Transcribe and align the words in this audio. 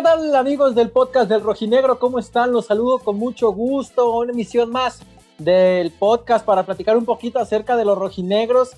¿Qué 0.00 0.04
tal 0.04 0.34
amigos 0.34 0.74
del 0.74 0.90
podcast 0.90 1.28
del 1.28 1.42
Rojinegro? 1.42 1.98
¿Cómo 1.98 2.18
están? 2.18 2.52
Los 2.52 2.66
saludo 2.66 3.00
con 3.00 3.18
mucho 3.18 3.52
gusto. 3.52 4.16
Una 4.16 4.32
emisión 4.32 4.70
más 4.70 5.00
del 5.36 5.90
podcast 5.90 6.46
para 6.46 6.64
platicar 6.64 6.96
un 6.96 7.04
poquito 7.04 7.38
acerca 7.38 7.76
de 7.76 7.84
los 7.84 7.98
rojinegros. 7.98 8.70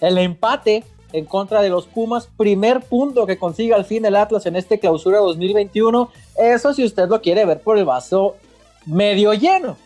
El 0.00 0.18
empate 0.18 0.84
en 1.12 1.24
contra 1.24 1.62
de 1.62 1.70
los 1.70 1.86
Pumas, 1.86 2.28
primer 2.36 2.80
punto 2.80 3.26
que 3.26 3.38
consigue 3.38 3.72
al 3.72 3.86
fin 3.86 4.04
el 4.04 4.16
Atlas 4.16 4.44
en 4.44 4.56
este 4.56 4.78
clausura 4.78 5.18
2021. 5.20 6.10
Eso 6.36 6.74
si 6.74 6.84
usted 6.84 7.08
lo 7.08 7.22
quiere 7.22 7.46
ver 7.46 7.60
por 7.62 7.78
el 7.78 7.86
vaso 7.86 8.36
medio 8.84 9.32
lleno. 9.32 9.78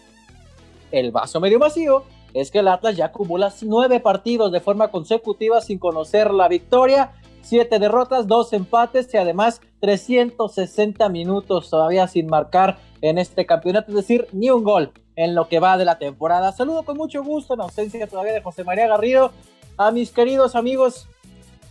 El 0.91 1.11
vaso 1.13 1.41
medio 1.41 1.59
vacío 1.59 2.05
es 2.35 2.51
que 2.51 2.61
el 2.61 2.69
Atlas 2.69 2.97
ya 2.97 3.07
acumula 3.07 3.53
nueve 3.63 4.01
partidos 4.01 4.53
de 4.53 4.61
forma 4.61 4.89
consecutiva 4.89 5.61
sin 5.61 5.79
conocer 5.79 6.31
la 6.33 6.49
victoria, 6.49 7.13
siete 7.43 7.79
derrotas, 7.79 8.27
dos 8.27 8.53
empates 8.53 9.13
y 9.15 9.17
además 9.17 9.61
360 9.81 11.09
minutos 11.09 11.71
todavía 11.71 12.07
sin 12.07 12.27
marcar 12.27 12.79
en 13.01 13.19
este 13.19 13.47
campeonato, 13.47 13.91
es 13.91 13.97
decir, 13.97 14.29
ni 14.33 14.51
un 14.51 14.63
gol 14.63 14.93
en 15.17 15.35
lo 15.35 15.49
que 15.49 15.59
va 15.59 15.77
de 15.77 15.85
la 15.85 15.99
temporada. 15.99 16.53
Saludo 16.53 16.83
con 16.83 16.97
mucho 16.97 17.23
gusto 17.25 17.55
en 17.55 17.61
ausencia 17.61 18.07
todavía 18.07 18.33
de 18.33 18.43
José 18.43 18.65
María 18.65 18.87
Garrido 18.87 19.33
a 19.77 19.91
mis 19.91 20.11
queridos 20.11 20.55
amigos 20.55 21.09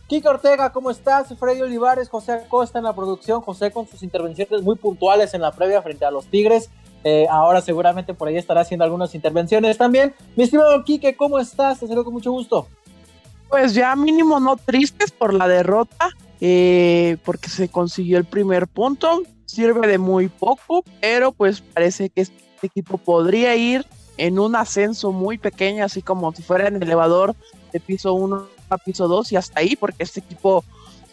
Kike 0.09 0.27
Ortega, 0.27 0.71
¿cómo 0.71 0.89
estás? 0.89 1.27
Freddy 1.37 1.61
Olivares, 1.61 2.09
José 2.09 2.31
Acosta 2.31 2.79
en 2.79 2.85
la 2.85 2.95
producción, 2.95 3.41
José 3.41 3.69
con 3.69 3.87
sus 3.87 4.01
intervenciones 4.01 4.63
muy 4.63 4.75
puntuales 4.75 5.35
en 5.35 5.41
la 5.41 5.51
previa 5.51 5.83
frente 5.83 6.03
a 6.03 6.09
los 6.09 6.25
Tigres. 6.25 6.71
Eh, 7.03 7.27
ahora 7.29 7.61
seguramente 7.61 8.13
por 8.13 8.27
ahí 8.27 8.37
estará 8.37 8.61
haciendo 8.61 8.83
algunas 8.83 9.15
intervenciones 9.15 9.77
también. 9.77 10.13
Mi 10.35 10.43
estimado 10.43 10.83
Quique, 10.83 11.15
¿cómo 11.15 11.39
estás? 11.39 11.79
Te 11.79 11.87
saludo 11.87 12.05
con 12.05 12.13
mucho 12.13 12.31
gusto. 12.31 12.67
Pues 13.47 13.73
ya 13.73 13.95
mínimo 13.95 14.39
no 14.39 14.57
tristes 14.57 15.11
por 15.11 15.33
la 15.33 15.47
derrota, 15.47 16.09
eh, 16.39 17.17
porque 17.23 17.49
se 17.49 17.69
consiguió 17.69 18.17
el 18.17 18.25
primer 18.25 18.67
punto. 18.67 19.23
Sirve 19.45 19.87
de 19.87 19.97
muy 19.97 20.27
poco, 20.27 20.83
pero 21.01 21.31
pues 21.31 21.61
parece 21.61 22.09
que 22.09 22.21
este 22.21 22.35
equipo 22.61 22.97
podría 22.97 23.55
ir 23.55 23.85
en 24.17 24.37
un 24.37 24.55
ascenso 24.55 25.11
muy 25.11 25.37
pequeño, 25.37 25.83
así 25.83 26.01
como 26.01 26.31
si 26.33 26.43
fuera 26.43 26.67
en 26.67 26.83
elevador 26.83 27.35
de 27.71 27.79
piso 27.79 28.13
1 28.13 28.47
a 28.69 28.77
piso 28.77 29.07
2 29.07 29.31
y 29.31 29.35
hasta 29.37 29.61
ahí, 29.61 29.75
porque 29.75 30.03
este 30.03 30.19
equipo 30.19 30.63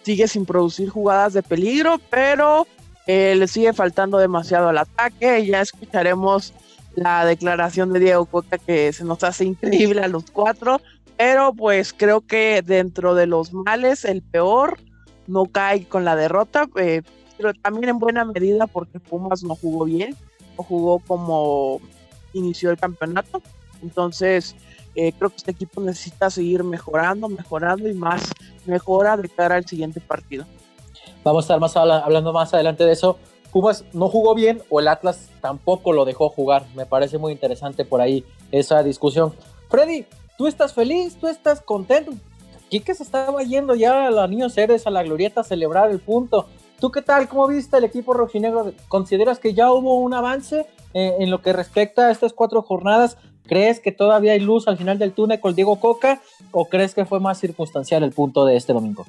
sigue 0.03 0.29
sin 0.29 0.45
producir 0.45 0.91
jugadas 0.91 1.33
de 1.33 1.43
peligro, 1.43 1.99
pero 2.11 2.67
eh, 3.07 3.35
le 3.37 3.49
sigue 3.49 3.73
faltando 3.73 4.19
demasiado 4.19 4.69
al 4.69 4.79
ataque. 4.79 5.47
Ya 5.47 5.61
escucharemos 5.61 6.53
la 6.95 7.25
declaración 7.25 7.93
de 7.93 8.01
Diego 8.01 8.27
Coca 8.27 8.59
que 8.59 8.93
se 8.93 9.05
nos 9.05 9.23
hace 9.23 9.45
increíble 9.45 10.01
a 10.03 10.09
los 10.09 10.25
cuatro, 10.31 10.81
pero 11.17 11.53
pues 11.53 11.93
creo 11.93 12.21
que 12.21 12.63
dentro 12.63 13.15
de 13.15 13.27
los 13.27 13.53
males, 13.53 14.05
el 14.05 14.23
peor 14.23 14.79
no 15.27 15.47
cae 15.47 15.87
con 15.87 16.05
la 16.05 16.17
derrota, 16.17 16.67
eh, 16.77 17.03
pero 17.37 17.53
también 17.55 17.91
en 17.91 17.99
buena 17.99 18.25
medida 18.25 18.67
porque 18.67 18.99
Pumas 18.99 19.43
no 19.43 19.55
jugó 19.55 19.85
bien, 19.85 20.17
no 20.57 20.65
jugó 20.65 20.99
como 21.01 21.81
inició 22.33 22.71
el 22.71 22.79
campeonato. 22.79 23.43
Entonces, 23.83 24.57
eh, 24.95 25.13
creo 25.13 25.31
que 25.31 25.37
este 25.37 25.51
equipo 25.51 25.81
necesita 25.83 26.31
seguir 26.31 26.65
mejorando, 26.65 27.29
mejorando 27.29 27.89
y 27.89 27.95
más 27.95 28.31
mejora 28.65 29.17
de 29.17 29.29
cara 29.29 29.57
al 29.57 29.67
siguiente 29.67 30.01
partido. 30.01 30.47
Vamos 31.27 31.43
a 31.43 31.47
estar 31.47 31.59
más 31.59 31.77
hablando 31.77 32.33
más 32.33 32.55
adelante 32.55 32.85
de 32.85 32.93
eso. 32.93 33.19
Pumas 33.51 33.85
no 33.93 34.09
jugó 34.09 34.33
bien 34.37 34.63
o 34.71 34.79
el 34.79 34.87
Atlas 34.87 35.29
tampoco 35.41 35.93
lo 35.93 36.05
dejó 36.05 36.29
jugar. 36.29 36.67
Me 36.77 36.87
parece 36.87 37.19
muy 37.19 37.33
interesante 37.33 37.85
por 37.85 38.01
ahí 38.01 38.25
esa 38.53 38.85
discusión. 38.85 39.35
Freddy, 39.69 40.07
¿tú 40.39 40.47
estás 40.47 40.73
feliz? 40.73 41.17
¿Tú 41.17 41.27
estás 41.27 41.61
contento? 41.61 42.13
Quique 42.69 42.95
se 42.95 43.03
estaba 43.03 43.43
yendo 43.43 43.75
ya 43.75 44.07
a 44.07 44.11
la 44.13 44.29
Niños 44.29 44.55
Ceres, 44.55 44.87
a 44.87 44.91
la 44.91 45.03
Glorieta, 45.03 45.41
a 45.41 45.45
celebrar 45.45 45.91
el 45.91 45.99
punto. 45.99 46.47
¿Tú 46.79 46.93
qué 46.93 47.03
tal? 47.03 47.27
¿Cómo 47.29 47.49
viste 47.49 47.77
el 47.77 47.83
equipo 47.83 48.15
rojinegro? 48.15 48.73
¿Consideras 48.87 49.41
que 49.41 49.53
ya 49.53 49.73
hubo 49.73 49.97
un 49.97 50.15
avance 50.15 50.65
eh, 50.95 51.17
en 51.19 51.33
lo 51.33 51.43
que 51.43 51.53
respecta 51.53 52.07
a 52.07 52.13
estas 52.13 52.35
cuatro 52.35 52.63
jornadas? 52.63 53.19
¿Crees 53.49 53.81
que 53.81 53.91
todavía 53.91 54.35
hay 54.35 54.41
luz 54.41 54.69
al 54.69 54.77
final 54.77 55.01
del 55.01 55.11
túnel 55.11 55.41
con 55.41 55.57
Diego 55.57 55.81
Coca 55.81 56.21
o 56.53 56.67
crees 56.67 56.95
que 56.95 57.05
fue 57.05 57.19
más 57.19 57.41
circunstancial 57.41 58.05
el 58.05 58.13
punto 58.13 58.45
de 58.45 58.55
este 58.55 58.73
domingo? 58.73 59.05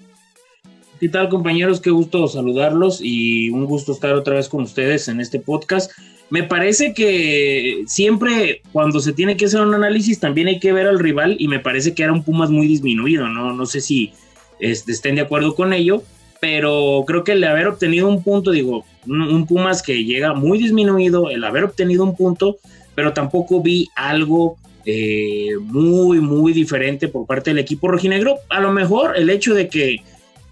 ¿Qué 1.00 1.10
tal 1.10 1.30
compañeros? 1.30 1.80
Qué 1.80 1.92
gusto 1.92 2.28
saludarlos 2.28 3.00
y 3.04 3.50
un 3.52 3.66
gusto 3.66 3.92
estar 3.92 4.14
otra 4.14 4.36
vez 4.36 4.50
con 4.50 4.64
ustedes 4.64 5.08
en 5.08 5.20
este 5.20 5.40
podcast. 5.40 5.92
Me 6.30 6.44
parece 6.44 6.94
que 6.94 7.84
siempre 7.86 8.62
cuando 8.72 9.00
se 9.00 9.14
tiene 9.14 9.38
que 9.38 9.46
hacer 9.46 9.62
un 9.62 9.76
análisis 9.76 10.20
también 10.20 10.48
hay 10.48 10.60
que 10.60 10.74
ver 10.74 10.88
al 10.88 11.00
rival 11.00 11.36
y 11.38 11.48
me 11.48 11.60
parece 11.60 11.94
que 11.94 12.04
era 12.04 12.14
un 12.14 12.24
Pumas 12.24 12.50
muy 12.50 12.68
disminuido, 12.68 13.28
¿no? 13.30 13.54
No 13.54 13.66
sé 13.66 13.82
si 13.82 14.14
este, 14.60 14.92
estén 14.92 15.16
de 15.16 15.22
acuerdo 15.22 15.54
con 15.54 15.72
ello, 15.72 16.02
pero 16.40 17.04
creo 17.06 17.24
que 17.24 17.34
el 17.34 17.44
haber 17.44 17.68
obtenido 17.68 18.08
un 18.08 18.24
punto, 18.24 18.52
digo, 18.52 18.84
un 19.06 19.46
Pumas 19.46 19.84
que 19.84 20.04
llega 20.04 20.34
muy 20.34 20.58
disminuido, 20.58 21.30
el 21.30 21.44
haber 21.44 21.66
obtenido 21.66 22.04
un 22.04 22.16
punto, 22.16 22.58
pero 22.96 23.14
tampoco 23.14 23.62
vi 23.62 23.88
algo 23.96 24.58
eh, 24.90 25.52
muy, 25.62 26.22
muy 26.22 26.54
diferente 26.54 27.08
por 27.08 27.28
parte 27.28 27.52
del 27.52 27.60
equipo 27.60 27.88
rojinegro. 27.88 28.38
A 28.50 28.62
lo 28.62 28.72
mejor 28.72 29.16
el 29.16 29.30
hecho 29.30 29.54
de 29.54 29.68
que, 29.68 29.98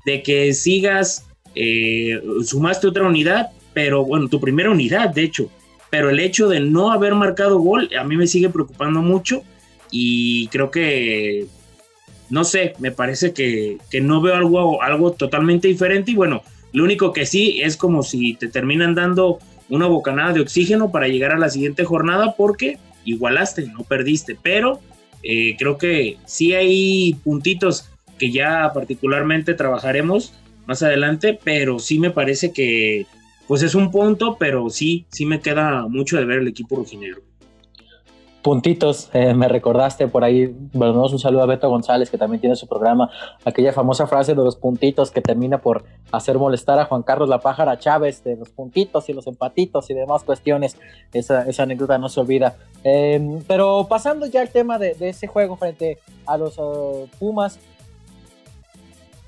de 0.05 0.21
que 0.23 0.53
sigas, 0.53 1.25
eh, 1.55 2.21
sumaste 2.43 2.87
otra 2.87 3.07
unidad, 3.07 3.49
pero 3.73 4.05
bueno, 4.05 4.29
tu 4.29 4.39
primera 4.39 4.71
unidad, 4.71 5.09
de 5.09 5.23
hecho, 5.23 5.49
pero 5.89 6.09
el 6.09 6.19
hecho 6.19 6.47
de 6.47 6.59
no 6.59 6.91
haber 6.91 7.15
marcado 7.15 7.59
gol 7.59 7.89
a 7.97 8.03
mí 8.03 8.17
me 8.17 8.27
sigue 8.27 8.49
preocupando 8.49 9.01
mucho 9.01 9.43
y 9.91 10.47
creo 10.47 10.71
que, 10.71 11.47
no 12.29 12.43
sé, 12.43 12.73
me 12.79 12.91
parece 12.91 13.33
que, 13.33 13.77
que 13.89 14.01
no 14.01 14.21
veo 14.21 14.35
algo, 14.35 14.81
algo 14.81 15.11
totalmente 15.11 15.67
diferente. 15.67 16.11
Y 16.11 16.15
bueno, 16.15 16.43
lo 16.73 16.83
único 16.83 17.13
que 17.13 17.25
sí 17.25 17.61
es 17.61 17.77
como 17.77 18.03
si 18.03 18.33
te 18.33 18.47
terminan 18.47 18.95
dando 18.95 19.39
una 19.69 19.87
bocanada 19.87 20.33
de 20.33 20.41
oxígeno 20.41 20.91
para 20.91 21.07
llegar 21.07 21.31
a 21.31 21.39
la 21.39 21.49
siguiente 21.49 21.85
jornada 21.85 22.35
porque 22.35 22.77
igualaste, 23.05 23.67
no 23.67 23.83
perdiste, 23.83 24.37
pero 24.41 24.79
eh, 25.23 25.55
creo 25.57 25.77
que 25.77 26.17
sí 26.25 26.53
hay 26.53 27.15
puntitos 27.23 27.89
que 28.17 28.31
ya 28.31 28.71
particularmente 28.73 29.53
trabajaremos 29.53 30.33
más 30.65 30.81
adelante, 30.83 31.39
pero 31.43 31.79
sí 31.79 31.99
me 31.99 32.11
parece 32.11 32.51
que 32.51 33.05
pues 33.47 33.61
es 33.61 33.75
un 33.75 33.91
punto, 33.91 34.37
pero 34.39 34.69
sí, 34.69 35.05
sí 35.09 35.25
me 35.25 35.39
queda 35.39 35.87
mucho 35.87 36.17
de 36.17 36.25
ver 36.25 36.39
el 36.39 36.47
equipo 36.47 36.75
rojinegro 36.75 37.21
puntitos, 38.45 39.09
eh, 39.11 39.33
me 39.33 39.47
recordaste 39.47 40.07
por 40.07 40.23
ahí, 40.23 40.55
bueno, 40.71 41.01
un 41.01 41.17
saludo 41.17 41.41
a 41.41 41.47
Beto 41.47 41.67
González 41.67 42.11
que 42.11 42.19
también 42.19 42.39
tiene 42.39 42.55
su 42.55 42.67
programa, 42.67 43.09
aquella 43.43 43.73
famosa 43.73 44.05
frase 44.05 44.35
de 44.35 44.43
los 44.43 44.55
puntitos 44.55 45.09
que 45.09 45.19
termina 45.19 45.61
por 45.61 45.83
hacer 46.11 46.37
molestar 46.37 46.77
a 46.77 46.85
Juan 46.85 47.01
Carlos 47.01 47.27
La 47.27 47.39
Pájara 47.39 47.79
Chávez, 47.79 48.23
de 48.23 48.35
los 48.35 48.49
puntitos 48.51 49.09
y 49.09 49.13
los 49.13 49.25
empatitos 49.25 49.89
y 49.89 49.95
demás 49.95 50.21
cuestiones, 50.21 50.77
esa, 51.11 51.49
esa 51.49 51.63
anécdota 51.63 51.97
no 51.97 52.07
se 52.07 52.19
olvida. 52.19 52.55
Em, 52.83 53.41
pero 53.47 53.87
pasando 53.89 54.27
ya 54.27 54.41
al 54.41 54.49
tema 54.49 54.77
de, 54.77 54.95
ese 54.99 55.25
juego 55.25 55.55
frente 55.55 55.97
a 56.27 56.37
los 56.37 56.59
uh, 56.59 57.07
Pumas, 57.17 57.57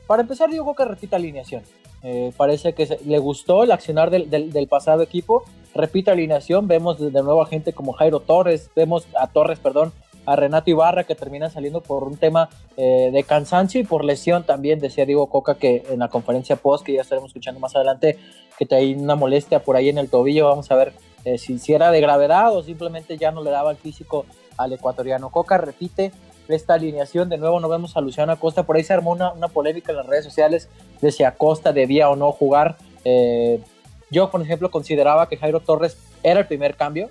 para 0.08 0.22
empezar 0.22 0.50
digo 0.50 0.74
que 0.76 0.86
repita 0.86 1.18
alineación, 1.18 1.64
eh, 2.04 2.32
parece 2.38 2.74
que 2.74 3.00
le 3.06 3.20
gustó 3.20 3.64
el 3.64 3.72
accionar 3.72 4.10
del, 4.10 4.68
pasado 4.68 5.02
equipo 5.02 5.44
repite 5.74 6.10
alineación, 6.10 6.68
vemos 6.68 7.00
de 7.00 7.12
nuevo 7.12 7.42
a 7.42 7.48
gente 7.48 7.74
como 7.74 7.94
Jairo 7.94 8.20
Torres, 8.20 8.70
vemos 8.76 9.08
a 9.16 9.28
Torres, 9.28 9.60
perdón, 9.60 9.94
a 10.26 10.36
Renato 10.36 10.70
Ibarra 10.70 11.06
que 11.06 11.16
termina 11.16 11.50
saliendo 11.50 11.82
por 11.82 12.04
un 12.04 12.18
tema 12.18 12.50
eh, 12.76 13.10
de 13.14 13.24
cansancio 13.24 13.80
y 13.80 13.84
por 13.84 14.04
lesión 14.04 14.44
también, 14.44 14.80
decía 14.80 15.06
Diego 15.06 15.28
Coca 15.28 15.56
que 15.56 15.84
en 15.90 16.00
la 16.00 16.10
conferencia 16.10 16.56
post, 16.56 16.86
que 16.86 16.94
ya 16.94 17.02
estaremos 17.02 17.30
escuchando 17.30 17.60
más 17.60 17.76
adelante, 17.76 18.18
que 18.58 18.76
hay 18.76 18.94
una 18.94 19.16
molestia 19.16 19.64
por 19.64 19.76
ahí 19.76 19.90
en 19.90 19.98
el 19.98 20.10
tobillo, 20.10 20.48
vamos 20.48 20.70
a 20.72 20.76
ver 20.76 20.94
eh, 21.26 21.38
si, 21.38 21.60
si, 21.60 21.74
era 21.74 21.92
de 21.92 22.02
gravedad 22.02 22.56
o 22.56 22.64
simplemente 22.64 23.18
ya 23.18 23.32
no 23.32 23.44
le 23.44 23.52
daba 23.52 23.72
el 23.72 23.78
físico 23.78 24.26
al 24.58 24.74
ecuatoriano. 24.74 25.30
Coca 25.30 25.58
repite 25.58 26.12
esta 26.48 26.76
alineación, 26.76 27.30
de 27.30 27.38
nuevo 27.38 27.60
no 27.60 27.70
vemos 27.70 27.98
a 27.98 28.02
Luciano 28.02 28.32
Acosta, 28.32 28.64
por 28.64 28.76
ahí 28.76 28.84
se 28.84 28.94
armó 28.94 29.12
una, 29.12 29.32
una 29.34 29.48
polémica 29.48 29.92
en 29.92 29.98
las 29.98 30.08
redes 30.08 30.26
sociales 30.26 30.70
de 31.02 31.12
si 31.12 31.24
Acosta 31.24 31.74
debía 31.74 32.10
o 32.10 32.16
no 32.16 32.32
jugar. 32.32 32.78
Eh, 33.04 33.62
yo, 34.10 34.30
por 34.32 34.42
ejemplo, 34.42 34.72
consideraba 34.72 35.28
que 35.28 35.38
Jairo 35.38 35.60
Torres 35.60 35.98
era 36.24 36.42
el 36.42 36.48
primer 36.48 36.76
cambio. 36.76 37.10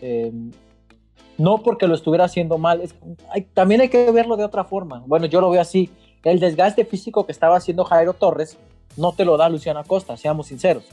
Eh, 0.00 0.32
no 1.38 1.58
porque 1.58 1.86
lo 1.86 1.94
estuviera 1.94 2.24
haciendo 2.24 2.56
mal, 2.56 2.82
también 3.52 3.82
hay 3.82 3.88
que 3.88 4.10
verlo 4.10 4.36
de 4.36 4.44
otra 4.44 4.64
forma. 4.64 5.02
Bueno, 5.06 5.26
yo 5.26 5.40
lo 5.40 5.50
veo 5.50 5.60
así. 5.60 5.90
El 6.24 6.40
desgaste 6.40 6.84
físico 6.84 7.26
que 7.26 7.32
estaba 7.32 7.56
haciendo 7.56 7.84
Jairo 7.84 8.14
Torres 8.14 8.56
no 8.96 9.12
te 9.12 9.24
lo 9.24 9.36
da 9.36 9.48
Luciano 9.48 9.80
Acosta, 9.80 10.16
seamos 10.16 10.46
sinceros. 10.46 10.84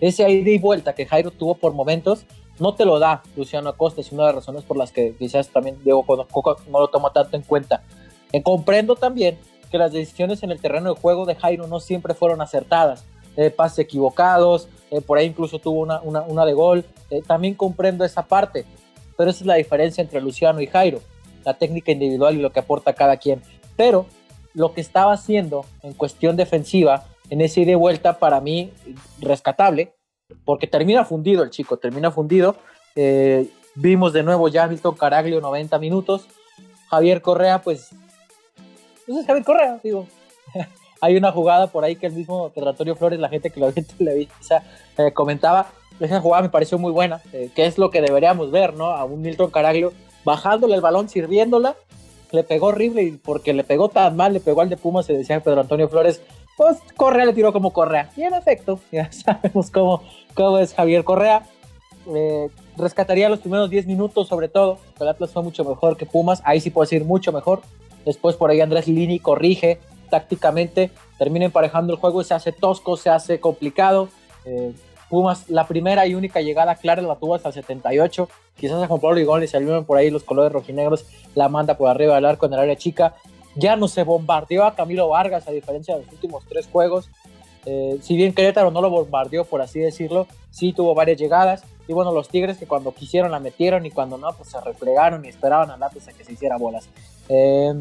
Ese 0.00 0.28
ida 0.30 0.50
y 0.50 0.58
vuelta 0.58 0.94
que 0.94 1.06
Jairo 1.06 1.30
tuvo 1.30 1.54
por 1.54 1.74
momentos 1.74 2.24
no 2.62 2.74
te 2.74 2.84
lo 2.84 2.98
da 2.98 3.22
Luciano 3.36 3.68
Acosta. 3.68 4.00
Es 4.00 4.12
una 4.12 4.22
de 4.22 4.28
las 4.28 4.36
razones 4.36 4.64
por 4.64 4.76
las 4.76 4.92
que 4.92 5.14
quizás 5.18 5.48
también 5.48 5.82
Diego 5.84 6.04
Coca 6.04 6.62
no 6.70 6.80
lo 6.80 6.88
toma 6.88 7.12
tanto 7.12 7.36
en 7.36 7.42
cuenta. 7.42 7.82
Eh, 8.32 8.42
comprendo 8.42 8.96
también 8.96 9.38
que 9.70 9.78
las 9.78 9.92
decisiones 9.92 10.42
en 10.42 10.50
el 10.50 10.60
terreno 10.60 10.94
de 10.94 11.00
juego 11.00 11.26
de 11.26 11.34
Jairo 11.34 11.66
no 11.66 11.80
siempre 11.80 12.14
fueron 12.14 12.40
acertadas 12.40 13.04
eh, 13.34 13.50
pases 13.50 13.78
equivocados, 13.78 14.68
eh, 14.90 15.00
por 15.00 15.16
ahí 15.16 15.26
incluso 15.26 15.58
tuvo 15.58 15.80
una, 15.80 16.00
una, 16.02 16.44
de 16.44 16.52
gol. 16.52 16.84
Eh, 17.10 17.22
también 17.26 17.54
comprendo 17.54 18.04
esa 18.04 18.26
parte, 18.26 18.66
pero 19.16 19.30
esa 19.30 19.40
es 19.40 19.46
la 19.46 19.54
diferencia 19.54 20.02
entre 20.02 20.20
Luciano 20.20 20.60
y 20.60 20.66
Jairo, 20.66 21.00
la 21.44 21.54
técnica 21.54 21.92
individual 21.92 22.34
y 22.36 22.42
lo 22.42 22.52
que 22.52 22.60
aporta 22.60 22.92
cada 22.92 23.16
quien. 23.16 23.40
Pero 23.74 24.04
lo 24.52 24.74
que 24.74 24.82
estaba 24.82 25.14
haciendo 25.14 25.64
en 25.82 25.94
cuestión 25.94 26.36
defensiva, 26.36 27.06
en 27.30 27.40
ese 27.40 27.62
ida 27.62 27.72
y 27.72 27.76
vuelta, 27.76 28.18
para 28.18 28.40
mí, 28.42 28.70
rescatable, 29.18 29.94
porque 30.44 30.66
termina 30.66 31.04
fundido 31.04 31.42
el 31.42 31.50
chico, 31.50 31.76
termina 31.76 32.10
fundido. 32.10 32.56
Eh, 32.96 33.48
vimos 33.74 34.12
de 34.12 34.22
nuevo 34.22 34.48
ya 34.48 34.66
Milton 34.66 34.94
Caraglio 34.94 35.40
90 35.40 35.78
minutos. 35.78 36.26
Javier 36.88 37.22
Correa, 37.22 37.62
pues, 37.62 37.90
pues 39.06 39.18
es 39.18 39.26
Javier 39.26 39.44
Correa, 39.44 39.80
digo. 39.82 40.06
Hay 41.00 41.16
una 41.16 41.32
jugada 41.32 41.66
por 41.66 41.84
ahí 41.84 41.96
que 41.96 42.06
el 42.06 42.12
mismo 42.12 42.50
Pedro 42.50 42.70
Antonio 42.70 42.94
Flores, 42.94 43.18
la 43.18 43.28
gente 43.28 43.50
que 43.50 43.60
lo 43.60 43.68
en 43.74 43.84
Televisa, 43.84 44.62
eh, 44.98 45.12
comentaba. 45.12 45.66
Esa 46.00 46.20
jugada 46.20 46.42
me 46.42 46.48
pareció 46.48 46.78
muy 46.78 46.90
buena, 46.90 47.20
eh, 47.32 47.50
que 47.54 47.66
es 47.66 47.78
lo 47.78 47.90
que 47.90 48.00
deberíamos 48.00 48.50
ver, 48.50 48.74
¿no? 48.74 48.86
A 48.86 49.04
un 49.04 49.20
Milton 49.20 49.50
Caraglio 49.50 49.92
bajándole 50.24 50.74
el 50.74 50.80
balón, 50.80 51.08
sirviéndola, 51.08 51.76
le 52.32 52.44
pegó 52.44 52.68
horrible 52.68 53.02
y 53.02 53.12
porque 53.12 53.52
le 53.52 53.62
pegó 53.62 53.88
tan 53.88 54.16
mal, 54.16 54.32
le 54.32 54.40
pegó 54.40 54.62
al 54.62 54.68
de 54.68 54.76
Pumas, 54.76 55.06
se 55.06 55.12
decía 55.12 55.40
Pedro 55.40 55.60
Antonio 55.60 55.88
Flores, 55.88 56.22
pues 56.56 56.78
Correa 56.96 57.24
le 57.24 57.32
tiró 57.32 57.52
como 57.52 57.72
Correa. 57.72 58.10
Y 58.16 58.22
en 58.22 58.34
efecto, 58.34 58.80
ya 58.92 59.10
sabemos 59.12 59.70
cómo, 59.70 60.02
cómo 60.34 60.58
es 60.58 60.74
Javier 60.74 61.04
Correa. 61.04 61.44
Eh, 62.06 62.48
rescataría 62.76 63.28
los 63.28 63.40
primeros 63.40 63.70
10 63.70 63.86
minutos 63.86 64.26
sobre 64.26 64.48
todo, 64.48 64.78
el 64.98 65.06
Atlas 65.06 65.30
fue 65.30 65.42
mucho 65.42 65.64
mejor 65.64 65.96
que 65.96 66.04
Pumas, 66.04 66.42
ahí 66.44 66.60
sí 66.60 66.70
puedo 66.70 66.84
decir 66.84 67.04
mucho 67.04 67.32
mejor. 67.32 67.62
Después 68.04 68.34
por 68.34 68.50
ahí 68.50 68.60
Andrés 68.60 68.88
Lini 68.88 69.20
corrige 69.20 69.78
tácticamente, 70.10 70.90
termina 71.18 71.44
emparejando 71.44 71.92
el 71.92 71.98
juego 71.98 72.24
se 72.24 72.34
hace 72.34 72.52
tosco, 72.52 72.96
se 72.96 73.10
hace 73.10 73.40
complicado. 73.40 74.08
Eh, 74.44 74.72
Pumas, 75.08 75.50
la 75.50 75.66
primera 75.66 76.06
y 76.06 76.14
única 76.14 76.40
llegada 76.40 76.74
clara 76.74 77.02
la 77.02 77.16
tuvo 77.16 77.34
hasta 77.34 77.48
el 77.48 77.54
78. 77.54 78.28
Quizás 78.56 78.82
a 78.82 78.86
Juan 78.86 79.00
Pablo 79.00 79.16
Ligón 79.16 79.40
le 79.40 79.46
salieron 79.46 79.84
por 79.84 79.98
ahí 79.98 80.10
los 80.10 80.24
colores 80.24 80.52
rojinegros, 80.52 81.06
la 81.34 81.48
manda 81.48 81.76
por 81.76 81.90
arriba 81.90 82.14
del 82.14 82.24
arco 82.24 82.46
en 82.46 82.54
el 82.54 82.60
área 82.60 82.76
chica. 82.76 83.14
Ya 83.54 83.76
no 83.76 83.88
se 83.88 84.02
bombardeó 84.02 84.64
a 84.64 84.74
Camilo 84.74 85.08
Vargas, 85.08 85.46
a 85.46 85.52
diferencia 85.52 85.96
de 85.96 86.04
los 86.04 86.12
últimos 86.12 86.44
tres 86.48 86.68
juegos. 86.68 87.10
Eh, 87.64 87.98
si 88.02 88.16
bien 88.16 88.32
Querétaro 88.32 88.70
no 88.70 88.80
lo 88.80 88.90
bombardeó, 88.90 89.44
por 89.44 89.62
así 89.62 89.78
decirlo, 89.78 90.26
sí 90.50 90.72
tuvo 90.72 90.94
varias 90.94 91.18
llegadas. 91.18 91.64
Y 91.86 91.92
bueno, 91.92 92.12
los 92.12 92.28
Tigres 92.28 92.58
que 92.58 92.66
cuando 92.66 92.94
quisieron 92.94 93.30
la 93.30 93.40
metieron 93.40 93.84
y 93.86 93.90
cuando 93.90 94.18
no, 94.18 94.32
pues 94.32 94.50
se 94.50 94.60
replegaron 94.60 95.24
y 95.24 95.28
esperaban 95.28 95.70
a 95.70 95.74
Atlas 95.86 96.08
a 96.08 96.12
que 96.12 96.24
se 96.24 96.32
hiciera 96.32 96.56
bolas. 96.56 96.88
Eh, 97.28 97.74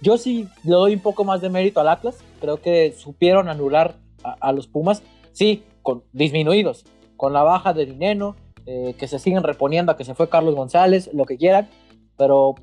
yo 0.00 0.18
sí 0.18 0.48
le 0.62 0.72
doy 0.72 0.94
un 0.94 1.00
poco 1.00 1.24
más 1.24 1.40
de 1.40 1.48
mérito 1.48 1.80
al 1.80 1.88
Atlas. 1.88 2.18
Creo 2.40 2.60
que 2.60 2.92
supieron 2.92 3.48
anular 3.48 3.96
a, 4.22 4.52
los 4.52 4.66
Pumas. 4.66 5.02
Sí, 5.32 5.64
con, 5.82 6.04
disminuidos. 6.12 6.84
Con 7.16 7.32
la 7.32 7.42
baja 7.42 7.72
de 7.72 7.86
Dineno, 7.86 8.36
eh, 8.66 8.94
que 8.98 9.08
se 9.08 9.18
siguen 9.18 9.42
reponiendo 9.42 9.92
a 9.92 9.96
que 9.96 10.04
se 10.04 10.14
fue 10.14 10.28
Carlos 10.28 10.54
González, 10.54 11.10
lo 11.12 11.24
que 11.24 11.38
quieran. 11.38 11.68
Pero 12.16 12.54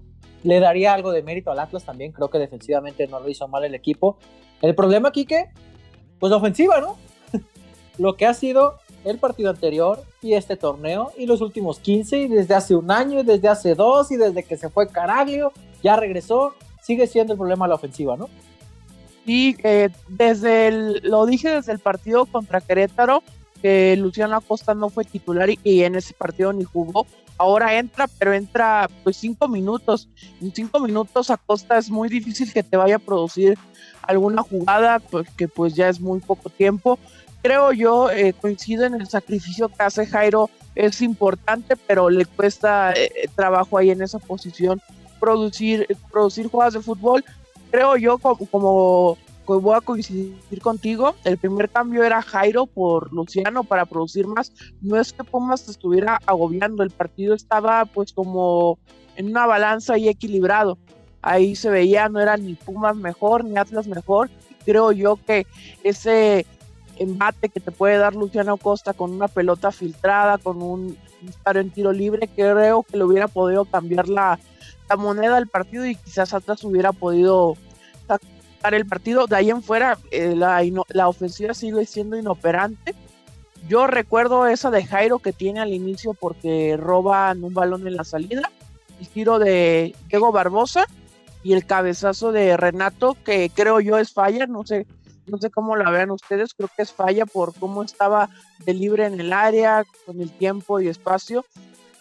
le 0.43 0.59
daría 0.59 0.93
algo 0.93 1.11
de 1.11 1.23
mérito 1.23 1.51
al 1.51 1.59
Atlas 1.59 1.83
también. 1.83 2.11
Creo 2.11 2.29
que 2.29 2.37
defensivamente 2.37 3.07
no 3.07 3.19
lo 3.19 3.29
hizo 3.29 3.47
mal 3.47 3.63
el 3.63 3.75
equipo. 3.75 4.17
El 4.61 4.75
problema 4.75 5.09
aquí 5.09 5.25
que, 5.25 5.49
pues 6.19 6.29
la 6.31 6.37
ofensiva, 6.37 6.79
¿no? 6.79 6.97
lo 7.97 8.15
que 8.15 8.25
ha 8.25 8.33
sido 8.33 8.79
el 9.03 9.17
partido 9.17 9.49
anterior 9.49 10.03
y 10.21 10.33
este 10.33 10.55
torneo 10.55 11.11
y 11.17 11.25
los 11.25 11.41
últimos 11.41 11.79
15 11.79 12.19
y 12.19 12.27
desde 12.27 12.55
hace 12.55 12.75
un 12.75 12.89
año 12.91 13.19
y 13.19 13.23
desde 13.23 13.49
hace 13.49 13.75
dos 13.75 14.11
y 14.11 14.17
desde 14.17 14.43
que 14.43 14.57
se 14.57 14.69
fue 14.69 14.87
Caraglio, 14.87 15.51
ya 15.81 15.95
regresó, 15.95 16.53
sigue 16.81 17.07
siendo 17.07 17.33
el 17.33 17.39
problema 17.39 17.67
la 17.67 17.75
ofensiva, 17.75 18.15
¿no? 18.15 18.29
Y 19.25 19.55
eh, 19.63 19.89
desde 20.07 20.67
el, 20.67 21.01
lo 21.03 21.25
dije 21.25 21.49
desde 21.49 21.71
el 21.71 21.79
partido 21.79 22.25
contra 22.25 22.61
Querétaro, 22.61 23.23
que 23.61 23.95
Luciano 23.95 24.35
Acosta 24.35 24.73
no 24.73 24.89
fue 24.89 25.05
titular 25.05 25.49
y, 25.49 25.83
en 25.83 25.95
ese 25.95 26.13
partido 26.13 26.51
ni 26.51 26.65
jugó. 26.65 27.05
Ahora 27.37 27.77
entra, 27.77 28.07
pero 28.19 28.33
entra 28.33 28.89
pues 29.03 29.17
cinco 29.17 29.47
minutos. 29.47 30.07
En 30.41 30.53
cinco 30.53 30.79
minutos 30.79 31.29
Acosta 31.29 31.77
es 31.77 31.89
muy 31.89 32.09
difícil 32.09 32.51
que 32.53 32.63
te 32.63 32.77
vaya 32.77 32.97
a 32.97 32.99
producir 32.99 33.57
alguna 34.01 34.43
jugada, 34.43 34.99
porque 34.99 35.47
pues 35.47 35.73
ya 35.73 35.89
es 35.89 35.99
muy 35.99 36.19
poco 36.19 36.49
tiempo. 36.49 36.99
Creo 37.41 37.73
yo, 37.73 38.09
eh, 38.09 38.33
coincido 38.33 38.85
en 38.85 38.93
el 38.93 39.07
sacrificio 39.07 39.67
que 39.67 39.83
hace 39.83 40.05
Jairo, 40.05 40.49
es 40.75 41.01
importante, 41.01 41.75
pero 41.75 42.09
le 42.09 42.25
cuesta 42.25 42.93
eh, 42.93 43.29
trabajo 43.35 43.77
ahí 43.77 43.91
en 43.91 44.01
esa 44.01 44.19
posición 44.19 44.81
producir, 45.19 45.87
producir 46.11 46.47
jugadas 46.49 46.73
de 46.73 46.81
fútbol. 46.81 47.23
Creo 47.71 47.95
yo, 47.97 48.17
como 48.17 49.17
voy 49.45 49.75
a 49.75 49.81
coincidir 49.81 50.61
contigo, 50.61 51.15
el 51.23 51.37
primer 51.37 51.69
cambio 51.69 52.03
era 52.03 52.21
Jairo 52.21 52.65
por 52.65 53.11
Luciano 53.13 53.63
para 53.63 53.85
producir 53.85 54.27
más. 54.27 54.51
No 54.81 54.99
es 54.99 55.13
que 55.13 55.23
Pumas 55.23 55.67
estuviera 55.67 56.19
agobiando, 56.25 56.83
el 56.83 56.91
partido 56.91 57.35
estaba 57.35 57.85
pues 57.85 58.13
como 58.13 58.79
en 59.15 59.27
una 59.27 59.45
balanza 59.45 59.97
y 59.97 60.09
equilibrado. 60.09 60.77
Ahí 61.21 61.55
se 61.55 61.69
veía, 61.69 62.09
no 62.09 62.19
era 62.19 62.37
ni 62.37 62.55
Pumas 62.55 62.95
mejor, 62.95 63.45
ni 63.45 63.57
Atlas 63.57 63.87
mejor. 63.87 64.29
Creo 64.65 64.91
yo 64.91 65.17
que 65.25 65.45
ese 65.83 66.45
embate 66.97 67.49
que 67.49 67.59
te 67.59 67.71
puede 67.71 67.97
dar 67.97 68.15
Luciano 68.15 68.57
Costa 68.57 68.93
con 68.93 69.11
una 69.11 69.27
pelota 69.27 69.71
filtrada, 69.71 70.37
con 70.37 70.61
un 70.61 70.97
disparo 71.21 71.59
en 71.59 71.71
tiro 71.71 71.91
libre, 71.91 72.27
creo 72.27 72.83
que 72.83 72.97
le 72.97 73.03
hubiera 73.03 73.27
podido 73.27 73.65
cambiar 73.65 74.07
la, 74.07 74.39
moneda 74.95 75.35
del 75.35 75.47
partido 75.47 75.87
y 75.87 75.95
quizás 75.95 76.35
Atlas 76.35 76.63
hubiera 76.63 76.91
podido 76.91 77.55
sacar 78.63 78.73
el 78.73 78.85
partido. 78.85 79.27
De 79.27 79.35
ahí 79.35 79.49
en 79.49 79.61
fuera, 79.61 79.97
eh, 80.11 80.35
la, 80.35 80.63
la 80.89 81.07
ofensiva 81.09 81.53
sigue 81.53 81.85
siendo 81.85 82.17
inoperante. 82.17 82.95
Yo 83.67 83.87
recuerdo 83.87 84.47
esa 84.47 84.71
de 84.71 84.85
Jairo 84.85 85.19
que 85.19 85.33
tiene 85.33 85.59
al 85.59 85.73
inicio 85.73 86.13
porque 86.13 86.77
roban 86.77 87.43
un 87.43 87.53
balón 87.53 87.87
en 87.87 87.95
la 87.95 88.03
salida, 88.03 88.51
el 88.99 89.07
tiro 89.07 89.39
de 89.39 89.95
Diego 90.09 90.31
Barbosa 90.31 90.85
y 91.43 91.53
el 91.53 91.65
cabezazo 91.65 92.31
de 92.31 92.57
Renato 92.57 93.15
que 93.25 93.49
creo 93.53 93.79
yo 93.79 93.97
es 93.97 94.11
falla, 94.11 94.47
no 94.47 94.65
sé, 94.65 94.85
no 95.27 95.37
sé 95.37 95.49
cómo 95.49 95.77
la 95.77 95.89
vean 95.91 96.11
ustedes, 96.11 96.53
creo 96.53 96.69
que 96.75 96.83
es 96.83 96.91
falla 96.91 97.25
por 97.25 97.53
cómo 97.53 97.83
estaba 97.83 98.29
de 98.65 98.73
libre 98.73 99.05
en 99.05 99.19
el 99.19 99.31
área, 99.31 99.83
con 100.05 100.19
el 100.19 100.31
tiempo 100.31 100.81
y 100.81 100.89
espacio. 100.89 101.45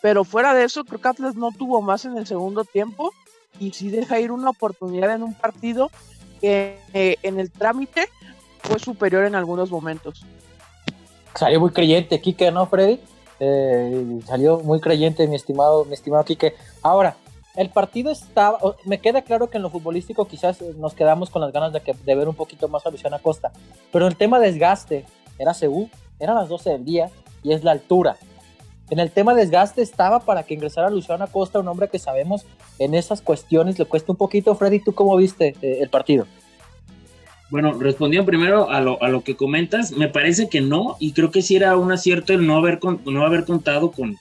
Pero 0.00 0.25
fuera 0.25 0.55
de 0.55 0.65
eso, 0.65 0.85
creo 0.85 1.00
que 1.00 1.08
Atlas 1.08 1.37
no 1.37 1.50
tuvo 1.53 1.81
más 1.81 2.05
en 2.05 2.17
el 2.19 2.26
segundo 2.26 2.65
tiempo 2.65 3.12
y 3.61 3.70
sí 3.73 3.88
deja 3.88 4.19
ir 4.19 4.32
una 4.32 4.50
oportunidad 4.50 5.15
en 5.15 5.23
un 5.23 5.35
partido 5.35 5.91
eh, 6.43 7.17
en 7.23 7.41
el 7.41 7.50
trámite 7.50 8.09
fue 8.59 8.79
superior 8.79 9.25
en 9.25 9.35
algunos 9.35 9.71
momentos. 9.71 10.25
Salió 11.35 11.61
muy 11.61 11.71
creyente 11.71 12.21
Quique, 12.21 12.50
¿no, 12.50 12.67
Freddy? 12.67 13.00
Eh, 13.41 14.21
salió 14.27 14.61
muy 14.61 14.81
creyente, 14.81 15.27
mi 15.27 15.37
estimado, 15.37 15.84
mi 15.84 15.94
estimado 15.94 16.25
Quique. 16.25 16.55
Ahora, 16.82 17.17
el 17.56 17.70
partido 17.70 18.11
estaba, 18.11 18.58
me 18.84 18.99
queda 18.99 19.22
claro 19.22 19.51
que 19.51 19.56
en 19.56 19.63
lo 19.63 19.70
futbolístico 19.70 20.27
quizás 20.27 20.61
nos 20.63 20.94
quedamos 20.94 21.31
con 21.31 21.43
las 21.43 21.53
ganas 21.53 21.72
de, 21.72 21.81
que, 21.81 21.93
ver 22.06 22.29
un 22.29 22.34
poquito 22.34 22.69
más 22.69 22.87
a 22.87 22.91
Luciana 22.91 23.19
Costa, 23.19 23.53
pero 23.91 24.06
el 24.06 24.17
tema 24.17 24.39
desgaste 24.39 25.05
era 25.39 25.55
Seúl, 25.55 25.91
eran 26.19 26.37
las 26.37 26.49
12 26.49 26.70
del 26.70 26.84
día 26.84 27.11
y 27.43 27.53
es 27.53 27.65
la 27.65 27.72
altura. 27.72 28.17
En 28.93 28.99
el 28.99 29.11
tema 29.11 29.32
desgaste 29.32 29.81
estaba 29.81 30.20
para 30.20 30.43
que 30.43 30.53
ingresara 30.53 30.91
Luciano 30.91 31.25
Acosta, 31.25 31.58
un 31.58 31.67
hombre 31.67 31.89
que 31.89 31.99
sabemos 31.99 32.44
en 32.79 32.94
esas 32.94 33.22
cuestiones 33.22 33.79
le 33.79 33.87
cuesta 33.87 34.13
un 34.13 34.19
poquito. 34.19 34.55
Freddy, 34.55 34.81
¿tú 34.81 34.93
cómo 34.93 35.17
viste 35.17 35.55
eh, 35.63 35.79
el 35.81 35.89
partido? 35.89 36.27
Bueno, 37.49 37.72
respondiendo 37.72 38.27
primero 38.27 38.70
a 38.70 38.82
lo, 38.82 39.03
a 39.03 39.08
lo, 39.08 39.25
que 39.25 39.34
comentas, 39.34 39.93
me 39.93 40.08
parece 40.08 40.51
que 40.51 40.61
no, 40.61 40.96
y 41.01 41.13
creo 41.13 41.31
que 41.31 41.41
sí 41.41 41.56
era 41.56 41.75
un 41.79 41.91
acierto 41.91 42.34
el 42.34 42.46
no 42.46 42.58
haber, 42.58 42.81
no 43.06 43.25
haber 43.25 43.46
contado 43.46 43.93
con, 43.93 44.19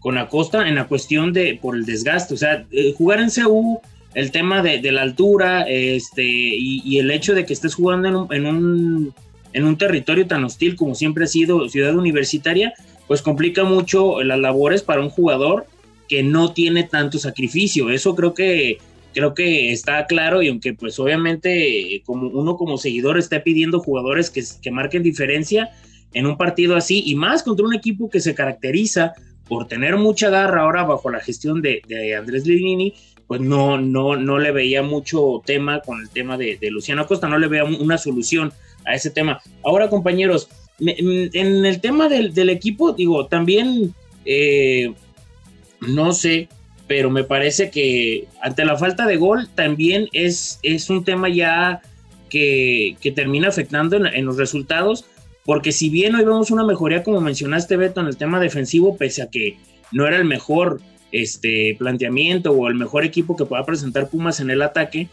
con 0.00 0.16
Acosta 0.16 0.66
en 0.66 0.76
la 0.76 0.88
cuestión 0.88 1.34
de 1.34 1.58
por 1.60 1.76
el 1.76 1.84
desgaste. 1.84 2.32
O 2.32 2.38
sea, 2.38 2.64
eh, 2.70 2.94
jugar 2.96 3.20
en 3.20 3.28
CU, 3.28 3.82
el 4.14 4.30
tema 4.30 4.62
de, 4.62 4.80
la 4.92 5.02
altura, 5.02 5.66
este, 5.68 6.24
y, 6.24 6.98
el 6.98 7.10
hecho 7.10 7.34
de 7.34 7.44
que 7.44 7.52
estés 7.52 7.74
jugando 7.74 8.08
en 8.08 8.16
un, 8.16 8.32
en 8.32 8.46
un, 8.46 9.14
en 9.52 9.64
un 9.64 9.76
territorio 9.76 10.26
tan 10.26 10.42
hostil 10.42 10.74
como 10.74 10.94
siempre 10.94 11.24
ha 11.24 11.28
sido 11.28 11.68
ciudad 11.68 11.94
universitaria, 11.94 12.72
pues 13.06 13.22
complica 13.22 13.64
mucho 13.64 14.22
las 14.22 14.38
labores 14.38 14.82
para 14.82 15.00
un 15.00 15.10
jugador 15.10 15.66
que 16.08 16.22
no 16.22 16.52
tiene 16.52 16.84
tanto 16.84 17.18
sacrificio. 17.18 17.90
Eso 17.90 18.14
creo 18.14 18.34
que 18.34 18.78
creo 19.12 19.32
que 19.32 19.72
está 19.72 20.06
claro 20.06 20.42
y 20.42 20.48
aunque 20.48 20.74
pues 20.74 20.98
obviamente 20.98 22.02
como 22.04 22.28
uno 22.28 22.56
como 22.56 22.76
seguidor 22.76 23.18
está 23.18 23.42
pidiendo 23.42 23.80
jugadores 23.80 24.28
que, 24.28 24.44
que 24.60 24.70
marquen 24.70 25.02
diferencia 25.02 25.70
en 26.12 26.26
un 26.26 26.36
partido 26.36 26.76
así 26.76 27.02
y 27.06 27.14
más 27.14 27.42
contra 27.42 27.64
un 27.64 27.74
equipo 27.74 28.10
que 28.10 28.20
se 28.20 28.34
caracteriza 28.34 29.14
por 29.48 29.68
tener 29.68 29.96
mucha 29.96 30.28
garra 30.28 30.62
ahora 30.62 30.84
bajo 30.84 31.10
la 31.10 31.20
gestión 31.20 31.62
de, 31.62 31.82
Andrés 32.18 32.46
Linini, 32.46 32.94
pues 33.26 33.40
no, 33.40 33.78
no, 33.78 34.16
no 34.16 34.38
le 34.38 34.50
veía 34.50 34.82
mucho 34.82 35.42
tema 35.44 35.80
con 35.80 36.00
el 36.00 36.10
tema 36.10 36.36
de, 36.36 36.58
de 36.60 36.70
Luciano 36.70 37.02
Acosta, 37.02 37.28
no 37.28 37.38
le 37.38 37.48
veía 37.48 37.64
una 37.64 37.98
solución 37.98 38.52
a 38.84 38.94
ese 38.94 39.10
tema. 39.10 39.40
Ahora 39.64 39.88
compañeros, 39.88 40.48
en 40.78 41.64
el 41.64 41.80
tema 41.80 42.08
del, 42.08 42.48
equipo, 42.48 42.92
digo, 42.92 43.26
también 43.26 43.94
eh, 44.24 44.92
no 45.80 46.12
sé, 46.12 46.48
pero 46.86 47.10
me 47.10 47.24
parece 47.24 47.70
que 47.70 48.26
ante 48.42 48.64
la 48.64 48.76
falta 48.76 49.06
de 49.06 49.16
gol 49.16 49.48
también 49.54 50.08
es, 50.12 50.58
es 50.62 50.90
un 50.90 51.04
tema 51.04 51.28
ya 51.28 51.82
que, 52.28 52.96
termina 53.14 53.48
afectando 53.48 53.96
en, 53.96 54.24
los 54.24 54.36
resultados, 54.36 55.04
porque 55.44 55.72
si 55.72 55.88
bien 55.88 56.14
hoy 56.14 56.24
vemos 56.24 56.50
una 56.50 56.64
mejoría, 56.64 57.02
como 57.02 57.20
mencionaste 57.20 57.76
Beto, 57.76 58.00
en 58.00 58.08
el 58.08 58.16
tema 58.16 58.40
defensivo, 58.40 58.96
pese 58.96 59.22
a 59.22 59.30
que 59.30 59.56
no 59.92 60.06
era 60.06 60.16
el 60.16 60.24
mejor 60.24 60.80
este, 61.12 61.76
planteamiento 61.78 62.52
o 62.52 62.68
el 62.68 62.74
mejor 62.74 63.04
equipo 63.04 63.36
que 63.36 63.46
pueda 63.46 63.64
presentar 63.64 64.10
Pumas 64.10 64.40
en 64.40 64.50
el 64.50 64.60
ataque, 64.60 65.08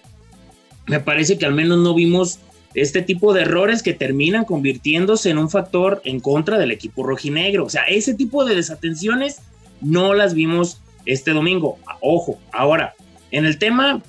me 0.88 1.00
parece 1.00 1.38
que 1.38 1.46
al 1.46 1.54
menos 1.54 1.80
no 1.80 1.94
vimos 1.94 2.40
este 2.76 3.02
tipo 3.02 3.34
de 3.34 3.42
errores 3.42 3.84
que 3.84 3.94
terminan 3.94 4.46
convirtiéndose 4.46 5.30
en 5.30 5.38
un 5.38 5.50
factor 5.50 6.02
en 6.06 6.20
contra 6.20 6.58
del 6.58 6.72
equipo 6.72 7.04
rojinegro. 7.04 7.66
O 7.66 7.70
sea, 7.70 7.84
ese 7.84 8.14
tipo 8.14 8.46
de 8.46 8.56
desatenciones 8.56 9.42
no 9.82 10.14
las 10.14 10.34
vimos 10.34 10.82
este 11.06 11.32
domingo. 11.32 11.78
Ojo, 12.02 12.40
ahora, 12.52 12.96
en 13.32 13.46
el 13.46 13.58
tema 13.58 14.02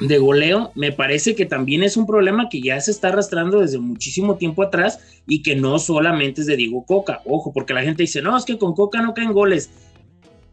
de 0.00 0.18
goleo, 0.18 0.70
me 0.74 0.92
parece 0.92 1.34
que 1.34 1.46
también 1.46 1.82
es 1.82 1.96
un 1.96 2.06
problema 2.06 2.48
que 2.48 2.60
ya 2.60 2.80
se 2.80 2.90
está 2.90 3.08
arrastrando 3.08 3.60
desde 3.60 3.78
muchísimo 3.78 4.36
tiempo 4.36 4.62
atrás 4.62 5.00
y 5.26 5.42
que 5.42 5.56
no 5.56 5.78
solamente 5.78 6.42
es 6.42 6.46
de 6.46 6.56
Diego 6.56 6.84
Coca. 6.84 7.20
Ojo, 7.24 7.52
porque 7.52 7.74
la 7.74 7.82
gente 7.82 8.04
dice, 8.04 8.22
no, 8.22 8.36
es 8.36 8.44
que 8.44 8.58
con 8.58 8.74
Coca 8.74 9.02
no 9.02 9.14
caen 9.14 9.32
goles. 9.32 9.70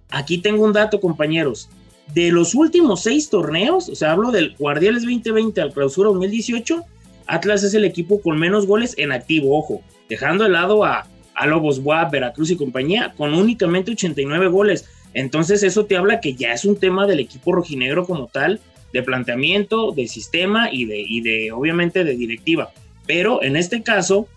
Aquí 0.10 0.40
tengo 0.40 0.64
un 0.64 0.74
dato, 0.74 1.00
compañeros. 1.00 1.70
De 2.14 2.32
los 2.32 2.56
últimos 2.56 3.02
seis 3.02 3.30
torneos, 3.30 3.90
o 3.90 3.96
sea, 3.96 4.12
hablo 4.12 4.32
del 4.32 4.56
Guardiales 4.58 5.04
2020 5.04 5.62
al 5.62 5.74
Clausura 5.74 6.10
2018, 6.10 6.84
Atlas 7.28 7.64
es 7.64 7.74
el 7.74 7.86
equipo 7.86 8.22
con 8.22 8.38
menos 8.38 8.68
goles 8.68 8.96
en 8.98 9.12
activo, 9.12 9.58
ojo, 9.58 9.82
dejando 10.10 10.44
de 10.44 10.52
lado 10.52 10.86
a, 10.86 11.08
a 11.34 11.48
Lobos 11.48 11.82
Veracruz 11.84 12.52
y 12.52 12.56
compañía, 12.56 13.14
con 13.18 13.34
únicamente 13.34 13.92
89 13.92 14.48
goles. 14.48 14.90
Entonces 15.14 15.64
eso 15.64 15.86
te 15.86 15.98
habla 15.98 16.20
que 16.20 16.36
ya 16.36 16.54
es 16.54 16.66
un 16.66 16.78
tema 16.78 17.08
del 17.08 17.20
equipo 17.20 17.54
rojinegro 17.54 18.06
como 18.06 18.28
tal, 18.28 18.60
de 18.94 19.04
planteamiento, 19.04 19.92
de 19.92 20.08
sistema 20.08 20.70
y 20.72 20.86
de, 20.86 21.00
y 21.00 21.22
de 21.22 21.52
obviamente 21.52 22.04
de 22.04 22.16
directiva. 22.16 22.72
Pero 23.06 23.44
en 23.44 23.56
este 23.56 23.84
caso, 23.84 24.28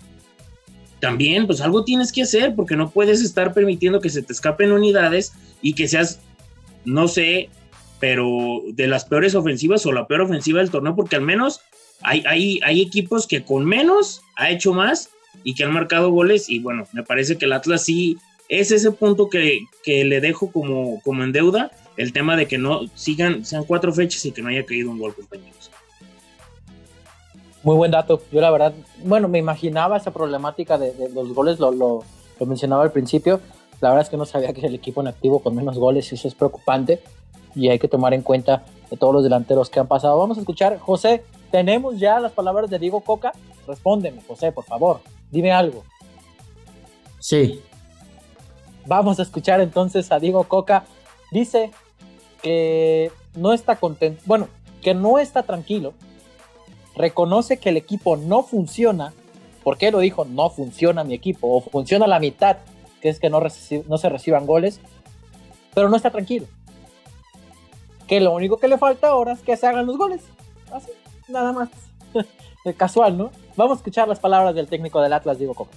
también 1.00 1.46
pues 1.46 1.60
algo 1.60 1.84
tienes 1.84 2.12
que 2.12 2.22
hacer 2.22 2.54
porque 2.54 2.76
no 2.76 2.90
puedes 2.90 3.22
estar 3.22 3.54
permitiendo 3.54 4.00
que 4.00 4.10
se 4.10 4.22
te 4.22 4.32
escapen 4.32 4.72
unidades 4.72 5.32
y 5.62 5.74
que 5.74 5.88
seas, 5.88 6.20
no 6.84 7.08
sé, 7.08 7.50
pero 8.00 8.62
de 8.72 8.86
las 8.86 9.04
peores 9.04 9.34
ofensivas 9.34 9.84
o 9.86 9.92
la 9.92 10.06
peor 10.06 10.22
ofensiva 10.22 10.60
del 10.60 10.70
torneo, 10.70 10.94
porque 10.94 11.16
al 11.16 11.22
menos 11.22 11.60
hay, 12.02 12.60
hay, 12.62 12.80
equipos 12.80 13.26
que 13.26 13.44
con 13.44 13.64
menos 13.64 14.22
ha 14.36 14.50
hecho 14.50 14.72
más 14.72 15.10
y 15.44 15.54
que 15.54 15.64
han 15.64 15.72
marcado 15.72 16.10
goles 16.10 16.48
y 16.48 16.60
bueno, 16.60 16.86
me 16.92 17.02
parece 17.02 17.36
que 17.36 17.44
el 17.44 17.52
Atlas 17.52 17.84
sí 17.84 18.18
es 18.48 18.70
ese 18.70 18.92
punto 18.92 19.28
que, 19.28 19.66
le 19.84 20.20
dejo 20.20 20.50
como, 20.50 21.00
como 21.02 21.24
en 21.24 21.32
deuda, 21.32 21.70
el 21.96 22.12
tema 22.12 22.36
de 22.36 22.46
que 22.46 22.58
no 22.58 22.82
sigan, 22.94 23.44
sean 23.44 23.64
cuatro 23.64 23.92
fechas 23.92 24.24
y 24.24 24.32
que 24.32 24.42
no 24.42 24.48
haya 24.48 24.64
caído 24.64 24.90
un 24.90 24.98
gol, 24.98 25.14
compañeros. 25.14 25.70
Muy 27.62 27.76
buen 27.76 27.90
dato. 27.90 28.22
Yo 28.32 28.40
la 28.40 28.50
verdad, 28.50 28.72
bueno, 29.04 29.28
me 29.28 29.38
imaginaba 29.38 29.96
esa 29.96 30.12
problemática 30.12 30.78
de, 30.78 30.94
los 31.12 31.34
goles, 31.34 31.58
lo, 31.58 31.72
lo, 31.72 32.04
mencionaba 32.46 32.84
al 32.84 32.92
principio. 32.92 33.40
La 33.80 33.90
verdad 33.90 34.04
es 34.04 34.10
que 34.10 34.16
no 34.16 34.24
sabía 34.24 34.52
que 34.52 34.66
el 34.66 34.74
equipo 34.74 35.00
en 35.00 35.08
activo 35.08 35.40
con 35.40 35.54
menos 35.54 35.76
goles, 35.76 36.12
eso 36.12 36.28
es 36.28 36.34
preocupante 36.34 37.00
y 37.54 37.68
hay 37.68 37.78
que 37.78 37.88
tomar 37.88 38.14
en 38.14 38.22
cuenta 38.22 38.64
de 38.90 38.96
todos 38.96 39.12
los 39.12 39.24
delanteros 39.24 39.68
que 39.68 39.80
han 39.80 39.88
pasado. 39.88 40.18
Vamos 40.18 40.38
a 40.38 40.40
escuchar, 40.40 40.78
José, 40.78 41.24
¿tenemos 41.50 41.98
ya 41.98 42.20
las 42.20 42.32
palabras 42.32 42.70
de 42.70 42.78
Diego 42.78 43.00
Coca? 43.00 43.32
Respóndeme, 43.66 44.22
José, 44.26 44.52
por 44.52 44.64
favor, 44.64 45.00
dime 45.30 45.52
algo. 45.52 45.84
Sí. 47.18 47.60
Vamos 48.86 49.18
a 49.18 49.22
escuchar 49.22 49.60
entonces 49.60 50.10
a 50.12 50.18
Diego 50.18 50.44
Coca. 50.44 50.84
Dice 51.30 51.70
que 52.42 53.12
no 53.34 53.52
está 53.52 53.76
contento, 53.76 54.22
bueno, 54.24 54.48
que 54.82 54.94
no 54.94 55.18
está 55.18 55.42
tranquilo. 55.42 55.92
Reconoce 56.96 57.58
que 57.58 57.68
el 57.68 57.76
equipo 57.76 58.16
no 58.16 58.42
funciona. 58.42 59.12
¿Por 59.62 59.76
qué 59.76 59.90
lo 59.90 59.98
dijo? 59.98 60.24
No 60.24 60.50
funciona 60.50 61.04
mi 61.04 61.14
equipo. 61.14 61.54
O 61.54 61.60
funciona 61.60 62.06
la 62.06 62.18
mitad, 62.18 62.58
que 63.02 63.08
es 63.08 63.20
que 63.20 63.28
no, 63.28 63.40
no 63.40 63.98
se 63.98 64.08
reciban 64.08 64.46
goles. 64.46 64.80
Pero 65.74 65.88
no 65.88 65.96
está 65.96 66.10
tranquilo 66.10 66.46
que 68.08 68.20
lo 68.20 68.32
único 68.32 68.56
que 68.56 68.66
le 68.66 68.78
falta 68.78 69.08
ahora 69.08 69.32
es 69.32 69.40
que 69.40 69.56
se 69.56 69.66
hagan 69.66 69.86
los 69.86 69.98
goles. 69.98 70.22
Así, 70.72 70.90
nada 71.28 71.52
más. 71.52 71.68
Casual, 72.76 73.16
¿no? 73.16 73.30
Vamos 73.56 73.76
a 73.76 73.78
escuchar 73.78 74.08
las 74.08 74.20
palabras 74.20 74.54
del 74.54 74.68
técnico 74.68 75.00
del 75.00 75.12
Atlas, 75.12 75.38
Diego 75.38 75.54
Coca. 75.54 75.72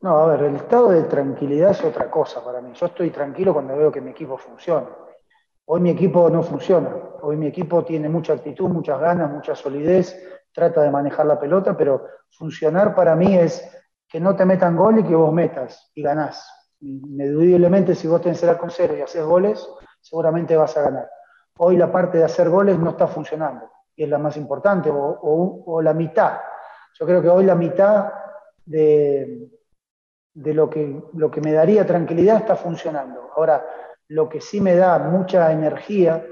No, 0.00 0.16
a 0.16 0.26
ver, 0.26 0.44
el 0.44 0.56
estado 0.56 0.90
de 0.90 1.02
tranquilidad 1.02 1.72
es 1.72 1.84
otra 1.84 2.10
cosa 2.10 2.42
para 2.42 2.60
mí. 2.60 2.72
Yo 2.72 2.86
estoy 2.86 3.10
tranquilo 3.10 3.52
cuando 3.52 3.76
veo 3.76 3.92
que 3.92 4.00
mi 4.00 4.12
equipo 4.12 4.38
funciona. 4.38 4.86
Hoy 5.66 5.80
mi 5.80 5.90
equipo 5.90 6.30
no 6.30 6.42
funciona. 6.42 6.88
Hoy 7.20 7.36
mi 7.36 7.48
equipo 7.48 7.84
tiene 7.84 8.08
mucha 8.08 8.32
actitud, 8.32 8.68
muchas 8.68 8.98
ganas, 9.00 9.30
mucha 9.30 9.54
solidez, 9.54 10.37
trata 10.58 10.82
de 10.82 10.90
manejar 10.90 11.24
la 11.24 11.38
pelota, 11.38 11.76
pero 11.76 12.04
funcionar 12.30 12.92
para 12.92 13.14
mí 13.14 13.36
es 13.36 13.64
que 14.08 14.18
no 14.18 14.34
te 14.34 14.44
metan 14.44 14.76
gol 14.76 14.98
y 14.98 15.04
que 15.04 15.14
vos 15.14 15.32
metas 15.32 15.92
y 15.94 16.02
ganás. 16.02 16.50
Inedudiblemente, 16.80 17.94
si 17.94 18.08
vos 18.08 18.20
tenés 18.20 18.42
el 18.42 18.56
con 18.56 18.70
cero 18.70 18.96
y 18.98 19.02
haces 19.02 19.24
goles, 19.24 19.64
seguramente 20.00 20.56
vas 20.56 20.76
a 20.76 20.82
ganar. 20.82 21.08
Hoy 21.58 21.76
la 21.76 21.92
parte 21.92 22.18
de 22.18 22.24
hacer 22.24 22.48
goles 22.48 22.76
no 22.76 22.90
está 22.90 23.06
funcionando 23.06 23.70
y 23.94 24.02
es 24.02 24.08
la 24.08 24.18
más 24.18 24.36
importante, 24.36 24.90
o, 24.92 25.80
la 25.80 25.94
mitad. 25.94 26.38
Yo 26.98 27.06
creo 27.06 27.22
que 27.22 27.28
hoy 27.28 27.44
la 27.44 27.54
mitad 27.54 28.12
de, 28.64 29.48
lo 30.34 30.68
que 30.68 31.40
me 31.40 31.52
daría 31.52 31.86
tranquilidad 31.86 32.38
está 32.38 32.56
funcionando. 32.56 33.30
Ahora, 33.36 33.64
lo 34.08 34.28
que 34.28 34.40
sí 34.40 34.60
me 34.60 34.74
da 34.74 34.98
mucha 34.98 35.52
energía 35.52 36.24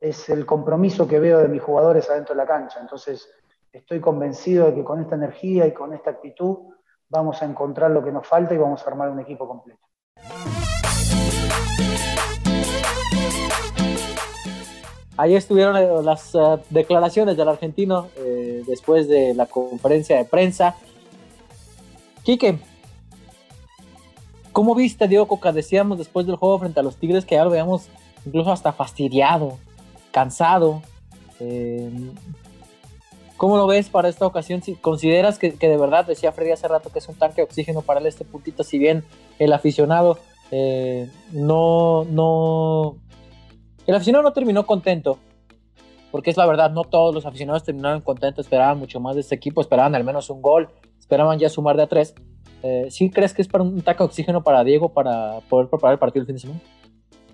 es 0.00 0.28
el 0.28 0.44
compromiso 0.44 1.06
que 1.08 1.18
veo 1.18 1.38
de 1.38 1.48
mis 1.48 1.62
jugadores 1.62 2.08
adentro 2.10 2.34
de 2.34 2.42
la 2.42 2.46
cancha. 2.46 2.80
Entonces, 2.80 3.28
estoy 3.72 4.00
convencido 4.00 4.66
de 4.66 4.74
que 4.74 4.84
con 4.84 5.00
esta 5.00 5.14
energía 5.14 5.66
y 5.66 5.72
con 5.72 5.94
esta 5.94 6.10
actitud 6.10 6.74
vamos 7.08 7.42
a 7.42 7.46
encontrar 7.46 7.90
lo 7.90 8.04
que 8.04 8.12
nos 8.12 8.26
falta 8.26 8.54
y 8.54 8.58
vamos 8.58 8.82
a 8.82 8.90
armar 8.90 9.10
un 9.10 9.20
equipo 9.20 9.46
completo. 9.46 9.80
Ahí 15.18 15.34
estuvieron 15.34 15.76
eh, 15.76 16.02
las 16.02 16.34
eh, 16.34 16.38
declaraciones 16.68 17.38
del 17.38 17.48
argentino 17.48 18.08
eh, 18.16 18.62
después 18.66 19.08
de 19.08 19.32
la 19.32 19.46
conferencia 19.46 20.18
de 20.18 20.26
prensa. 20.26 20.76
Quique, 22.22 22.58
¿Cómo 24.56 24.74
viste 24.74 25.06
Diego 25.06 25.28
Coca? 25.28 25.52
Decíamos 25.52 25.98
después 25.98 26.26
del 26.26 26.36
juego 26.36 26.58
frente 26.58 26.80
a 26.80 26.82
los 26.82 26.96
Tigres 26.96 27.26
que 27.26 27.34
ya 27.34 27.44
lo 27.44 27.50
veíamos 27.50 27.88
incluso 28.24 28.50
hasta 28.50 28.72
fastidiado, 28.72 29.58
cansado. 30.16 30.80
Eh, 31.40 31.90
¿Cómo 33.36 33.58
lo 33.58 33.66
ves 33.66 33.90
para 33.90 34.08
esta 34.08 34.24
ocasión? 34.24 34.62
Si 34.62 34.74
consideras 34.74 35.38
que, 35.38 35.50
de 35.50 35.76
verdad, 35.76 36.06
decía 36.06 36.32
Freddy 36.32 36.52
hace 36.52 36.66
rato 36.68 36.88
que 36.88 37.00
es 37.00 37.08
un 37.10 37.16
tanque 37.16 37.36
de 37.36 37.42
oxígeno 37.42 37.82
para 37.82 38.00
él 38.00 38.06
este 38.06 38.24
puntito, 38.24 38.64
si 38.64 38.78
bien 38.78 39.04
el 39.38 39.52
aficionado 39.52 40.18
eh, 40.50 41.10
no, 41.32 42.04
no... 42.04 42.96
El 43.86 43.94
aficionado 43.94 44.22
no 44.22 44.32
terminó 44.32 44.64
contento, 44.64 45.18
porque 46.10 46.30
es 46.30 46.38
la 46.38 46.46
verdad, 46.46 46.70
no 46.70 46.84
todos 46.84 47.14
los 47.14 47.26
aficionados 47.26 47.64
terminaron 47.64 48.00
contentos, 48.00 48.46
esperaban 48.46 48.78
mucho 48.78 49.00
más 49.00 49.16
de 49.16 49.20
este 49.20 49.34
equipo, 49.34 49.60
esperaban 49.60 49.94
al 49.94 50.02
menos 50.02 50.30
un 50.30 50.40
gol, 50.40 50.70
esperaban 50.98 51.38
ya 51.38 51.50
sumar 51.50 51.76
de 51.76 51.82
a 51.82 51.88
tres. 51.88 52.14
Eh, 52.62 52.86
¿Sí 52.88 53.10
crees 53.10 53.34
que 53.34 53.42
es 53.42 53.48
para 53.48 53.64
un 53.64 53.82
taco 53.82 54.04
de 54.04 54.06
oxígeno 54.06 54.42
para 54.42 54.64
Diego 54.64 54.94
para 54.94 55.40
poder 55.50 55.68
preparar 55.68 55.92
el 55.92 55.98
partido 55.98 56.22
el 56.22 56.26
fin 56.26 56.36
de 56.36 56.40
semana? 56.40 56.60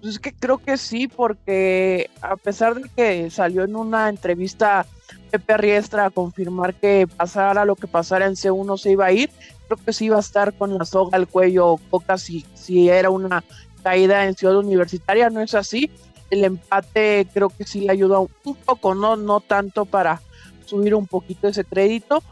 Pues 0.03 0.15
es 0.15 0.19
que 0.19 0.33
creo 0.35 0.59
que 0.59 0.77
sí, 0.79 1.07
porque 1.07 2.11
a 2.23 2.35
pesar 2.35 2.75
de 2.75 2.89
que 2.89 3.31
salió 3.31 3.63
en 3.63 3.77
una 3.77 4.09
entrevista 4.09 4.85
Pepe 5.31 5.57
Riestra 5.57 6.07
a 6.07 6.11
confirmar 6.11 6.75
que 6.75 7.07
pasara 7.07 7.65
lo 7.65 7.77
que 7.77 7.87
pasara 7.87 8.27
en 8.27 8.33
C1 8.33 8.79
se 8.79 8.91
iba 8.91 9.07
a 9.07 9.13
ir, 9.13 9.31
creo 9.69 9.79
que 9.85 9.93
sí 9.93 10.07
iba 10.07 10.17
a 10.17 10.21
estar 10.21 10.55
con 10.55 10.77
la 10.77 10.85
soga 10.85 11.17
al 11.17 11.29
cuello 11.29 11.77
Coca 11.89 12.19
si, 12.19 12.45
si 12.55 12.89
era 12.89 13.11
una 13.11 13.45
caída 13.85 14.27
en 14.27 14.35
Ciudad 14.35 14.57
Universitaria, 14.57 15.31
no 15.31 15.41
es 15.41 15.55
así. 15.55 15.89
El 16.31 16.43
empate 16.43 17.29
creo 17.33 17.51
que 17.51 17.65
sí 17.65 17.83
le 17.83 17.93
ayudó 17.93 18.29
un 18.43 18.57
poco, 18.57 18.97
no, 18.97 19.15
no 19.15 19.39
tanto 19.39 19.85
para 19.85 20.21
subir 20.65 20.97
un 20.97 21.07
poquito 21.07 21.47
ese 21.47 21.65
crédito, 21.65 22.25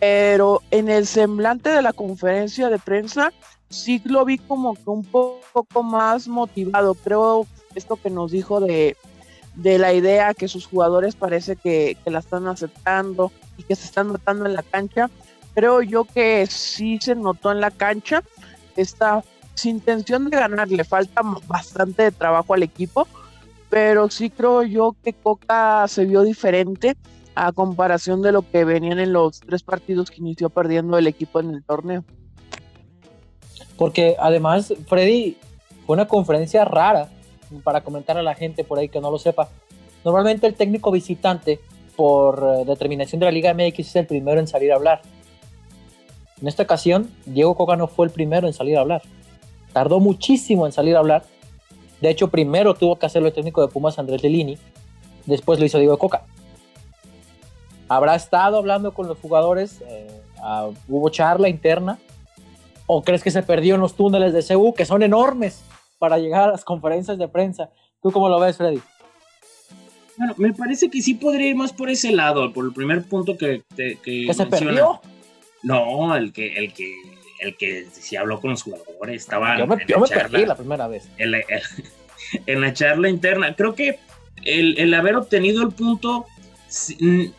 pero 0.00 0.62
en 0.70 0.88
el 0.88 1.06
semblante 1.06 1.68
de 1.68 1.82
la 1.82 1.92
conferencia 1.92 2.70
de 2.70 2.78
prensa 2.78 3.34
sí 3.68 4.00
lo 4.04 4.24
vi 4.24 4.38
como 4.38 4.74
que 4.74 4.90
un 4.90 5.04
poco 5.04 5.82
más 5.82 6.28
motivado. 6.28 6.94
Creo 6.94 7.46
esto 7.74 7.96
que 7.96 8.10
nos 8.10 8.30
dijo 8.30 8.60
de, 8.60 8.96
la 9.54 9.92
idea 9.92 10.34
que 10.34 10.48
sus 10.48 10.66
jugadores 10.66 11.16
parece 11.16 11.56
que, 11.56 11.96
la 12.06 12.20
están 12.20 12.46
aceptando 12.46 13.32
y 13.56 13.62
que 13.62 13.74
se 13.74 13.84
están 13.84 14.08
notando 14.08 14.46
en 14.46 14.54
la 14.54 14.62
cancha. 14.62 15.10
Creo 15.54 15.82
yo 15.82 16.04
que 16.04 16.46
sí 16.46 16.98
se 17.00 17.14
notó 17.14 17.52
en 17.52 17.60
la 17.60 17.70
cancha. 17.70 18.22
Está 18.76 19.24
sin 19.54 19.76
intención 19.76 20.30
de 20.30 20.36
ganar, 20.36 20.68
le 20.68 20.84
falta 20.84 21.22
bastante 21.46 22.04
de 22.04 22.12
trabajo 22.12 22.54
al 22.54 22.62
equipo, 22.62 23.08
pero 23.68 24.08
sí 24.08 24.30
creo 24.30 24.62
yo 24.62 24.94
que 25.02 25.12
Coca 25.12 25.88
se 25.88 26.04
vio 26.04 26.22
diferente 26.22 26.96
a 27.34 27.50
comparación 27.50 28.22
de 28.22 28.30
lo 28.30 28.42
que 28.42 28.64
venían 28.64 29.00
en 29.00 29.12
los 29.12 29.40
tres 29.40 29.64
partidos 29.64 30.12
que 30.12 30.18
inició 30.18 30.48
perdiendo 30.48 30.96
el 30.96 31.08
equipo 31.08 31.40
en 31.40 31.50
el 31.50 31.64
torneo. 31.64 32.04
Porque 33.76 34.16
además, 34.18 34.72
Freddy, 34.86 35.36
fue 35.86 35.94
una 35.94 36.08
conferencia 36.08 36.64
rara, 36.64 37.08
para 37.64 37.82
comentar 37.82 38.18
a 38.18 38.22
la 38.22 38.34
gente 38.34 38.64
por 38.64 38.78
ahí 38.78 38.88
que 38.88 39.00
no 39.00 39.10
lo 39.10 39.18
sepa. 39.18 39.48
Normalmente 40.04 40.46
el 40.46 40.54
técnico 40.54 40.90
visitante, 40.90 41.60
por 41.96 42.38
eh, 42.42 42.64
determinación 42.64 43.20
de 43.20 43.26
la 43.26 43.32
Liga 43.32 43.54
MX, 43.54 43.78
es 43.80 43.96
el 43.96 44.06
primero 44.06 44.40
en 44.40 44.46
salir 44.46 44.72
a 44.72 44.76
hablar. 44.76 45.02
En 46.40 46.46
esta 46.46 46.62
ocasión, 46.62 47.10
Diego 47.26 47.56
Coca 47.56 47.76
no 47.76 47.88
fue 47.88 48.06
el 48.06 48.12
primero 48.12 48.46
en 48.46 48.52
salir 48.52 48.76
a 48.76 48.80
hablar. 48.80 49.02
Tardó 49.72 49.98
muchísimo 49.98 50.66
en 50.66 50.72
salir 50.72 50.94
a 50.94 51.00
hablar. 51.00 51.24
De 52.00 52.10
hecho, 52.10 52.28
primero 52.28 52.74
tuvo 52.74 52.96
que 52.96 53.06
hacerlo 53.06 53.28
el 53.28 53.34
técnico 53.34 53.60
de 53.60 53.68
Pumas, 53.68 53.98
Andrés 53.98 54.22
Lelini. 54.22 54.56
Después 55.26 55.58
lo 55.58 55.66
hizo 55.66 55.78
Diego 55.78 55.98
Coca. 55.98 56.24
¿Habrá 57.88 58.14
estado 58.14 58.58
hablando 58.58 58.94
con 58.94 59.08
los 59.08 59.18
jugadores? 59.18 59.82
Eh, 59.88 60.22
ah, 60.40 60.68
¿Hubo 60.86 61.08
charla 61.08 61.48
interna? 61.48 61.98
¿O 62.90 63.04
crees 63.04 63.22
que 63.22 63.30
se 63.30 63.42
perdió 63.42 63.74
en 63.74 63.82
los 63.82 63.94
túneles 63.94 64.32
de 64.32 64.42
CU, 64.42 64.72
que 64.74 64.86
son 64.86 65.02
enormes 65.02 65.62
para 65.98 66.16
llegar 66.16 66.48
a 66.48 66.52
las 66.52 66.64
conferencias 66.64 67.18
de 67.18 67.28
prensa? 67.28 67.70
¿Tú 68.02 68.10
cómo 68.10 68.30
lo 68.30 68.40
ves, 68.40 68.56
Freddy? 68.56 68.80
Bueno, 70.16 70.34
me 70.38 70.54
parece 70.54 70.88
que 70.88 71.02
sí 71.02 71.14
podría 71.14 71.48
ir 71.48 71.54
más 71.54 71.72
por 71.72 71.90
ese 71.90 72.10
lado, 72.12 72.50
por 72.50 72.64
el 72.64 72.72
primer 72.72 73.04
punto 73.04 73.36
que, 73.36 73.62
que, 73.76 73.98
que 74.02 74.34
se 74.34 74.46
perdió. 74.46 75.00
No, 75.62 76.16
el 76.16 76.32
que, 76.32 76.54
el 76.54 76.72
que, 76.72 76.94
el 77.40 77.56
que 77.58 77.86
sí 77.92 78.16
habló 78.16 78.40
con 78.40 78.52
los 78.52 78.62
jugadores, 78.62 79.22
estaba. 79.22 79.58
Yo 79.58 79.66
me, 79.66 79.76
yo 79.86 79.98
me 80.00 80.08
perdí 80.08 80.46
la 80.46 80.56
primera 80.56 80.88
vez. 80.88 81.08
En 81.18 81.32
la, 81.32 81.40
en 82.46 82.60
la 82.60 82.72
charla 82.72 83.10
interna. 83.10 83.54
Creo 83.54 83.74
que 83.74 83.98
el, 84.44 84.78
el 84.78 84.94
haber 84.94 85.16
obtenido 85.16 85.62
el 85.62 85.72
punto, 85.72 86.24
si, 86.68 87.34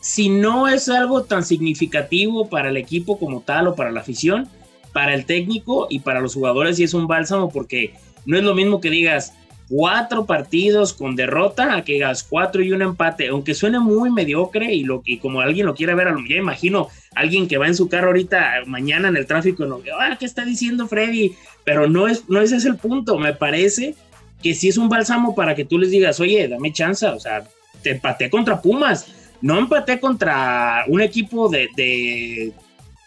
si, 0.00 0.30
no 0.30 0.68
es 0.68 0.88
algo 0.88 1.24
tan 1.24 1.44
significativo 1.44 2.48
para 2.48 2.70
el 2.70 2.78
equipo 2.78 3.18
como 3.18 3.42
tal 3.42 3.68
o 3.68 3.74
para 3.74 3.90
la 3.90 4.00
afición, 4.00 4.48
para 4.96 5.12
el 5.12 5.26
técnico 5.26 5.88
y 5.90 5.98
para 5.98 6.22
los 6.22 6.32
jugadores, 6.32 6.78
sí 6.78 6.84
es 6.84 6.94
un 6.94 7.06
bálsamo 7.06 7.50
porque 7.50 7.92
no 8.24 8.38
es 8.38 8.42
lo 8.42 8.54
mismo 8.54 8.80
que 8.80 8.88
digas 8.88 9.34
cuatro 9.68 10.24
partidos 10.24 10.94
con 10.94 11.16
derrota 11.16 11.76
a 11.76 11.84
que 11.84 11.92
digas 11.92 12.22
cuatro 12.22 12.62
y 12.62 12.72
un 12.72 12.80
empate, 12.80 13.28
aunque 13.28 13.52
suene 13.52 13.78
muy 13.78 14.10
mediocre 14.10 14.72
y, 14.72 14.84
lo, 14.84 15.02
y 15.04 15.18
como 15.18 15.42
alguien 15.42 15.66
lo 15.66 15.74
quiera 15.74 15.94
ver, 15.94 16.08
ya 16.26 16.36
imagino 16.36 16.88
alguien 17.14 17.46
que 17.46 17.58
va 17.58 17.66
en 17.66 17.74
su 17.74 17.90
carro 17.90 18.06
ahorita 18.06 18.62
mañana 18.64 19.08
en 19.08 19.18
el 19.18 19.26
tráfico 19.26 19.66
y 19.66 19.68
no, 19.68 19.80
ah, 20.00 20.16
¿qué 20.18 20.24
está 20.24 20.46
diciendo 20.46 20.88
Freddy? 20.88 21.34
Pero 21.62 21.90
no 21.90 22.08
es, 22.08 22.26
no 22.30 22.40
ese 22.40 22.56
es 22.56 22.64
el 22.64 22.76
punto, 22.76 23.18
me 23.18 23.34
parece 23.34 23.94
que 24.42 24.54
sí 24.54 24.68
es 24.68 24.78
un 24.78 24.88
bálsamo 24.88 25.34
para 25.34 25.54
que 25.54 25.66
tú 25.66 25.78
les 25.78 25.90
digas, 25.90 26.20
oye, 26.20 26.48
dame 26.48 26.72
chance, 26.72 27.06
o 27.06 27.20
sea, 27.20 27.44
te 27.82 27.90
empaté 27.90 28.30
contra 28.30 28.62
Pumas, 28.62 29.12
no 29.42 29.58
empaté 29.58 30.00
contra 30.00 30.86
un 30.88 31.02
equipo 31.02 31.50
de, 31.50 31.68
de, 31.76 32.54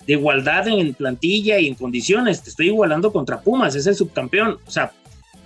de 0.10 0.16
igualdad 0.16 0.68
en 0.68 0.96
plantilla 0.96 1.60
y 1.60 1.68
en 1.68 1.75
condiciones, 1.75 2.42
te 2.42 2.50
estoy 2.50 2.70
igualando 2.70 3.13
contra 3.13 3.42
Pumas, 3.42 3.75
es 3.75 3.86
el 3.86 3.94
subcampeón, 3.94 4.58
o 4.66 4.72
sea, 4.72 4.92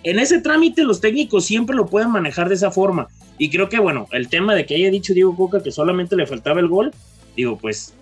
en 0.03 0.19
ese 0.19 0.39
trámite 0.39 0.85
los 0.85 1.01
técnicos 1.01 1.43
siempre 1.43 1.75
lo 1.75 1.87
pueden 1.87 2.11
manejar 2.11 2.47
de 2.47 2.55
esa 2.55 2.71
forma. 2.71 3.09
Y 3.37 3.49
creo 3.49 3.67
que, 3.67 3.79
bueno, 3.79 4.07
el 4.13 4.29
tema 4.29 4.55
de 4.55 4.65
que 4.65 4.75
haya 4.75 4.89
dicho 4.89 5.13
Diego 5.13 5.35
Coca 5.35 5.61
que 5.61 5.71
solamente 5.71 6.15
le 6.15 6.27
faltaba 6.27 6.61
el 6.61 6.69
gol, 6.69 6.91
digo, 7.35 7.57
pues, 7.57 7.93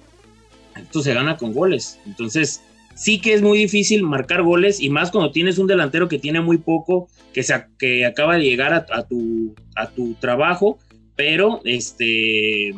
esto 0.80 1.02
se 1.02 1.16
gana 1.16 1.36
con 1.36 1.52
goles. 1.52 1.98
Entonces, 2.06 2.62
sí 2.94 3.20
que 3.20 3.34
es 3.34 3.42
muy 3.42 3.58
difícil 3.58 4.04
marcar 4.04 4.44
goles 4.44 4.80
y 4.80 4.92
más 4.92 5.10
cuando 5.10 5.32
tienes 5.32 5.58
un 5.58 5.66
delantero 5.66 6.08
que 6.08 6.20
tiene 6.20 6.42
muy 6.42 6.60
poco, 6.60 7.08
que, 7.34 7.42
se, 7.42 7.56
que 7.80 8.06
acaba 8.06 8.36
de 8.36 8.44
llegar 8.44 8.72
a, 8.72 9.04
tu, 9.08 9.56
a 9.76 9.90
tu 9.90 10.14
trabajo, 10.14 10.78
pero 11.16 11.60
este, 11.66 12.72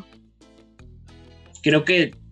creo 1.62 1.84
que 1.84 2.23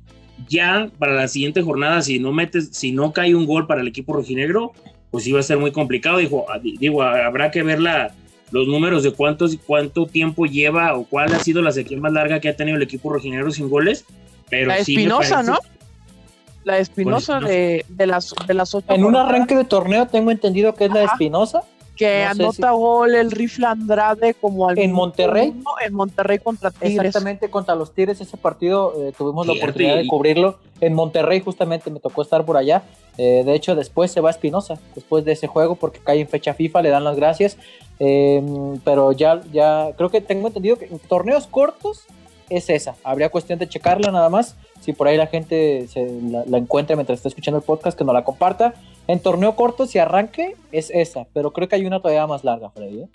ya 0.48 0.90
para 0.98 1.14
la 1.14 1.28
siguiente 1.28 1.62
jornada, 1.62 2.02
si 2.02 2.20
no 2.20 2.32
metes, 2.32 2.70
si 2.72 2.92
no 2.92 3.14
cae 3.14 3.36
un 3.36 3.46
gol 3.46 3.68
para 3.68 3.82
el 3.82 3.88
equipo 3.88 4.14
rojinegro, 4.14 4.74
pues 5.10 5.28
iba 5.28 5.40
a 5.40 5.44
ser 5.44 5.58
muy 5.58 5.72
complicado. 5.72 6.18
Dijo, 6.18 6.46
ah, 6.50 6.60
digo, 6.60 7.04
habrá 7.04 7.52
que 7.52 7.64
ver 7.64 7.80
los 7.80 8.68
números 8.68 9.04
de 9.04 9.12
cuántos, 9.12 9.58
cuánto 9.66 10.06
tiempo 10.06 10.46
lleva 10.46 10.96
o 10.96 11.06
cuál 11.06 11.34
ha 11.34 11.40
sido 11.40 11.62
la 11.62 11.72
sequía 11.72 12.00
más 12.00 12.14
larga 12.14 12.40
que 12.40 12.50
ha 12.50 12.56
tenido 12.56 12.78
el 12.78 12.84
equipo 12.84 13.12
rojinegro 13.12 13.52
sin 13.52 13.70
goles. 13.70 14.06
Pero 14.50 14.68
la 14.68 14.78
Espinosa, 14.78 15.44
¿no? 15.44 15.60
La 16.64 16.78
Espinosa 16.78 17.40
de, 17.40 17.86
de, 17.90 18.08
las, 18.08 18.34
de 18.46 18.54
las 18.54 18.76
ocho. 18.76 18.94
En 18.94 19.04
un 19.04 19.16
arranque 19.16 19.56
de 19.56 19.64
torneo 19.64 20.08
tengo 20.08 20.32
entendido 20.32 20.76
que 20.76 20.86
es 20.86 20.92
la 20.92 21.04
Espinosa 21.04 21.64
que 22.02 22.24
anota 22.24 22.72
gol 22.72 23.14
el 23.14 23.30
rifle 23.30 23.68
Andrade 23.68 24.34
como 24.34 24.68
al 24.68 24.80
en 24.80 24.92
Monterrey 24.92 25.54
en 25.86 25.94
Monterrey 25.94 26.40
contra 26.40 26.72
Tigres. 26.72 27.06
Exactamente 27.06 27.52
contra 27.52 27.76
los 27.76 27.94
Tigres 27.94 28.20
ese 28.20 28.38
partido 28.38 28.94
eh, 28.98 29.14
tuvimos 29.16 29.46
la 29.46 29.54
oportunidad 29.54 29.98
de 29.98 30.08
cubrirlo. 30.08 30.58
En 30.80 30.96
Monterrey 30.96 31.42
justamente 31.42 31.92
me 31.92 32.00
tocó 32.00 32.24
estar 32.24 32.44
por 32.44 32.58
allá. 32.58 32.82
Eh, 33.20 33.44
de 33.46 33.54
hecho 33.54 33.76
después 33.76 34.10
se 34.10 34.20
va 34.20 34.32
Espinosa 34.32 34.80
después 34.96 35.24
de 35.26 35.34
ese 35.34 35.46
juego 35.46 35.76
porque 35.76 36.00
cae 36.00 36.22
en 36.22 36.28
fecha 36.28 36.56
FIFA 36.56 36.82
le 36.82 36.90
dan 36.90 37.04
las 37.04 37.16
gracias. 37.16 37.58
Em, 38.00 38.80
pero 38.80 39.12
ya 39.12 39.42
ya 39.54 39.92
creo 39.96 40.10
que 40.10 40.22
tengo 40.22 40.48
entendido 40.48 40.78
que 40.78 40.86
en 40.86 40.98
torneos 40.98 41.46
cortos 41.46 42.06
es 42.50 42.68
esa. 42.72 42.96
Habría 43.04 43.30
cuestión 43.30 43.60
de 43.60 43.70
checarla 43.70 44.12
nada 44.12 44.30
más. 44.30 44.56
Si 44.80 44.92
por 44.92 45.08
ahí 45.08 45.18
la 45.18 45.28
gente 45.28 45.88
se 45.88 46.20
la, 46.32 46.44
la 46.48 46.58
encuentra 46.58 46.96
mientras 46.96 47.20
está 47.20 47.30
escuchando 47.30 47.60
el 47.60 47.64
podcast 47.64 47.96
que 47.96 48.04
no 48.04 48.12
la 48.12 48.24
comparta 48.24 48.74
en 49.08 49.20
torneo 49.20 49.56
corto, 49.56 49.86
si 49.86 50.00
arranque, 50.00 50.56
es 50.72 50.90
esa, 50.94 51.28
pero 51.34 51.52
creo 51.54 51.68
que 51.68 51.76
hay 51.76 51.86
una 51.86 52.00
todavía 52.00 52.28
más 52.28 52.44
larga, 52.44 52.70
Freddy. 52.72 53.02
¿eh? 53.02 53.10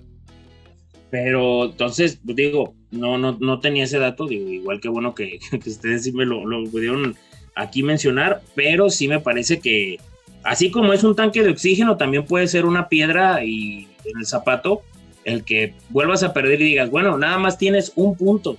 Pero 1.11 1.67
entonces, 1.67 2.21
digo, 2.25 2.75
no, 2.91 3.17
no, 3.17 3.37
no 3.41 3.61
tenía 3.61 3.85
ese 3.85 3.99
dato, 3.99 4.27
digo, 4.27 4.49
igual 4.49 4.81
que 4.81 4.89
bueno 4.89 5.15
que, 5.15 5.39
ustedes 5.67 6.05
sí 6.05 6.13
me 6.13 6.27
lo, 6.27 6.43
pudieron 6.71 7.17
aquí 7.55 7.83
mencionar, 7.83 8.43
pero 8.55 8.91
sí 8.91 9.09
me 9.09 9.21
parece 9.21 9.61
que 9.61 9.99
así 10.43 10.71
como 10.71 10.93
es 10.93 11.05
un 11.05 11.17
tanque 11.17 11.43
de 11.43 11.51
oxígeno, 11.51 11.97
también 11.97 12.25
puede 12.25 12.49
ser 12.49 12.67
una 12.67 12.89
piedra 12.89 13.45
y 13.45 13.89
en 14.05 14.19
el 14.19 14.27
zapato 14.27 14.83
el 15.25 15.45
que 15.45 15.75
vuelvas 15.89 16.23
a 16.23 16.33
perder 16.33 16.61
y 16.61 16.65
digas, 16.65 16.91
bueno, 16.91 17.19
nada 17.19 17.39
más 17.39 17.59
tienes 17.59 17.93
un 17.97 18.17
punto 18.17 18.59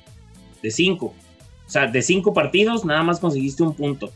de 0.61 0.69
cinco. 0.71 1.13
O 1.65 1.69
sea, 1.69 1.87
de 1.87 2.01
cinco 2.01 2.33
partidos, 2.33 2.83
nada 2.83 3.03
más 3.03 3.19
conseguiste 3.19 3.63
un 3.63 3.73
punto 3.73 4.11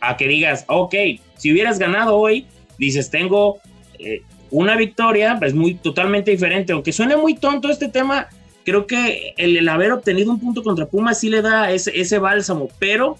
a 0.00 0.16
que 0.16 0.28
digas, 0.28 0.64
ok, 0.68 0.94
si 1.36 1.52
hubieras 1.52 1.78
ganado 1.78 2.16
hoy, 2.16 2.46
dices, 2.78 3.10
tengo 3.10 3.58
eh, 3.98 4.22
una 4.50 4.76
victoria, 4.76 5.38
es 5.42 5.54
muy 5.54 5.74
totalmente 5.74 6.30
diferente. 6.30 6.72
Aunque 6.72 6.92
suene 6.92 7.16
muy 7.16 7.34
tonto 7.34 7.70
este 7.70 7.88
tema, 7.88 8.28
creo 8.64 8.86
que 8.86 9.34
el, 9.36 9.68
haber 9.68 9.92
obtenido 9.92 10.30
un 10.30 10.40
punto 10.40 10.62
contra 10.62 10.86
Pumas 10.86 11.20
sí 11.20 11.28
le 11.28 11.42
da 11.42 11.70
ese, 11.70 11.98
ese 11.98 12.18
bálsamo, 12.18 12.68
pero 12.78 13.18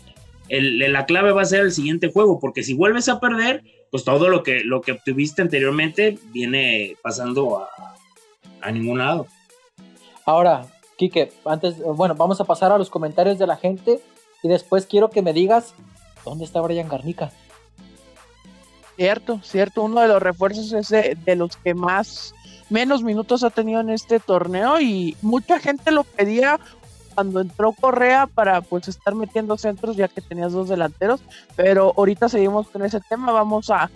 la 0.49 1.07
clave 1.07 1.31
va 1.31 1.43
a 1.43 1.45
ser 1.45 1.61
el 1.61 1.71
siguiente 1.71 2.11
juego, 2.11 2.41
porque 2.41 2.65
si 2.65 2.75
vuelves 2.75 3.09
a 3.09 3.21
perder, 3.21 3.63
pues 3.91 4.03
todo 4.03 4.29
lo 4.29 4.43
que, 4.43 4.65
lo 4.65 4.81
que 4.81 4.93
obtuviste 4.93 5.43
anteriormente 5.43 6.19
viene 6.33 6.97
pasando 7.03 7.59
a, 7.59 7.69
a 8.61 8.71
ningún 8.73 8.99
lado. 8.99 9.29
Ahora, 10.25 10.67
Quique, 10.97 11.33
antes, 11.45 11.79
bueno, 11.79 12.15
vamos 12.15 12.41
a 12.41 12.45
pasar 12.45 12.73
a 12.73 12.79
los 12.79 12.91
comentarios 12.91 13.39
de 13.39 13.47
la 13.47 13.57
gente 13.57 14.01
y 14.43 14.49
después 14.49 14.87
quiero 14.87 15.11
que 15.11 15.23
me 15.23 15.33
digas 15.33 15.75
¿Dónde 16.25 16.45
está 16.45 16.61
Brian 16.61 16.89
Garnica? 16.89 17.31
Cierto, 18.97 19.41
cierto. 19.43 19.83
Uno 19.83 20.01
de 20.01 20.09
los 20.09 20.23
refuerzos 20.23 20.73
es 20.73 20.89
de, 20.89 21.37
los 21.37 21.57
que 21.57 21.75
más, 21.75 22.35
menos 22.69 23.03
minutos 23.03 23.43
ha 23.43 23.51
tenido 23.51 23.81
en 23.81 23.91
este 23.91 24.21
torneo 24.21 24.81
y 24.81 25.17
mucha 25.23 25.59
gente 25.59 25.91
lo 25.91 26.05
pedía 26.05 26.61
cuando 27.15 27.41
entró 27.41 27.73
Correa 27.73 28.27
para 28.27 28.61
pues 28.61 28.89
estar 28.89 29.15
metiendo 29.15 29.57
centros 29.57 29.97
ya 29.97 30.09
que 30.09 30.21
tenías 30.21 30.53
dos 30.53 30.69
delanteros, 30.69 31.23
pero 31.57 31.93
ahorita 31.97 32.29
seguimos 32.29 32.69
con 32.69 32.85
ese 32.85 33.01
tema, 33.01 33.33
vamos 33.33 33.71
a 33.71 33.91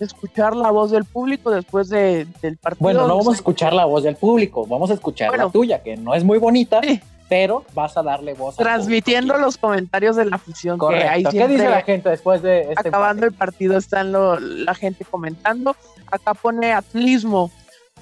escuchar 0.00 0.54
la 0.54 0.70
voz 0.70 0.90
del 0.90 1.04
público 1.04 1.50
después 1.50 1.88
de, 1.88 2.26
del 2.40 2.56
partido. 2.56 2.84
Bueno, 2.84 3.06
no 3.06 3.16
vamos 3.16 3.34
a 3.34 3.36
escuchar 3.36 3.72
la 3.72 3.84
voz 3.84 4.04
del 4.04 4.16
público, 4.16 4.66
vamos 4.66 4.90
a 4.90 4.94
escuchar 4.94 5.36
la 5.36 5.48
tuya, 5.48 5.82
que 5.82 5.96
no 5.96 6.14
es 6.14 6.24
muy 6.24 6.38
bonita, 6.38 6.80
sí 6.82 7.00
pero 7.32 7.64
vas 7.72 7.96
a 7.96 8.02
darle 8.02 8.34
voz. 8.34 8.56
Transmitiendo 8.56 9.38
los 9.38 9.56
comentarios 9.56 10.16
de 10.16 10.26
la 10.26 10.36
afición. 10.36 10.78
Que 10.78 11.24
¿Qué 11.30 11.48
dice 11.48 11.70
la 11.70 11.80
gente 11.80 12.10
después 12.10 12.42
de 12.42 12.72
este 12.72 12.90
Acabando 12.90 13.24
el 13.24 13.32
partido 13.32 13.78
están 13.78 14.12
la 14.12 14.74
gente 14.74 15.06
comentando. 15.06 15.74
Acá 16.10 16.34
pone 16.34 16.74
atlismo. 16.74 17.50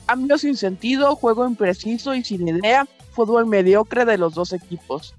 Cambio 0.04 0.36
sin 0.36 0.56
sentido, 0.56 1.14
juego 1.14 1.46
impreciso 1.46 2.12
y 2.16 2.24
sin 2.24 2.48
idea. 2.48 2.88
Fútbol 3.12 3.46
mediocre 3.46 4.04
de 4.04 4.18
los 4.18 4.34
dos 4.34 4.52
equipos. 4.52 5.14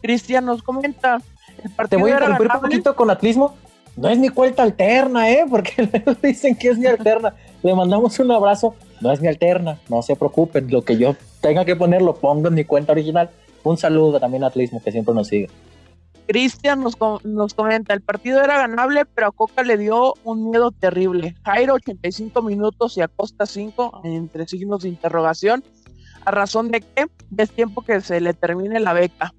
Cristian 0.00 0.44
nos 0.44 0.62
comenta. 0.62 1.20
El 1.64 1.70
partido 1.72 1.88
Te 1.88 1.96
voy 1.96 2.12
a 2.12 2.14
interrumpir 2.14 2.50
un 2.54 2.60
poquito 2.60 2.94
con 2.94 3.10
atlismo. 3.10 3.56
No 3.96 4.08
es 4.08 4.18
mi 4.18 4.28
cuenta 4.28 4.62
alterna, 4.62 5.28
¿eh? 5.28 5.44
Porque 5.50 5.88
dicen 6.22 6.54
que 6.54 6.68
es 6.68 6.78
mi 6.78 6.86
alterna. 6.86 7.34
Le 7.64 7.74
mandamos 7.74 8.16
un 8.20 8.30
abrazo. 8.30 8.76
No 9.00 9.10
es 9.10 9.20
mi 9.20 9.26
alterna, 9.26 9.80
no 9.88 10.02
se 10.02 10.14
preocupen. 10.14 10.70
Lo 10.70 10.82
que 10.82 10.96
yo 10.96 11.16
tenga 11.40 11.64
que 11.64 11.76
poner 11.76 12.02
lo 12.02 12.14
pongo 12.14 12.48
en 12.48 12.54
mi 12.54 12.64
cuenta 12.64 12.92
original. 12.92 13.30
Un 13.62 13.76
saludo 13.76 14.18
también 14.18 14.44
a 14.44 14.48
Atlismo 14.48 14.82
que 14.82 14.92
siempre 14.92 15.14
nos 15.14 15.28
sigue. 15.28 15.48
Cristian 16.26 16.80
nos, 16.80 16.96
nos 17.24 17.54
comenta, 17.54 17.92
el 17.92 18.02
partido 18.02 18.40
era 18.40 18.56
ganable, 18.56 19.04
pero 19.04 19.28
a 19.28 19.32
Coca 19.32 19.64
le 19.64 19.76
dio 19.76 20.14
un 20.22 20.50
miedo 20.50 20.70
terrible. 20.70 21.34
Jairo 21.44 21.74
85 21.74 22.40
minutos 22.42 22.96
y 22.96 23.00
Acosta 23.00 23.46
5, 23.46 24.02
entre 24.04 24.46
signos 24.46 24.82
de 24.82 24.90
interrogación. 24.90 25.64
¿A 26.24 26.30
razón 26.30 26.70
de 26.70 26.82
qué? 26.82 27.06
Es 27.36 27.50
tiempo 27.50 27.82
que 27.82 28.00
se 28.00 28.20
le 28.20 28.32
termine 28.32 28.78
la 28.78 28.92
beca. 28.92 29.34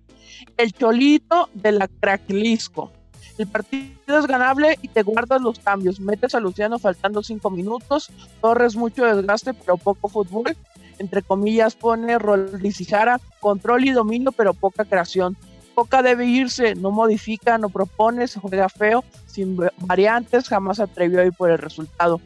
El 0.57 0.73
Cholito 0.73 1.49
de 1.53 1.71
la 1.71 1.87
Cracklisco. 1.87 2.91
El 3.37 3.47
partido 3.47 4.19
es 4.19 4.27
ganable 4.27 4.77
y 4.81 4.89
te 4.89 5.03
guardas 5.03 5.41
los 5.41 5.59
cambios. 5.59 5.99
Metes 5.99 6.35
a 6.35 6.39
Luciano 6.39 6.77
faltando 6.77 7.23
cinco 7.23 7.49
minutos. 7.49 8.11
Torres 8.41 8.75
mucho 8.75 9.05
desgaste, 9.05 9.53
pero 9.53 9.77
poco 9.77 10.09
fútbol. 10.09 10.57
Entre 11.01 11.23
comillas 11.23 11.73
pone 11.73 12.19
Roldis 12.19 12.79
y 12.79 12.85
Jara. 12.85 13.19
Control 13.39 13.85
y 13.85 13.89
dominio, 13.89 14.31
pero 14.31 14.53
poca 14.53 14.85
creación. 14.85 15.35
Poca 15.73 16.03
debe 16.03 16.27
irse, 16.27 16.75
no 16.75 16.91
modifica, 16.91 17.57
no 17.57 17.69
propone, 17.69 18.27
se 18.27 18.39
juega 18.39 18.69
feo, 18.69 19.03
sin 19.25 19.57
variantes, 19.79 20.47
jamás 20.47 20.79
atrevió 20.79 21.21
a 21.21 21.25
ir 21.25 21.33
por 21.33 21.49
el 21.49 21.57
resultado. 21.57 22.21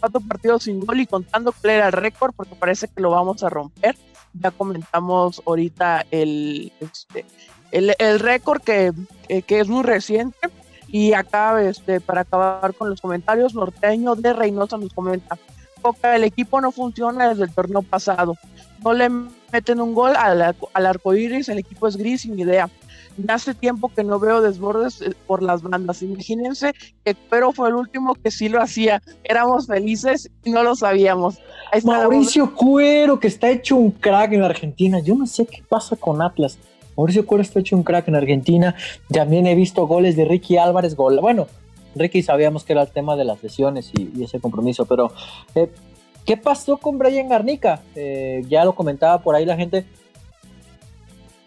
Cuatro 0.00 0.20
partidos 0.20 0.64
sin 0.64 0.80
gol 0.80 0.98
y 0.98 1.06
contando 1.06 1.52
que 1.52 1.70
era 1.70 1.86
el 1.86 1.92
récord 1.92 2.32
porque 2.34 2.56
parece 2.56 2.88
que 2.88 3.00
lo 3.00 3.10
vamos 3.10 3.44
a 3.44 3.50
romper. 3.50 3.94
Ya 4.34 4.50
comentamos 4.50 5.40
ahorita 5.46 6.04
el, 6.10 6.72
este, 6.80 7.24
el, 7.70 7.94
el 7.96 8.18
récord 8.18 8.62
que, 8.62 8.92
que, 9.46 9.60
es 9.60 9.68
muy 9.68 9.84
reciente. 9.84 10.48
Y 10.88 11.12
acá, 11.12 11.62
este, 11.62 12.00
para 12.00 12.22
acabar 12.22 12.74
con 12.74 12.90
los 12.90 13.00
comentarios, 13.00 13.54
Norteño 13.54 14.16
de 14.16 14.32
Reynosa 14.32 14.76
nos 14.76 14.92
comenta, 14.92 15.38
Coca, 15.82 16.16
el 16.16 16.24
equipo 16.24 16.60
no 16.60 16.72
funciona 16.72 17.28
desde 17.28 17.44
el 17.44 17.52
torneo 17.52 17.82
pasado. 17.82 18.36
No 18.82 18.92
le 18.94 19.10
meten 19.52 19.80
un 19.80 19.94
gol 19.94 20.14
al, 20.16 20.54
al 20.72 20.86
arco 20.86 21.14
iris, 21.14 21.48
el 21.48 21.58
equipo 21.58 21.86
es 21.88 21.96
gris 21.96 22.22
sin 22.22 22.38
idea. 22.38 22.70
Ya 23.18 23.34
hace 23.34 23.54
tiempo 23.54 23.90
que 23.94 24.04
no 24.04 24.18
veo 24.18 24.40
desbordes 24.40 25.02
eh, 25.02 25.12
por 25.26 25.42
las 25.42 25.62
bandas. 25.62 26.02
Imagínense 26.02 26.72
que 27.04 27.14
Pero 27.28 27.52
fue 27.52 27.68
el 27.68 27.74
último 27.74 28.14
que 28.14 28.30
sí 28.30 28.48
lo 28.48 28.62
hacía. 28.62 29.02
Éramos 29.24 29.66
felices 29.66 30.30
y 30.44 30.50
no 30.50 30.62
lo 30.62 30.74
sabíamos. 30.74 31.38
Mauricio 31.84 32.54
Cuero, 32.54 33.20
que 33.20 33.28
está 33.28 33.50
hecho 33.50 33.76
un 33.76 33.90
crack 33.90 34.32
en 34.32 34.42
Argentina. 34.42 35.00
Yo 35.00 35.14
no 35.14 35.26
sé 35.26 35.46
qué 35.46 35.62
pasa 35.68 35.96
con 35.96 36.22
Atlas. 36.22 36.58
Mauricio 36.96 37.26
Cuero 37.26 37.42
está 37.42 37.60
hecho 37.60 37.76
un 37.76 37.82
crack 37.82 38.08
en 38.08 38.16
Argentina. 38.16 38.74
También 39.10 39.46
he 39.46 39.54
visto 39.54 39.86
goles 39.86 40.16
de 40.16 40.24
Ricky 40.24 40.56
Álvarez. 40.56 40.96
Gol. 40.96 41.20
Bueno, 41.20 41.48
Ricky 41.94 42.22
sabíamos 42.22 42.64
que 42.64 42.72
era 42.72 42.82
el 42.82 42.90
tema 42.90 43.16
de 43.16 43.24
las 43.24 43.42
lesiones 43.42 43.90
y, 43.94 44.22
ese 44.22 44.40
compromiso, 44.40 44.86
pero 44.86 45.12
eh, 45.54 45.70
¿qué 46.24 46.36
pasó 46.36 46.76
con 46.76 46.98
Brian 46.98 47.28
Garnica? 47.28 47.82
Eh, 47.94 48.44
ya 48.48 48.64
lo 48.64 48.74
comentaba 48.74 49.22
por 49.22 49.34
ahí 49.34 49.44
la 49.44 49.56
gente. 49.56 49.84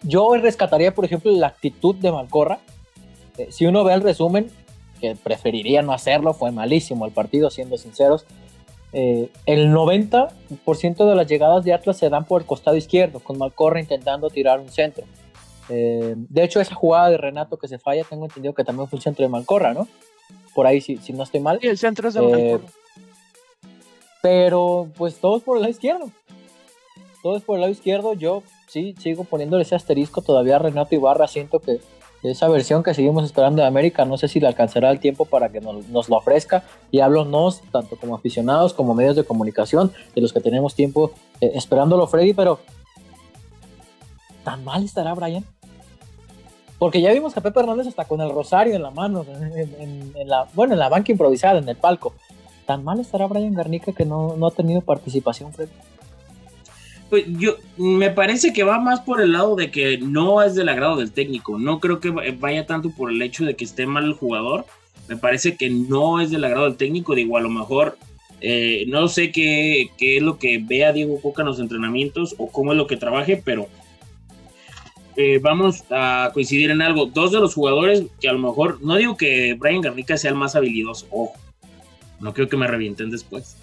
Yo 0.03 0.35
rescataría, 0.35 0.93
por 0.93 1.05
ejemplo, 1.05 1.31
la 1.31 1.47
actitud 1.47 1.95
de 1.95 2.11
Malcorra. 2.11 2.59
Eh, 3.37 3.47
si 3.51 3.65
uno 3.65 3.83
ve 3.83 3.93
el 3.93 4.01
resumen, 4.01 4.51
que 5.01 5.15
preferiría 5.15 5.81
no 5.81 5.93
hacerlo, 5.93 6.33
fue 6.33 6.51
malísimo 6.51 7.05
el 7.05 7.11
partido, 7.11 7.49
siendo 7.49 7.77
sinceros. 7.77 8.25
el 8.93 9.73
90% 9.73 11.09
de 11.09 11.15
las 11.15 11.27
llegadas 11.27 11.65
de 11.65 11.73
Atlas 11.73 11.97
se 11.97 12.09
dan 12.09 12.23
por 12.23 12.41
el 12.41 12.47
costado 12.47 12.77
izquierdo, 12.77 13.19
con 13.19 13.37
Malcorra 13.37 13.81
intentando 13.81 14.29
tirar 14.29 14.59
un 14.59 14.69
centro. 14.69 15.03
de 15.67 16.43
hecho, 16.43 16.61
esa 16.61 16.75
jugada 16.75 17.09
de 17.09 17.17
Renato 17.17 17.57
que 17.57 17.67
se 17.67 17.79
falla, 17.79 18.05
tengo 18.07 18.25
entendido 18.25 18.53
que 18.53 18.63
también 18.63 18.87
fue 18.87 18.97
un 18.97 19.01
centro 19.01 19.23
de 19.23 19.29
Malcorra, 19.29 19.73
¿no? 19.73 19.87
Por 20.53 20.65
ahí, 20.67 20.81
si, 20.81 20.97
si 20.97 21.13
no 21.13 21.23
estoy 21.23 21.41
mal. 21.41 21.59
Y 21.61 21.67
el 21.67 21.77
centro 21.77 22.07
es 22.07 22.15
de 22.15 22.53
eh, 22.53 22.59
Pero 24.21 24.89
pues 24.97 25.15
todos 25.15 25.43
por 25.43 25.57
el 25.57 25.63
lado 25.63 25.71
izquierdo. 25.71 26.09
Todos 27.21 27.43
por 27.43 27.55
el 27.55 27.61
lado 27.61 27.73
izquierdo. 27.73 28.13
Yo 28.13 28.43
sí 28.67 28.95
sigo 28.99 29.25
poniéndole 29.25 29.63
ese 29.63 29.75
asterisco 29.75 30.21
todavía 30.21 30.55
a 30.55 30.59
Renato 30.59 30.95
Ibarra. 30.95 31.27
Siento 31.27 31.59
que 31.59 31.79
esa 32.23 32.47
versión 32.47 32.81
que 32.81 32.93
seguimos 32.93 33.23
esperando 33.25 33.61
de 33.61 33.67
América, 33.67 34.05
no 34.05 34.17
sé 34.17 34.27
si 34.27 34.39
le 34.39 34.47
alcanzará 34.47 34.89
el 34.89 34.99
tiempo 34.99 35.25
para 35.25 35.49
que 35.49 35.61
nos, 35.61 35.87
nos 35.89 36.09
lo 36.09 36.17
ofrezca. 36.17 36.63
Y 36.89 37.01
hablo 37.01 37.25
nos, 37.25 37.61
tanto 37.71 37.97
como 37.97 38.15
aficionados 38.15 38.73
como 38.73 38.95
medios 38.95 39.15
de 39.15 39.25
comunicación, 39.25 39.91
de 40.15 40.21
los 40.21 40.33
que 40.33 40.39
tenemos 40.39 40.73
tiempo 40.73 41.11
eh, 41.41 41.51
esperándolo, 41.55 42.07
Freddy, 42.07 42.33
pero 42.33 42.59
¿tan 44.43 44.63
mal 44.63 44.83
estará 44.83 45.13
Brian? 45.13 45.43
Porque 46.77 47.01
ya 47.01 47.13
vimos 47.13 47.35
a 47.37 47.41
Pepe 47.41 47.61
Hernández 47.61 47.87
hasta 47.87 48.05
con 48.05 48.21
el 48.21 48.29
rosario 48.29 48.75
en 48.75 48.81
la 48.81 48.91
mano, 48.91 49.25
en, 49.27 50.27
la, 50.27 50.45
bueno, 50.53 50.73
en 50.73 50.79
la 50.79 50.89
banca 50.89 51.11
improvisada, 51.11 51.59
en 51.59 51.69
el 51.69 51.75
palco. 51.75 52.13
¿Tan 52.65 52.83
mal 52.83 52.99
estará 52.99 53.27
Brian 53.27 53.53
Garnica 53.53 53.93
que 53.93 54.05
no, 54.05 54.35
ha 54.45 54.51
tenido 54.51 54.81
participación, 54.81 55.53
Fred? 55.53 55.69
Pues 57.09 57.25
yo, 57.27 57.55
me 57.77 58.09
parece 58.09 58.51
que 58.51 58.63
va 58.63 58.79
más 58.79 59.01
por 59.01 59.21
el 59.21 59.31
lado 59.31 59.55
de 59.55 59.71
que 59.71 59.99
no 59.99 60.41
es 60.41 60.55
del 60.55 60.69
agrado 60.69 60.97
del 60.97 61.11
técnico. 61.11 61.57
No 61.59 61.79
creo 61.79 61.99
que 61.99 62.09
vaya 62.09 62.65
tanto 62.65 62.89
por 62.89 63.11
el 63.11 63.21
hecho 63.21 63.45
de 63.45 63.55
que 63.55 63.63
esté 63.63 63.85
mal 63.85 64.03
el 64.03 64.13
jugador. 64.13 64.65
Me 65.07 65.15
parece 65.15 65.55
que 65.55 65.69
no 65.69 66.19
es 66.19 66.31
del 66.31 66.43
agrado 66.43 66.65
del 66.65 66.77
técnico. 66.77 67.13
Digo, 67.15 67.37
a 67.37 67.41
lo 67.41 67.49
mejor 67.49 67.97
eh, 68.41 68.85
no 68.87 69.07
sé 69.07 69.31
qué, 69.31 69.91
qué, 69.97 70.17
es 70.17 70.23
lo 70.23 70.39
que 70.39 70.57
vea 70.57 70.91
Diego 70.91 71.21
Coca 71.21 71.43
en 71.43 71.47
los 71.47 71.59
entrenamientos 71.59 72.35
o 72.37 72.51
cómo 72.51 72.73
es 72.73 72.77
lo 72.77 72.87
que 72.87 72.97
trabaje, 72.97 73.41
pero 73.43 73.67
eh, 75.17 75.39
vamos 75.41 75.83
a 75.89 76.31
coincidir 76.33 76.71
en 76.71 76.81
algo. 76.81 77.05
Dos 77.05 77.31
de 77.31 77.39
los 77.39 77.53
jugadores 77.53 78.03
que 78.19 78.27
a 78.27 78.33
lo 78.33 78.39
mejor, 78.39 78.81
no 78.81 78.95
digo 78.95 79.15
que 79.15 79.53
Brian 79.53 79.81
Garnica 79.81 80.17
sea 80.17 80.31
el 80.31 80.37
más 80.37 80.55
habilidoso, 80.55 81.07
ojo, 81.09 81.33
no 82.19 82.33
creo 82.33 82.49
que 82.49 82.57
me 82.57 82.67
revienten 82.67 83.11
después, 83.11 83.57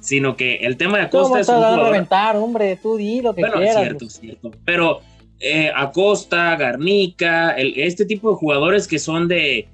sino 0.00 0.36
que 0.36 0.56
el 0.56 0.76
tema 0.76 0.98
de 0.98 1.04
Acosta 1.04 1.40
es 1.40 1.48
un 1.48 1.56
jugador... 1.56 1.86
reventar, 1.86 2.36
hombre? 2.36 2.78
Tú 2.82 2.96
di 2.96 3.22
lo 3.22 3.34
que 3.34 3.42
bueno, 3.42 3.56
quieras. 3.56 3.82
cierto, 3.82 4.10
cierto. 4.10 4.50
Pero 4.64 5.00
eh, 5.38 5.70
Acosta, 5.74 6.54
Garnica, 6.56 7.52
este 7.52 8.04
tipo 8.04 8.30
de 8.30 8.36
jugadores 8.36 8.86
que 8.86 8.98
son 8.98 9.26
de, 9.26 9.68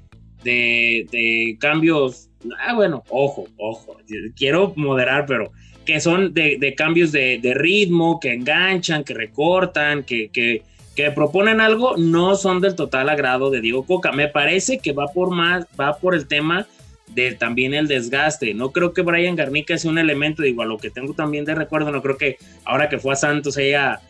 de, 0.45 1.57
cambios, 1.59 2.29
ah, 2.65 2.75
bueno, 2.75 3.03
ojo, 3.09 3.47
ojo, 3.57 3.97
quiero 4.37 4.73
moderar, 4.77 5.27
pero 5.27 5.51
que 5.85 6.01
son 6.01 6.35
de, 6.35 6.75
cambios 6.77 7.11
de, 7.11 7.53
ritmo, 7.57 8.21
que 8.21 8.33
enganchan, 8.33 9.03
que 9.03 9.15
recortan, 9.15 10.05
que, 10.05 10.29
que 10.29 10.63
que 10.97 11.11
proponen 11.11 11.61
algo 11.61 11.97
no 11.99 12.35
son 12.37 12.63
del 12.63 12.75
total 12.75 13.11
agrado 13.11 13.51
de 13.51 13.61
Diego 13.61 13.85
Coca. 13.85 14.13
Me 14.13 14.29
parece 14.29 14.79
que 14.79 14.93
va 14.93 15.09
por 15.09 15.31
más, 15.31 15.67
va 15.79 15.99
por 15.99 16.15
el 16.15 16.27
tema 16.27 16.67
de 17.09 17.35
también 17.35 17.75
el 17.75 17.87
desgaste. 17.87 18.55
No 18.55 18.73
creo 18.73 18.95
que 18.95 19.03
Brian 19.03 19.37
Garnica 19.37 19.77
sea 19.77 19.91
un 19.91 19.99
elemento, 19.99 20.43
digo, 20.43 20.63
a 20.63 20.67
lo 20.67 20.79
que 20.79 20.91
tengo 20.91 21.13
también 21.13 21.45
de 21.45 21.55
recuerdo, 21.55 21.93
no 21.93 22.03
creo 22.03 22.17
que 22.17 22.39
ahora 22.65 22.89
que 22.89 22.99
fue 22.99 23.13
a 23.13 23.17
Santos 23.17 23.59
haya 23.59 24.01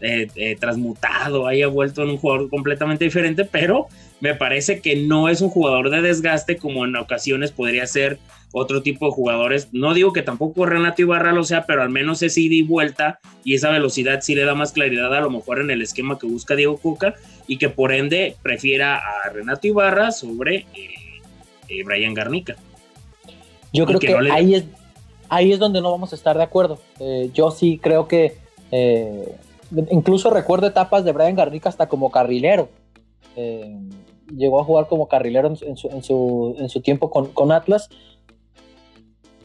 eh, 0.00 0.28
eh, 0.36 0.56
transmutado, 0.56 1.48
haya 1.48 1.66
vuelto 1.66 2.02
en 2.02 2.10
un 2.10 2.16
jugador 2.16 2.48
completamente 2.48 3.04
diferente, 3.04 3.44
pero 3.44 3.88
me 4.20 4.34
parece 4.34 4.80
que 4.80 4.96
no 4.96 5.28
es 5.28 5.40
un 5.40 5.50
jugador 5.50 5.90
de 5.90 6.02
desgaste 6.02 6.56
como 6.56 6.84
en 6.84 6.96
ocasiones 6.96 7.52
podría 7.52 7.86
ser 7.86 8.18
otro 8.52 8.82
tipo 8.82 9.06
de 9.06 9.12
jugadores. 9.12 9.68
No 9.72 9.92
digo 9.92 10.12
que 10.12 10.22
tampoco 10.22 10.64
Renato 10.64 11.02
Ibarra 11.02 11.32
lo 11.32 11.44
sea, 11.44 11.66
pero 11.66 11.82
al 11.82 11.90
menos 11.90 12.22
es 12.22 12.38
ida 12.38 12.54
y 12.54 12.62
vuelta 12.62 13.18
y 13.44 13.54
esa 13.54 13.70
velocidad 13.70 14.20
sí 14.22 14.34
le 14.34 14.44
da 14.44 14.54
más 14.54 14.72
claridad 14.72 15.14
a 15.14 15.20
lo 15.20 15.30
mejor 15.30 15.60
en 15.60 15.70
el 15.70 15.82
esquema 15.82 16.18
que 16.18 16.26
busca 16.26 16.56
Diego 16.56 16.78
Cuca 16.78 17.14
y 17.46 17.58
que 17.58 17.68
por 17.68 17.92
ende 17.92 18.36
prefiera 18.42 18.96
a 18.96 19.28
Renato 19.28 19.66
Ibarra 19.66 20.10
sobre 20.10 20.66
eh, 20.74 20.94
eh, 21.68 21.84
Brian 21.84 22.14
Garnica. 22.14 22.56
Yo 23.72 23.84
creo 23.84 24.00
que, 24.00 24.16
ahí, 24.32 24.54
es, 24.54 24.64
ahí 25.28 25.52
es 25.52 25.58
donde 25.58 25.82
no 25.82 25.90
vamos 25.90 26.12
a 26.12 26.16
estar 26.16 26.38
de 26.38 26.44
acuerdo. 26.44 26.80
Eh, 26.98 27.30
yo 27.34 27.50
sí 27.50 27.78
creo 27.82 28.08
que 28.08 28.38
incluso 29.90 30.30
recuerdo 30.30 30.66
etapas 30.66 31.04
de 31.04 31.12
Brian 31.12 31.36
Garnica 31.36 31.68
hasta 31.68 31.88
como 31.88 32.10
carrilero. 32.10 32.70
Llegó 34.34 34.60
a 34.60 34.64
jugar 34.64 34.86
como 34.88 35.08
carrilero 35.08 35.48
en 35.48 35.76
su, 35.76 35.88
en 35.88 36.68
su, 36.68 36.80
tiempo 36.80 37.10
con, 37.10 37.26
con 37.32 37.52
Atlas 37.52 37.88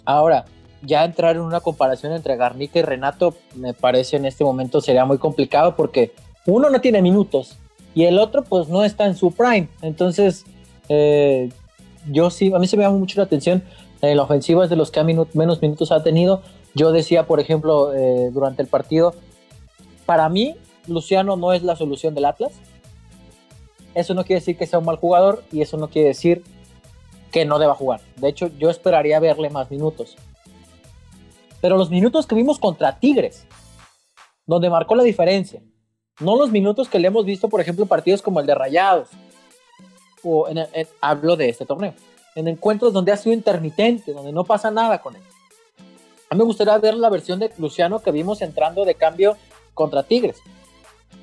Ahora, 0.05 0.45
ya 0.81 1.05
entrar 1.05 1.35
en 1.35 1.41
una 1.41 1.59
comparación 1.59 2.13
entre 2.13 2.35
Garnica 2.35 2.79
y 2.79 2.81
Renato 2.81 3.35
me 3.55 3.73
parece 3.73 4.17
en 4.17 4.25
este 4.25 4.43
momento 4.43 4.81
sería 4.81 5.05
muy 5.05 5.17
complicado 5.17 5.75
porque 5.75 6.11
uno 6.45 6.69
no 6.69 6.81
tiene 6.81 7.01
minutos 7.01 7.57
y 7.93 8.05
el 8.05 8.17
otro 8.17 8.43
pues 8.43 8.67
no 8.67 8.83
está 8.83 9.05
en 9.05 9.15
su 9.15 9.31
prime. 9.31 9.67
Entonces, 9.81 10.45
eh, 10.89 11.49
yo 12.09 12.29
sí, 12.29 12.51
a 12.53 12.59
mí 12.59 12.67
se 12.67 12.77
me 12.77 12.83
llama 12.83 12.97
mucho 12.97 13.19
la 13.19 13.25
atención 13.25 13.63
en 14.01 14.17
la 14.17 14.23
ofensiva 14.23 14.63
es 14.63 14.69
de 14.69 14.75
los 14.75 14.89
que 14.89 15.03
menos 15.03 15.61
minutos 15.61 15.91
ha 15.91 16.01
tenido. 16.01 16.41
Yo 16.73 16.91
decía, 16.91 17.27
por 17.27 17.39
ejemplo, 17.39 17.93
eh, 17.93 18.31
durante 18.33 18.63
el 18.63 18.67
partido, 18.67 19.13
para 20.07 20.27
mí 20.29 20.55
Luciano 20.87 21.35
no 21.35 21.53
es 21.53 21.61
la 21.61 21.75
solución 21.75 22.15
del 22.15 22.25
Atlas. 22.25 22.53
Eso 23.93 24.13
no 24.13 24.23
quiere 24.23 24.39
decir 24.39 24.57
que 24.57 24.67
sea 24.67 24.79
un 24.79 24.85
mal 24.85 24.97
jugador 24.97 25.43
y 25.51 25.61
eso 25.61 25.77
no 25.77 25.89
quiere 25.89 26.09
decir 26.09 26.43
que 27.31 27.45
no 27.45 27.59
deba 27.59 27.75
jugar. 27.75 28.01
De 28.17 28.29
hecho, 28.29 28.47
yo 28.57 28.69
esperaría 28.69 29.19
verle 29.19 29.49
más 29.49 29.69
minutos. 29.71 30.17
Pero 31.61 31.77
los 31.77 31.89
minutos 31.89 32.25
que 32.25 32.35
vimos 32.35 32.59
contra 32.59 32.99
Tigres, 32.99 33.45
donde 34.45 34.69
marcó 34.69 34.95
la 34.95 35.03
diferencia, 35.03 35.61
no 36.19 36.35
los 36.35 36.51
minutos 36.51 36.89
que 36.89 36.99
le 36.99 37.07
hemos 37.07 37.25
visto, 37.25 37.49
por 37.49 37.61
ejemplo, 37.61 37.83
en 37.83 37.89
partidos 37.89 38.21
como 38.21 38.39
el 38.39 38.45
de 38.45 38.55
Rayados, 38.55 39.09
o 40.23 40.47
en, 40.47 40.67
hablo 40.99 41.35
de 41.35 41.49
este 41.49 41.65
torneo, 41.65 41.93
en 42.35 42.47
encuentros 42.47 42.93
donde 42.93 43.11
ha 43.11 43.17
sido 43.17 43.33
intermitente, 43.33 44.13
donde 44.13 44.31
no 44.31 44.43
pasa 44.43 44.71
nada 44.71 45.01
con 45.01 45.15
él. 45.15 45.21
A 46.29 46.35
mí 46.35 46.39
me 46.39 46.45
gustaría 46.45 46.77
ver 46.77 46.95
la 46.95 47.09
versión 47.09 47.39
de 47.39 47.51
Luciano 47.57 47.99
que 48.01 48.11
vimos 48.11 48.41
entrando 48.41 48.85
de 48.85 48.95
cambio 48.95 49.35
contra 49.73 50.03
Tigres. 50.03 50.37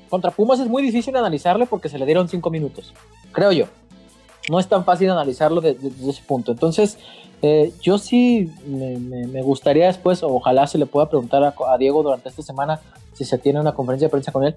Contra 0.09 0.31
Pumas 0.31 0.59
es 0.59 0.67
muy 0.67 0.81
difícil 0.81 1.15
analizarle 1.15 1.65
porque 1.65 1.89
se 1.89 1.99
le 1.99 2.05
dieron 2.05 2.27
cinco 2.27 2.49
minutos, 2.49 2.93
creo 3.31 3.51
yo 3.51 3.65
no 4.49 4.59
es 4.59 4.67
tan 4.67 4.83
fácil 4.83 5.09
analizarlo 5.09 5.61
desde, 5.61 5.89
ese 6.09 6.23
punto. 6.23 6.51
Entonces, 6.51 6.97
eh, 7.41 7.71
yo 7.81 7.97
sí 7.97 8.51
me, 8.65 9.41
gustaría 9.41 9.87
después, 9.87 10.23
ojalá 10.23 10.67
se 10.67 10.77
le 10.77 10.85
pueda 10.85 11.07
preguntar 11.07 11.43
a, 11.43 11.77
Diego 11.77 12.03
durante 12.03 12.29
esta 12.29 12.41
semana 12.41 12.79
si 13.13 13.25
se 13.25 13.37
tiene 13.37 13.59
una 13.59 13.73
conferencia 13.73 14.07
de 14.07 14.11
prensa 14.11 14.31
con 14.31 14.43
él. 14.43 14.55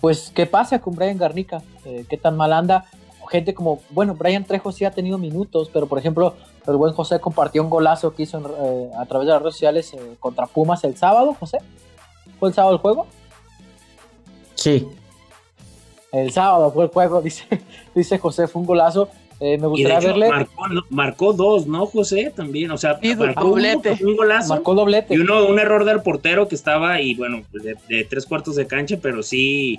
Pues, 0.00 0.30
¿qué 0.34 0.46
pasa 0.46 0.80
con 0.80 0.94
Brian 0.94 1.18
Garnica? 1.18 1.62
Eh, 1.84 2.04
¿Qué 2.08 2.16
tan 2.16 2.36
mal 2.36 2.52
anda? 2.52 2.86
gente 3.30 3.52
como, 3.52 3.80
bueno, 3.90 4.14
Brian 4.14 4.42
Trejo 4.42 4.72
sí 4.72 4.86
ha 4.86 4.90
tenido 4.90 5.18
minutos, 5.18 5.68
pero 5.70 5.86
por 5.86 5.98
ejemplo, 5.98 6.34
el 6.66 6.76
buen 6.76 6.94
José 6.94 7.20
compartió 7.20 7.62
un 7.62 7.68
golazo 7.68 8.14
que 8.14 8.22
hizo 8.22 8.38
eh, 8.38 8.90
a 8.96 9.04
través 9.04 9.26
de 9.26 9.34
las 9.34 9.42
redes 9.42 9.54
sociales 9.54 9.92
eh, 9.92 10.16
contra 10.18 10.46
Pumas 10.46 10.82
el 10.84 10.96
sábado, 10.96 11.36
José. 11.38 11.58
¿Fue 12.40 12.48
el 12.48 12.54
sábado 12.54 12.74
el 12.74 12.80
juego? 12.80 13.06
Sí. 14.58 14.86
El 16.10 16.32
sábado 16.32 16.72
fue 16.72 16.84
el 16.84 16.90
juego, 16.90 17.22
dice, 17.22 17.44
dice 17.94 18.18
José, 18.18 18.48
fue 18.48 18.60
un 18.60 18.66
golazo. 18.66 19.08
Eh, 19.40 19.56
me 19.56 19.68
gustaría 19.68 20.00
verle. 20.00 20.30
Marcó, 20.90 21.32
dos, 21.32 21.68
¿no, 21.68 21.86
José? 21.86 22.32
También, 22.34 22.72
o 22.72 22.76
sea, 22.76 22.98
marcó 23.16 23.44
doblete. 23.50 23.96
Un, 24.04 24.16
golazo. 24.16 24.48
Marcó 24.48 24.74
doblete. 24.74 25.14
Y 25.14 25.18
uno, 25.18 25.46
un 25.46 25.60
error 25.60 25.84
del 25.84 26.02
portero 26.02 26.48
que 26.48 26.56
estaba, 26.56 27.00
y 27.00 27.14
bueno, 27.14 27.42
de, 27.52 28.04
tres 28.04 28.26
cuartos 28.26 28.56
de 28.56 28.66
cancha, 28.66 28.98
pero 29.00 29.22
sí, 29.22 29.78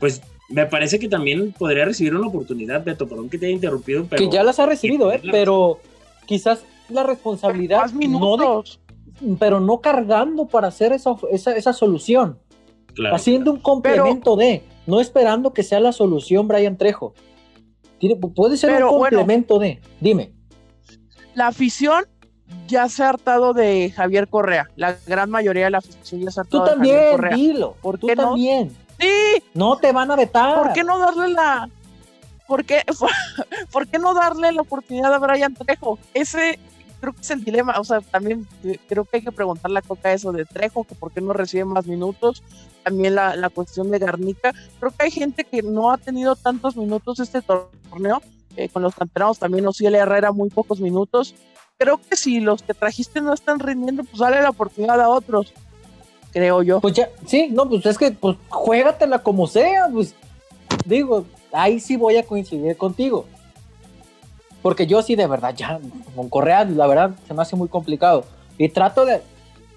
pues 0.00 0.22
me 0.48 0.64
parece 0.64 0.98
que 0.98 1.10
también 1.10 1.52
podría 1.52 1.84
recibir 1.84 2.14
una 2.14 2.28
oportunidad, 2.28 2.82
Beto, 2.84 3.06
perdón 3.06 3.28
que 3.28 3.36
te 3.36 3.46
haya 3.46 3.54
interrumpido. 3.54 4.06
Pero, 4.08 4.24
que 4.30 4.34
ya 4.34 4.42
las 4.42 4.58
ha 4.60 4.64
recibido, 4.64 5.12
¿eh? 5.12 5.20
Pero 5.30 5.78
quizás 6.24 6.64
la 6.88 7.02
responsabilidad. 7.02 7.82
Más 7.82 7.92
minutos. 7.92 8.80
No 8.80 8.86
pero 9.38 9.60
no 9.60 9.80
cargando 9.80 10.46
para 10.46 10.68
hacer 10.68 10.92
esa, 10.92 11.16
esa, 11.30 11.72
solución. 11.72 12.38
Haciendo 13.12 13.52
un 13.52 13.60
complemento 13.60 14.36
de, 14.36 14.62
no 14.86 15.00
esperando 15.00 15.52
que 15.52 15.62
sea 15.62 15.80
la 15.80 15.92
solución 15.92 16.48
Brian 16.48 16.76
Trejo 16.76 17.14
puede 18.34 18.56
ser 18.56 18.84
un 18.84 18.90
complemento 18.90 19.58
de. 19.58 19.80
Dime. 20.00 20.32
La 21.34 21.48
afición 21.48 22.04
ya 22.68 22.88
se 22.88 23.02
ha 23.02 23.10
hartado 23.10 23.52
de 23.52 23.92
Javier 23.94 24.28
Correa. 24.28 24.68
La 24.76 24.96
gran 25.06 25.30
mayoría 25.30 25.64
de 25.64 25.70
la 25.70 25.78
afición 25.78 26.22
ya 26.22 26.30
se 26.30 26.40
ha 26.40 26.42
hartado 26.42 26.64
Tú 26.64 26.70
también, 26.70 26.94
de 26.94 27.00
Javier 27.00 27.16
Correa. 27.16 27.36
dilo. 27.36 27.76
¿Por 27.82 27.98
tú 27.98 28.06
también. 28.08 28.76
Sí. 28.98 29.42
No 29.54 29.76
te 29.76 29.92
van 29.92 30.10
a 30.10 30.16
vetar. 30.16 30.62
¿Por 30.62 30.72
qué 30.72 30.84
no 30.84 30.98
darle 30.98 31.28
la. 31.28 31.68
¿Por 32.46 32.64
qué, 32.64 32.82
¿Por 33.72 33.88
qué 33.88 33.98
no 33.98 34.14
darle 34.14 34.52
la 34.52 34.62
oportunidad 34.62 35.12
a 35.12 35.18
Brian 35.18 35.54
Trejo? 35.54 35.98
Ese 36.14 36.58
creo 37.00 37.12
que 37.12 37.20
es 37.20 37.30
el 37.30 37.44
dilema. 37.44 37.78
O 37.78 37.84
sea, 37.84 38.00
también 38.00 38.46
creo 38.88 39.04
que 39.04 39.18
hay 39.18 39.22
que 39.22 39.32
preguntarle 39.32 39.78
a 39.78 39.82
Coca 39.82 40.12
eso 40.12 40.32
de 40.32 40.44
Trejo, 40.44 40.84
que 40.84 40.94
por 40.94 41.12
qué 41.12 41.20
no 41.20 41.32
recibe 41.32 41.64
más 41.64 41.86
minutos 41.86 42.42
también 42.86 43.16
la, 43.16 43.34
la, 43.34 43.48
cuestión 43.48 43.90
de 43.90 43.98
Garnica. 43.98 44.54
Creo 44.78 44.92
que 44.92 45.06
hay 45.06 45.10
gente 45.10 45.42
que 45.42 45.60
no 45.60 45.90
ha 45.90 45.98
tenido 45.98 46.36
tantos 46.36 46.76
minutos 46.76 47.18
este 47.18 47.42
torneo, 47.42 48.22
eh, 48.56 48.68
con 48.68 48.82
los 48.82 48.94
canteranos 48.94 49.40
también 49.40 49.66
Ociel 49.66 49.96
Herrera 49.96 50.30
muy 50.30 50.50
pocos 50.50 50.80
minutos. 50.80 51.34
Creo 51.78 51.98
que 51.98 52.16
si 52.16 52.38
los 52.38 52.62
que 52.62 52.74
trajiste 52.74 53.20
no 53.20 53.32
están 53.34 53.58
rindiendo, 53.58 54.04
pues 54.04 54.18
dale 54.18 54.40
la 54.40 54.50
oportunidad 54.50 55.00
a 55.00 55.08
otros, 55.08 55.52
creo 56.30 56.62
yo. 56.62 56.80
Pues 56.80 56.94
ya, 56.94 57.10
sí, 57.26 57.48
no, 57.50 57.68
pues 57.68 57.84
es 57.86 57.98
que 57.98 58.12
pues 58.12 58.36
juégatela 58.48 59.18
como 59.18 59.48
sea, 59.48 59.88
pues 59.92 60.14
digo, 60.84 61.26
ahí 61.52 61.80
sí 61.80 61.96
voy 61.96 62.18
a 62.18 62.22
coincidir 62.22 62.76
contigo. 62.76 63.26
Porque 64.66 64.88
yo 64.88 65.00
sí 65.00 65.14
de 65.14 65.28
verdad, 65.28 65.54
ya 65.54 65.78
con 66.16 66.28
Correa, 66.28 66.64
la 66.64 66.88
verdad, 66.88 67.12
se 67.28 67.34
me 67.34 67.40
hace 67.40 67.54
muy 67.54 67.68
complicado. 67.68 68.24
Y 68.58 68.68
trato 68.68 69.04
de, 69.04 69.22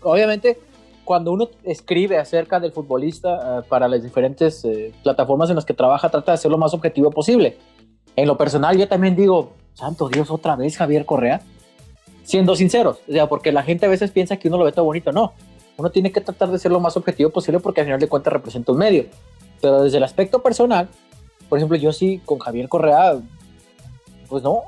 obviamente, 0.01 0.57
cuando 1.05 1.31
uno 1.31 1.47
escribe 1.61 2.17
acerca 2.17 2.59
del 2.59 2.71
futbolista 2.71 3.59
eh, 3.59 3.61
para 3.69 3.87
las 3.87 4.01
diferentes 4.01 4.65
eh, 4.65 4.91
plataformas 5.03 5.51
en 5.51 5.57
las 5.57 5.65
que 5.65 5.75
trabaja, 5.75 6.09
trata 6.09 6.31
de 6.31 6.39
ser 6.39 6.49
lo 6.49 6.57
más 6.57 6.73
objetivo 6.73 7.11
posible. 7.11 7.55
En 8.15 8.27
lo 8.27 8.35
personal, 8.35 8.79
yo 8.79 8.87
también 8.87 9.15
digo, 9.15 9.51
santo 9.75 10.09
Dios, 10.09 10.31
otra 10.31 10.55
vez 10.55 10.75
Javier 10.75 11.05
Correa. 11.05 11.41
Siendo 12.23 12.55
sinceros, 12.55 12.97
o 13.07 13.11
sea, 13.11 13.29
porque 13.29 13.51
la 13.51 13.61
gente 13.61 13.85
a 13.85 13.89
veces 13.89 14.09
piensa 14.09 14.37
que 14.37 14.47
uno 14.47 14.57
lo 14.57 14.65
ve 14.65 14.71
todo 14.71 14.85
bonito. 14.85 15.11
No, 15.11 15.33
uno 15.77 15.91
tiene 15.91 16.11
que 16.11 16.21
tratar 16.21 16.49
de 16.49 16.57
ser 16.57 16.71
lo 16.71 16.79
más 16.79 16.97
objetivo 16.97 17.29
posible 17.29 17.59
porque 17.59 17.81
al 17.81 17.85
final 17.85 17.99
de 17.99 18.07
cuentas 18.07 18.33
representa 18.33 18.71
un 18.71 18.79
medio. 18.79 19.05
Pero 19.61 19.83
desde 19.83 19.97
el 19.97 20.03
aspecto 20.03 20.41
personal, 20.41 20.89
por 21.47 21.59
ejemplo, 21.59 21.77
yo 21.77 21.93
sí 21.93 22.19
con 22.25 22.39
Javier 22.39 22.67
Correa, 22.67 23.19
pues 24.29 24.43
no, 24.43 24.63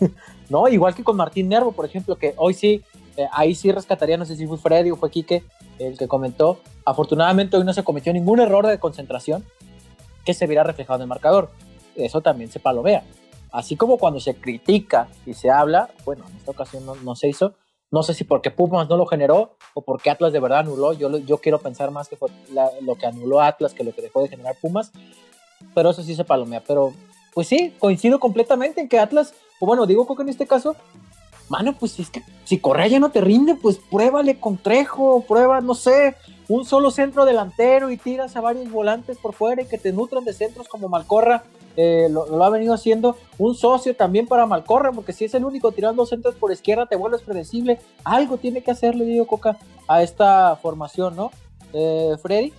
no, 0.48 0.68
igual 0.68 0.94
que 0.94 1.04
con 1.04 1.16
Martín 1.16 1.48
Nervo, 1.48 1.72
por 1.72 1.84
ejemplo, 1.84 2.16
que 2.16 2.34
hoy 2.36 2.54
sí, 2.54 2.82
eh, 3.16 3.26
ahí 3.32 3.54
sí 3.54 3.72
rescataría, 3.72 4.16
no 4.16 4.24
sé 4.24 4.36
si 4.36 4.46
fue 4.46 4.58
Freddy 4.58 4.90
o 4.90 4.96
fue 4.96 5.10
Quique, 5.10 5.42
el 5.78 5.98
que 5.98 6.08
comentó, 6.08 6.60
afortunadamente 6.84 7.56
hoy 7.56 7.64
no 7.64 7.72
se 7.72 7.84
cometió 7.84 8.12
ningún 8.12 8.40
error 8.40 8.66
de 8.66 8.78
concentración 8.78 9.44
que 10.24 10.34
se 10.34 10.46
viera 10.46 10.64
reflejado 10.64 10.96
en 10.96 11.02
el 11.02 11.08
marcador. 11.08 11.50
Eso 11.94 12.20
también 12.20 12.50
se 12.50 12.60
palomea. 12.60 13.04
Así 13.52 13.76
como 13.76 13.96
cuando 13.96 14.20
se 14.20 14.34
critica 14.34 15.08
y 15.24 15.34
se 15.34 15.50
habla, 15.50 15.88
bueno, 16.04 16.24
en 16.28 16.36
esta 16.36 16.50
ocasión 16.50 16.84
no, 16.84 17.16
se 17.16 17.28
hizo, 17.28 17.54
no 17.90 18.02
sé 18.02 18.12
si 18.12 18.24
porque 18.24 18.50
Pumas 18.50 18.88
no 18.88 18.96
lo 18.96 19.06
generó 19.06 19.56
o 19.72 19.82
porque 19.82 20.10
Atlas 20.10 20.32
de 20.32 20.40
verdad 20.40 20.58
anuló. 20.58 20.92
Yo, 20.92 21.16
yo 21.18 21.38
quiero 21.38 21.58
pensar 21.58 21.90
más 21.90 22.08
que 22.08 22.16
fue 22.16 22.28
lo 22.82 22.96
que 22.96 23.06
anuló 23.06 23.40
Atlas 23.40 23.72
que 23.72 23.84
lo 23.84 23.94
que 23.94 24.02
dejó 24.02 24.20
de 24.22 24.28
generar 24.28 24.56
Pumas. 24.60 24.92
Pero 25.74 25.90
eso 25.90 26.02
sí 26.02 26.14
se 26.14 26.24
palomea. 26.24 26.62
Pero 26.66 26.92
pues 27.36 27.48
sí, 27.48 27.74
coincido 27.78 28.18
completamente 28.18 28.80
en 28.80 28.88
que 28.88 28.98
Atlas, 28.98 29.34
o 29.60 29.66
bueno, 29.66 29.84
digo 29.84 30.06
que 30.06 30.22
en 30.22 30.30
este 30.30 30.46
caso, 30.46 30.74
mano, 31.50 31.74
pues 31.78 32.00
es 32.00 32.08
que 32.08 32.22
si 32.44 32.58
Correa 32.58 32.86
ya 32.86 32.98
no 32.98 33.10
te 33.10 33.20
rinde, 33.20 33.54
pues 33.54 33.76
pruébale 33.76 34.40
con 34.40 34.56
Trejo, 34.56 35.20
prueba, 35.20 35.60
no 35.60 35.74
sé, 35.74 36.14
un 36.48 36.64
solo 36.64 36.90
centro 36.90 37.26
delantero 37.26 37.90
y 37.90 37.98
tiras 37.98 38.36
a 38.36 38.40
varios 38.40 38.70
volantes 38.70 39.18
por 39.18 39.34
fuera 39.34 39.60
y 39.60 39.66
que 39.66 39.76
te 39.76 39.92
nutran 39.92 40.24
de 40.24 40.32
centros 40.32 40.66
como 40.66 40.88
Malcorra. 40.88 41.44
Eh, 41.76 42.08
lo, 42.10 42.42
ha 42.42 42.48
venido 42.48 42.72
haciendo 42.72 43.18
un 43.36 43.54
socio 43.54 43.94
también 43.94 44.26
para 44.26 44.46
Malcorra, 44.46 44.92
porque 44.92 45.12
si 45.12 45.26
es 45.26 45.34
el 45.34 45.44
único 45.44 45.72
tirando 45.72 46.06
centros 46.06 46.36
por 46.36 46.50
izquierda, 46.52 46.86
te 46.86 46.96
vuelves 46.96 47.20
predecible. 47.20 47.78
Algo 48.02 48.38
tiene 48.38 48.62
que 48.62 48.70
hacerle, 48.70 49.04
digo 49.04 49.26
Coca, 49.26 49.58
a 49.88 50.02
esta 50.02 50.56
formación, 50.56 51.16
¿no? 51.16 51.30
Eh, 51.74 52.16
Freddy. 52.22 52.54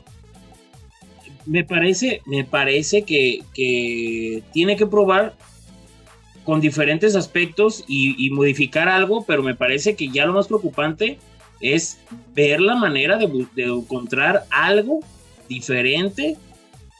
Me 1.48 1.64
parece, 1.64 2.22
me 2.26 2.44
parece 2.44 3.04
que, 3.04 3.44
que 3.54 4.44
tiene 4.52 4.76
que 4.76 4.86
probar 4.86 5.34
con 6.48 6.62
diferentes 6.62 7.14
aspectos 7.18 7.84
y, 7.90 8.30
modificar 8.30 8.88
algo, 8.88 9.26
pero 9.26 9.44
me 9.44 9.54
parece 9.54 9.98
que 9.98 10.08
ya 10.08 10.26
lo 10.26 10.32
más 10.32 10.48
preocupante 10.48 11.20
es 11.60 12.00
ver 12.34 12.62
la 12.62 12.76
manera 12.76 13.18
de, 13.18 13.30
encontrar 13.58 14.46
algo 14.50 15.02
diferente 15.50 16.38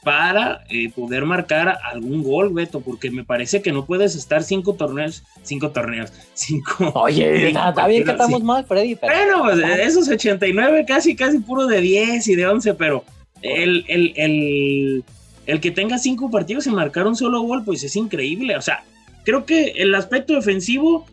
para 0.04 0.64
eh, 0.68 0.90
poder 0.90 1.24
marcar 1.24 1.78
algún 1.90 2.22
gol, 2.22 2.52
Beto, 2.52 2.80
porque 2.80 3.10
me 3.10 3.24
parece 3.24 3.62
que 3.62 3.72
no 3.72 3.86
puedes 3.86 4.14
estar 4.16 4.42
cinco 4.42 4.74
torneos, 4.74 5.22
cinco 5.42 5.70
torneos, 5.70 6.12
cinco... 6.34 6.92
Oye, 6.94 7.48
está, 7.48 7.86
bien 7.86 8.04
que 8.04 8.10
estamos 8.10 8.42
mal, 8.42 8.66
Freddy. 8.66 8.96
bueno, 9.00 9.44
pues, 9.44 9.60
esos 9.80 10.10
89 10.10 10.84
casi, 10.86 11.16
casi 11.16 11.38
puro 11.38 11.66
de 11.66 11.80
10 11.80 12.28
y 12.28 12.36
de 12.36 12.46
11, 12.46 12.74
pero 12.74 13.02
el, 13.42 13.84
el, 13.88 14.12
el, 14.16 15.04
el 15.46 15.60
que 15.60 15.70
tenga 15.70 15.98
cinco 15.98 16.30
partidos 16.30 16.66
y 16.66 16.70
marcar 16.70 17.06
un 17.06 17.16
solo 17.16 17.40
gol, 17.42 17.64
pues 17.64 17.82
es 17.84 17.96
increíble, 17.96 18.56
o 18.56 18.62
sea, 18.62 18.84
creo 19.24 19.44
que 19.44 19.72
el 19.76 19.94
aspecto 19.94 20.34
defensivo 20.34 21.06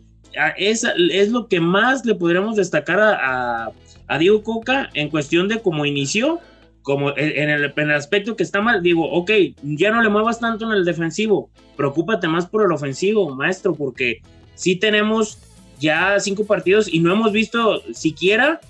es, 0.56 0.84
es 1.10 1.30
lo 1.30 1.48
que 1.48 1.60
más 1.60 2.04
le 2.04 2.14
podríamos 2.14 2.56
destacar 2.56 3.00
a, 3.00 3.72
a, 4.06 4.18
Diego 4.18 4.42
Coca 4.42 4.90
en 4.94 5.08
cuestión 5.08 5.48
de 5.48 5.60
cómo 5.60 5.86
inició, 5.86 6.40
como 6.82 7.10
en 7.16 7.50
el, 7.50 7.64
en 7.64 7.90
el, 7.90 7.94
aspecto 7.96 8.36
que 8.36 8.42
está 8.42 8.60
mal, 8.60 8.82
digo, 8.82 9.10
ok, 9.10 9.30
ya 9.62 9.90
no 9.90 10.02
le 10.02 10.08
muevas 10.08 10.38
tanto 10.38 10.66
en 10.66 10.72
el 10.72 10.84
defensivo, 10.84 11.50
preocúpate 11.76 12.28
más 12.28 12.46
por 12.46 12.64
el 12.64 12.72
ofensivo, 12.72 13.34
maestro, 13.34 13.74
porque 13.74 14.20
sí 14.54 14.76
tenemos 14.76 15.38
ya 15.80 16.18
cinco 16.20 16.44
partidos 16.44 16.92
y 16.92 17.00
no 17.00 17.12
hemos 17.12 17.32
visto 17.32 17.82
siquiera 17.92 18.60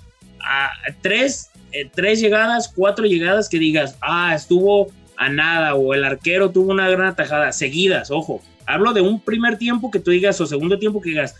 a 0.41 0.69
tres, 1.01 1.51
eh, 1.71 1.89
tres 1.93 2.19
llegadas, 2.19 2.71
cuatro 2.73 3.05
llegadas 3.05 3.49
que 3.49 3.59
digas, 3.59 3.97
ah, 4.01 4.33
estuvo 4.35 4.87
a 5.15 5.29
nada 5.29 5.75
o 5.75 5.93
el 5.93 6.03
arquero 6.03 6.51
tuvo 6.51 6.71
una 6.71 6.89
gran 6.89 7.07
atajada, 7.07 7.51
seguidas, 7.51 8.11
ojo, 8.11 8.41
Hablo 8.67 8.91
de 8.91 8.99
un 8.99 9.21
primer 9.21 9.57
tiempo 9.57 9.89
que 9.89 9.99
tú 9.99 10.11
digas 10.11 10.39
o 10.41 10.45
segundo 10.45 10.77
tiempo 10.77 10.99
que 11.01 11.11
digas, 11.11 11.35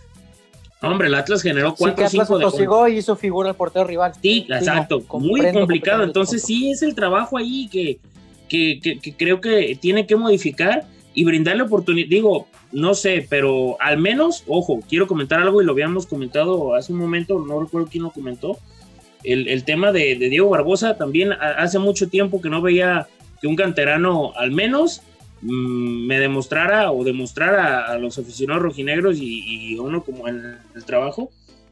hombre, 0.82 1.08
el 1.08 1.14
Atlas 1.14 1.42
generó 1.42 1.76
cuatro 1.76 2.06
o 2.06 2.10
cinco 2.10 2.86
de 2.86 2.94
y 2.94 2.98
hizo 2.98 3.18
figura 3.18 3.50
el 3.50 3.56
portero 3.56 3.84
rival. 3.84 4.14
Sí, 4.22 4.48
exacto, 4.50 5.04
muy 5.20 5.52
complicado. 5.52 6.04
Entonces 6.06 6.42
sí 6.44 6.72
es 6.72 6.82
el 6.84 6.96
trabajo 6.96 7.38
ahí 7.38 7.68
que, 7.68 8.00
que, 8.48 8.80
que, 8.80 9.18
creo 9.18 9.42
que 9.42 9.78
tiene 9.80 10.08
que 10.08 10.16
modificar 10.16 10.86
y 11.14 11.26
brindarle 11.26 11.64
oportunidad. 11.64 12.08
Digo, 12.08 12.48
no 12.72 12.94
sé, 12.94 13.28
pero 13.30 13.76
al 13.82 13.98
menos, 13.98 14.46
ojo, 14.48 14.80
quiero 14.88 15.06
comentar 15.06 15.42
algo 15.42 15.62
y 15.62 15.66
lo 15.66 15.74
habíamos 15.74 16.08
comentado 16.08 16.76
hace 16.76 16.94
un 16.94 17.00
momento, 17.00 17.44
no 17.46 17.60
recuerdo 17.60 17.90
quién 17.92 18.04
lo 18.04 18.12
comentó. 18.12 18.58
El, 19.24 19.48
el 19.48 19.64
tema 19.64 19.92
de, 19.92 20.16
de, 20.16 20.30
Diego 20.30 20.50
Barbosa 20.50 20.98
también 20.98 21.32
hace 21.34 21.80
mucho 21.80 22.08
tiempo 22.08 22.42
que 22.42 22.50
no 22.50 22.62
veía 22.62 23.08
que 23.42 23.48
un 23.48 23.56
canterano 23.56 24.34
al 24.36 24.52
menos 24.52 25.02
Mm, 25.42 26.08
me 26.08 26.20
demostrara 26.20 26.92
o 26.92 27.04
demostrara 27.04 27.86
a 27.86 27.98
los 28.00 28.18
aficionados 28.18 28.64
rojinegros 28.64 29.18
y, 29.20 29.78
uno 29.78 30.04
como 30.04 30.28
en 30.28 30.58
el 30.76 30.86
trabajo 30.86 31.30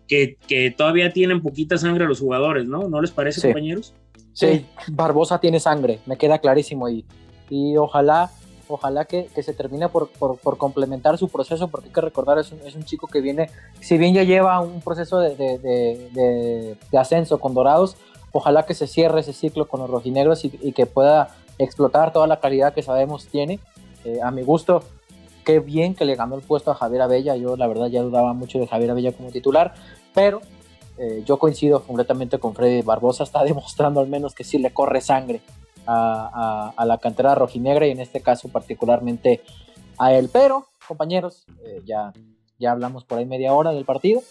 que, 0.08 0.38
todavía 0.77 1.12
tienen 1.12 1.41
poquita 1.41 1.77
sangre 1.77 2.05
los 2.05 2.19
jugadores, 2.19 2.67
¿no? 2.67 2.88
¿No 2.88 3.01
les 3.01 3.10
parece, 3.10 3.41
compañeros? 3.41 3.93
Sí, 4.34 4.65
Barbosa 4.88 5.39
tiene 5.39 5.60
sangre, 5.60 5.99
me 6.05 6.17
queda 6.17 6.38
clarísimo 6.39 6.89
y, 6.89 7.05
y 7.49 7.75
ojalá, 7.77 8.29
ojalá 8.67 9.06
que, 9.06 9.30
se 9.41 9.54
termine 9.54 9.89
por, 9.89 10.10
complementar 10.58 11.17
su 11.17 11.30
proceso, 11.30 11.67
porque 11.67 11.88
hay 11.88 11.93
que 11.93 12.01
recordar, 12.01 12.39
es 12.39 12.51
un, 12.51 12.60
es 12.65 12.75
un 12.75 12.84
chico 12.84 13.08
que 13.08 13.21
viene, 13.21 13.49
si 13.80 13.97
bien 13.97 14.13
ya 14.13 14.23
lleva 14.23 14.60
un 14.62 14.82
proceso 14.82 15.19
de, 15.19 15.36
de, 15.36 16.97
ascenso 16.97 17.39
con 17.39 17.54
Dorados, 17.54 17.97
ojalá 18.32 18.63
que 18.63 18.73
se 18.73 18.88
cierre 18.88 19.21
ese 19.21 19.34
ciclo 19.34 19.67
con 19.67 19.80
los 19.80 19.89
rojinegros 19.89 20.45
y, 20.45 20.60
y 20.62 20.73
que 20.73 20.86
pueda 20.86 21.36
explotar 21.58 22.12
toda 22.12 22.28
la 22.28 22.39
calidad 22.39 22.73
que 22.73 22.84
sabemos 22.84 23.28
tiene. 23.28 23.60
Eh, 24.04 24.19
a 24.21 24.32
mi 24.32 24.43
gusto, 24.43 24.84
qué 25.43 25.60
bien 25.60 25.95
que 25.95 26.06
le 26.06 26.15
ganó 26.15 26.36
el 26.36 26.41
puesto 26.41 26.71
a 26.71 26.75
Javier 26.75 27.01
Abella. 27.01 27.36
Yo 27.36 27.56
la 27.56 27.67
verdad 27.67 27.88
ya 27.88 28.01
dudaba 28.01 28.34
mucho 28.34 28.60
de 28.60 28.67
Javier 28.67 28.91
Abella 28.91 29.13
como 29.13 29.32
titular, 29.32 29.73
pero 30.13 30.41
eh, 30.97 31.23
yo 31.25 31.38
coincido 31.39 31.84
completamente 31.84 32.39
con 32.39 32.54
Freddy 32.54 32.82
Barbosa. 32.82 33.23
Está 33.23 33.43
demostrando 33.45 33.99
al 33.99 34.08
menos 34.08 34.34
que 34.34 34.43
sí 34.43 34.58
le 34.58 34.73
corre 34.73 35.01
sangre 35.01 35.41
a, 35.88 36.86
la 36.86 36.98
cantera 36.98 37.36
rojinegra 37.36 37.88
y 37.88 37.91
en 37.91 38.00
este 38.00 38.21
caso 38.21 38.50
particularmente 38.50 39.41
a 39.98 40.13
él. 40.13 40.30
Pero, 40.32 40.65
compañeros, 40.88 41.45
eh, 41.63 41.82
ya, 41.86 42.13
ya 42.60 42.71
hablamos 42.71 43.04
por 43.04 43.17
ahí 43.17 43.26
media 43.26 43.54
hora 43.54 43.71
del 43.71 43.86
partido. 43.86 44.21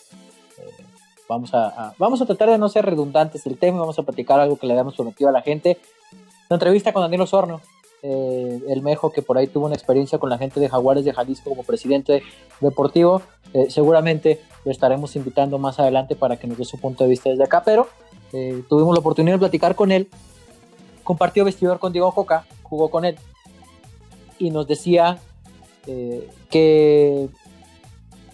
Eh, 0.58 0.84
vamos, 1.28 1.54
a, 1.54 1.94
vamos 1.98 2.20
a 2.22 2.26
tratar 2.26 2.50
de 2.50 2.58
no 2.58 2.68
ser 2.68 2.84
redundantes 2.84 3.46
el 3.46 3.58
tema, 3.58 3.80
vamos 3.80 3.98
a 3.98 4.02
platicar 4.02 4.40
algo 4.40 4.58
que 4.58 4.66
le 4.66 4.72
habíamos 4.72 4.94
prometido 4.94 5.28
a 5.28 5.32
la 5.32 5.42
gente. 5.42 5.78
La 6.48 6.56
entrevista 6.56 6.92
con 6.92 7.02
Daniel 7.02 7.22
Osorno, 7.22 7.60
eh, 8.02 8.60
el 8.68 8.82
Mejo 8.82 9.10
que 9.10 9.22
por 9.22 9.38
ahí 9.38 9.46
tuvo 9.46 9.66
una 9.66 9.74
experiencia 9.74 10.18
con 10.18 10.28
la 10.28 10.38
gente 10.38 10.60
de 10.60 10.68
Jaguares 10.68 11.04
de 11.04 11.12
Jalisco 11.12 11.50
como 11.50 11.62
presidente 11.62 12.22
deportivo. 12.60 13.22
seguramente 13.68 14.40
lo 14.64 14.72
estaremos 14.72 15.14
invitando 15.16 15.58
más 15.58 15.78
adelante 15.78 16.16
para 16.16 16.36
que 16.36 16.46
nos 16.46 16.58
dé 16.58 16.64
su 16.64 16.78
punto 16.78 17.04
de 17.04 17.10
vista 17.10 17.30
desde 17.30 17.44
acá, 17.44 17.62
pero 17.64 17.86
tuvimos 18.68 18.94
la 18.94 19.00
oportunidad 19.00 19.36
de 19.36 19.38
platicar 19.38 19.76
con 19.76 19.92
él 19.92 20.08
compartió 21.04 21.44
vestidor 21.44 21.78
con 21.78 21.92
Diego 21.92 22.12
Coca, 22.12 22.46
jugó 22.62 22.90
con 22.90 23.04
él, 23.04 23.16
y 24.38 24.50
nos 24.50 24.66
decía 24.66 25.18
eh, 25.86 26.28
que... 26.50 27.28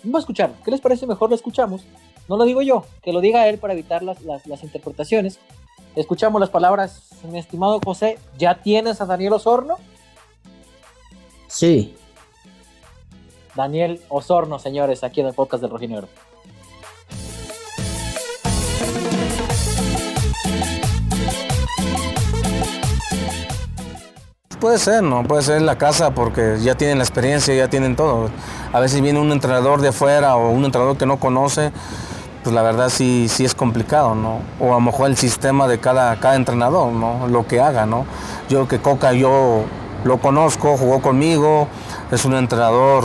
Vamos 0.03 0.21
a 0.21 0.21
escuchar, 0.21 0.55
¿qué 0.65 0.71
les 0.71 0.81
parece? 0.81 1.07
Mejor 1.07 1.29
lo 1.29 1.37
escuchamos. 1.37 1.85
No 2.27 2.37
lo 2.37 2.45
digo 2.45 2.63
yo, 2.63 2.85
que 3.03 3.13
lo 3.13 3.21
diga 3.21 3.49
él 3.49 3.59
para 3.59 3.75
evitar 3.75 4.03
las, 4.03 4.23
las, 4.23 4.63
interpretaciones. 4.63 5.39
Escuchamos 5.97 6.41
las 6.41 6.49
palabras, 6.49 7.11
mi 7.25 7.39
estimado 7.39 7.81
José, 7.85 8.19
¿ya 8.39 8.63
tienes 8.63 9.01
a 9.01 9.07
Daniel 9.07 9.35
Osorno? 9.35 9.77
Sí. 11.49 11.95
Daniel 13.57 14.01
Osorno, 14.09 14.59
señores, 14.59 15.03
aquí 15.03 15.21
en 15.21 15.27
el 15.27 15.35
podcast 15.35 15.61
del 15.61 15.73
Rojinegro. 15.73 16.09
Puede 24.61 24.79
ser, 24.79 25.03
¿no? 25.03 25.23
Puede 25.23 25.43
ser 25.43 25.63
la 25.63 25.79
casa 25.79 26.11
porque 26.11 26.59
ya 26.61 26.75
tienen 26.75 26.99
la 26.99 27.05
experiencia, 27.05 27.55
ya 27.55 27.69
tienen 27.69 27.97
todo. 27.97 28.29
A 28.75 28.79
veces 28.79 29.01
viene 29.01 29.19
un 29.19 29.33
entrenador 29.33 29.81
de 29.81 29.89
afuera 29.89 30.37
o 30.37 30.51
un 30.51 30.67
entrenador 30.67 30.99
que 30.99 31.07
no 31.07 31.19
conoce, 31.19 31.73
pues 32.45 32.55
la 32.55 32.61
verdad 32.61 32.91
sí, 32.91 33.29
sí 33.31 33.47
es 33.47 33.55
complicado, 33.55 34.15
¿no? 34.15 34.41
O 34.61 34.73
a 34.73 34.75
lo 34.75 34.81
mejor 34.81 35.09
el 35.09 35.17
sistema 35.17 35.67
de 35.67 35.81
cada, 35.81 36.15
cada 36.21 36.35
entrenador, 36.35 36.93
¿no? 36.93 37.27
Lo 37.27 37.47
que 37.47 37.59
haga, 37.59 37.87
¿no? 37.87 38.05
Yo 38.51 38.69
que 38.69 38.81
Coca 38.81 39.15
yo 39.15 39.63
lo 40.05 40.19
conozco, 40.19 40.77
jugó 40.77 41.01
conmigo, 41.01 41.67
es 42.11 42.27
un 42.27 42.35
entrenador, 42.35 43.05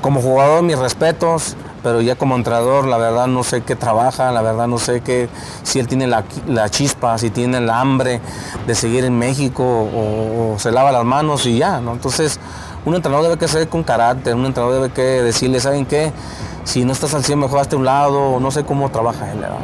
como 0.00 0.22
jugador 0.22 0.62
mis 0.62 0.78
respetos, 0.78 1.56
pero 1.84 2.00
ya 2.00 2.16
como 2.16 2.34
entrenador 2.34 2.86
la 2.86 2.96
verdad 2.96 3.26
no 3.26 3.44
sé 3.44 3.60
qué 3.60 3.76
trabaja, 3.76 4.32
la 4.32 4.40
verdad 4.40 4.66
no 4.66 4.78
sé 4.78 5.02
qué, 5.02 5.28
si 5.62 5.78
él 5.78 5.86
tiene 5.86 6.06
la, 6.06 6.24
chispa, 6.70 7.18
si 7.18 7.28
tiene 7.28 7.58
el 7.58 7.68
hambre 7.68 8.22
de 8.66 8.74
seguir 8.74 9.04
en 9.04 9.18
México 9.18 9.62
o, 9.62 10.56
se 10.58 10.72
lava 10.72 10.90
las 10.90 11.04
manos 11.04 11.44
y 11.44 11.58
ya, 11.58 11.80
¿no? 11.80 11.92
Entonces 11.92 12.40
un 12.86 12.94
entrenador 12.94 13.26
debe 13.26 13.38
que 13.38 13.48
ser 13.48 13.68
con 13.68 13.84
carácter, 13.84 14.34
un 14.34 14.46
entrenador 14.46 14.80
debe 14.80 14.94
que 14.94 15.02
decirle, 15.02 15.60
¿saben 15.60 15.84
qué? 15.84 16.10
Si 16.64 16.86
no 16.86 16.92
estás 16.92 17.12
al 17.12 17.22
100 17.22 17.38
mejor 17.38 17.60
hazte 17.60 17.76
un 17.76 17.84
lado, 17.84 18.40
no 18.40 18.50
sé 18.50 18.64
cómo 18.64 18.90
trabaja 18.90 19.30
él, 19.30 19.40
¿verdad? 19.40 19.58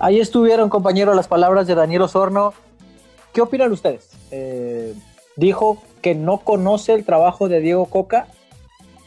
Ahí 0.00 0.18
estuvieron, 0.18 0.68
compañeros, 0.68 1.14
las 1.14 1.28
palabras 1.28 1.68
de 1.68 1.76
Daniel 1.76 2.02
Osorno. 2.02 2.52
¿Qué 3.32 3.40
opinan 3.40 3.72
ustedes? 3.72 4.10
Eh, 4.32 4.94
dijo 5.36 5.78
que 6.04 6.14
no 6.14 6.40
conoce 6.40 6.92
el 6.92 7.06
trabajo 7.06 7.48
de 7.48 7.60
Diego 7.60 7.86
Coca 7.86 8.26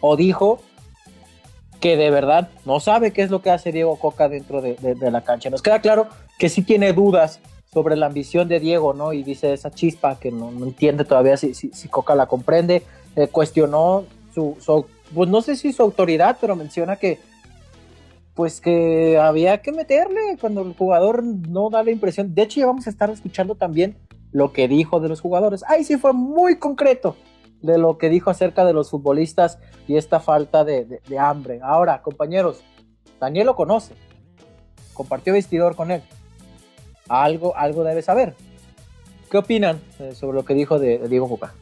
o 0.02 0.16
dijo 0.16 0.60
que 1.80 1.96
de 1.96 2.10
verdad 2.10 2.50
no 2.66 2.80
sabe 2.80 3.14
qué 3.14 3.22
es 3.22 3.30
lo 3.30 3.44
que 3.44 3.52
hace 3.52 3.72
Diego 3.72 3.98
Coca 3.98 4.28
dentro 4.28 4.64
de, 4.64 4.98
la 5.12 5.22
cancha. 5.22 5.52
Nos 5.52 5.62
queda 5.62 5.80
claro 5.80 6.08
que 6.40 6.50
sí 6.50 6.64
tiene 6.64 6.94
dudas 6.94 7.40
sobre 7.72 7.96
la 7.98 8.08
ambición 8.08 8.48
de 8.48 8.60
Diego, 8.60 8.96
¿no? 8.96 9.14
Y 9.14 9.22
dice 9.22 9.54
esa 9.54 9.70
chispa 9.70 10.18
que 10.18 10.32
no, 10.32 10.50
entiende 10.50 11.06
todavía 11.06 11.38
si, 11.38 11.54
si, 11.54 11.88
Coca 11.88 12.16
la 12.16 12.26
comprende. 12.26 12.82
Eh, 13.16 13.28
cuestionó 13.28 14.06
su, 14.34 14.58
pues 15.14 15.30
no 15.30 15.44
sé 15.44 15.56
si 15.56 15.74
su 15.74 15.84
autoridad, 15.84 16.40
pero 16.42 16.56
menciona 16.56 16.96
que 16.96 17.20
pues 18.34 18.60
que 18.60 19.20
había 19.20 19.62
que 19.62 19.72
meterle 19.72 20.36
cuando 20.42 20.64
el 20.64 20.74
jugador 20.74 21.24
no 21.24 21.70
da 21.70 21.84
la 21.84 21.92
impresión. 21.92 22.34
De 22.34 22.42
hecho, 22.42 22.60
ya 22.60 22.66
vamos 22.66 22.88
a 22.88 22.90
estar 22.90 23.12
escuchando 23.12 23.54
también 23.54 23.96
lo 24.38 24.54
que 24.54 24.68
dijo 24.68 25.00
de 25.00 25.10
los 25.10 25.20
jugadores. 25.20 25.64
Ahí 25.68 25.84
sí 25.84 25.98
fue 25.98 26.14
muy 26.14 26.60
concreto 26.60 27.16
de 27.64 27.80
lo 27.80 27.98
que 27.98 28.08
dijo 28.08 28.30
acerca 28.30 28.66
de 28.66 28.74
los 28.74 28.92
futbolistas 28.92 29.58
y 29.88 29.98
esta 29.98 30.20
falta 30.20 30.64
de, 30.64 31.02
hambre. 31.20 31.60
Ahora, 31.64 32.04
compañeros, 32.04 32.60
Daniel 33.20 33.48
lo 33.48 33.56
conoce, 33.56 33.96
compartió 34.94 35.34
vestidor 35.34 35.76
con 35.76 35.90
él. 35.90 36.04
Algo, 37.10 37.58
algo 37.58 37.84
debe 37.84 38.04
saber. 38.04 38.36
¿Qué 39.32 39.40
opinan 39.40 39.82
eh, 39.98 40.14
sobre 40.14 40.36
lo 40.36 40.46
que 40.46 40.54
dijo 40.54 40.78
de, 40.78 41.00
Diego 41.08 41.28
Coca? 41.28 41.56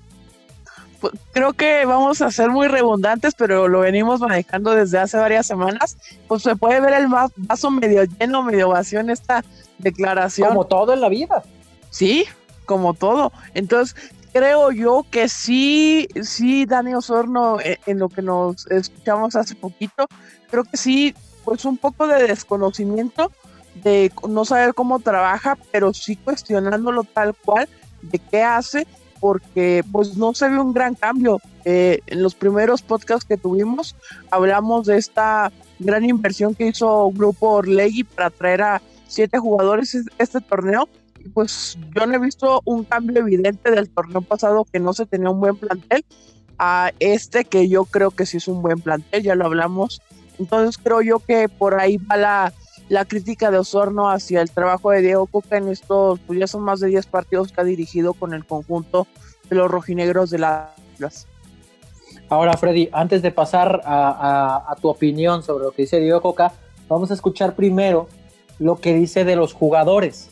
Pues, 0.99 1.13
creo 1.31 1.53
que 1.53 1.85
vamos 1.85 2.21
a 2.21 2.29
ser 2.29 2.49
muy 2.49 2.67
redundantes, 2.67 3.35
pero 3.37 3.69
lo 3.69 3.79
venimos 3.79 4.19
manejando 4.19 4.71
desde 4.71 4.97
hace 4.97 5.17
varias 5.17 5.47
semanas. 5.47 5.97
Pues 6.27 6.43
se 6.43 6.57
puede 6.57 6.81
ver 6.81 6.93
el 6.95 7.07
vaso 7.07 7.71
medio 7.71 8.03
lleno, 8.03 8.43
medio 8.43 8.67
vacío 8.67 8.99
en 8.99 9.11
esta 9.11 9.45
declaración. 9.77 10.49
Como 10.49 10.65
todo 10.65 10.91
en 10.91 10.99
la 10.99 11.07
vida. 11.07 11.41
Sí, 11.89 12.25
como 12.65 12.93
todo. 12.93 13.31
Entonces, 13.53 13.95
creo 14.33 14.71
yo 14.71 15.05
que 15.09 15.29
sí, 15.29 16.07
sí, 16.21 16.65
Dani 16.65 16.93
Osorno, 16.93 17.59
eh, 17.61 17.79
en 17.85 17.99
lo 17.99 18.09
que 18.09 18.21
nos 18.21 18.67
escuchamos 18.67 19.35
hace 19.35 19.55
poquito, 19.55 20.07
creo 20.49 20.65
que 20.65 20.75
sí, 20.75 21.15
pues 21.45 21.63
un 21.63 21.77
poco 21.77 22.07
de 22.07 22.27
desconocimiento 22.27 23.31
de 23.75 24.11
no 24.27 24.45
saber 24.45 24.73
cómo 24.73 24.99
trabaja, 24.99 25.57
pero 25.71 25.93
sí 25.93 26.15
cuestionándolo 26.15 27.03
tal 27.03 27.33
cual 27.33 27.69
de 28.01 28.19
qué 28.19 28.43
hace, 28.43 28.87
porque 29.19 29.83
pues 29.91 30.17
no 30.17 30.33
se 30.33 30.49
ve 30.49 30.59
un 30.59 30.73
gran 30.73 30.95
cambio. 30.95 31.39
Eh, 31.63 32.01
en 32.07 32.21
los 32.21 32.35
primeros 32.35 32.83
podcasts 32.83 33.25
que 33.25 33.37
tuvimos 33.37 33.95
hablamos 34.29 34.85
de 34.85 34.97
esta 34.97 35.51
gran 35.79 36.05
inversión 36.05 36.53
que 36.53 36.67
hizo 36.67 37.09
Grupo 37.09 37.53
Orlegui 37.53 38.03
para 38.03 38.29
traer 38.29 38.61
a 38.61 38.81
siete 39.07 39.39
jugadores 39.39 39.97
este 40.19 40.41
torneo 40.41 40.87
pues 41.33 41.77
yo 41.95 42.05
no 42.05 42.15
he 42.15 42.19
visto 42.19 42.61
un 42.65 42.83
cambio 42.83 43.19
evidente 43.19 43.71
del 43.71 43.89
torneo 43.89 44.21
pasado 44.21 44.65
que 44.65 44.79
no 44.79 44.93
se 44.93 45.05
tenía 45.05 45.29
un 45.29 45.39
buen 45.39 45.57
plantel 45.57 46.05
a 46.57 46.91
este 46.99 47.45
que 47.45 47.67
yo 47.67 47.85
creo 47.85 48.11
que 48.11 48.25
sí 48.25 48.37
es 48.37 48.47
un 48.47 48.61
buen 48.61 48.79
plantel, 48.79 49.23
ya 49.23 49.35
lo 49.35 49.45
hablamos. 49.45 50.01
Entonces 50.39 50.77
creo 50.81 51.01
yo 51.01 51.19
que 51.19 51.49
por 51.49 51.79
ahí 51.79 51.97
va 51.97 52.17
la, 52.17 52.53
la 52.89 53.05
crítica 53.05 53.51
de 53.51 53.57
Osorno 53.57 54.09
hacia 54.09 54.41
el 54.41 54.51
trabajo 54.51 54.91
de 54.91 55.01
Diego 55.01 55.25
Coca 55.27 55.57
en 55.57 55.69
estos, 55.69 56.19
pues 56.21 56.39
ya 56.39 56.47
son 56.47 56.61
más 56.61 56.79
de 56.79 56.87
10 56.87 57.05
partidos 57.07 57.51
que 57.51 57.61
ha 57.61 57.63
dirigido 57.63 58.13
con 58.13 58.33
el 58.33 58.45
conjunto 58.45 59.07
de 59.49 59.55
los 59.55 59.69
rojinegros 59.69 60.29
de 60.29 60.39
las 60.39 61.27
Ahora, 62.27 62.57
Freddy, 62.57 62.89
antes 62.91 63.21
de 63.21 63.31
pasar 63.31 63.81
a, 63.85 64.65
a, 64.67 64.75
tu 64.77 64.87
opinión 64.87 65.43
sobre 65.43 65.65
lo 65.65 65.71
que 65.71 65.83
dice 65.83 65.99
Diego 65.99 66.21
Coca, 66.21 66.53
vamos 66.87 67.11
a 67.11 67.13
escuchar 67.13 67.55
primero 67.55 68.07
lo 68.57 68.77
que 68.77 68.95
dice 68.95 69.25
de 69.25 69.35
los 69.35 69.53
jugadores 69.53 70.31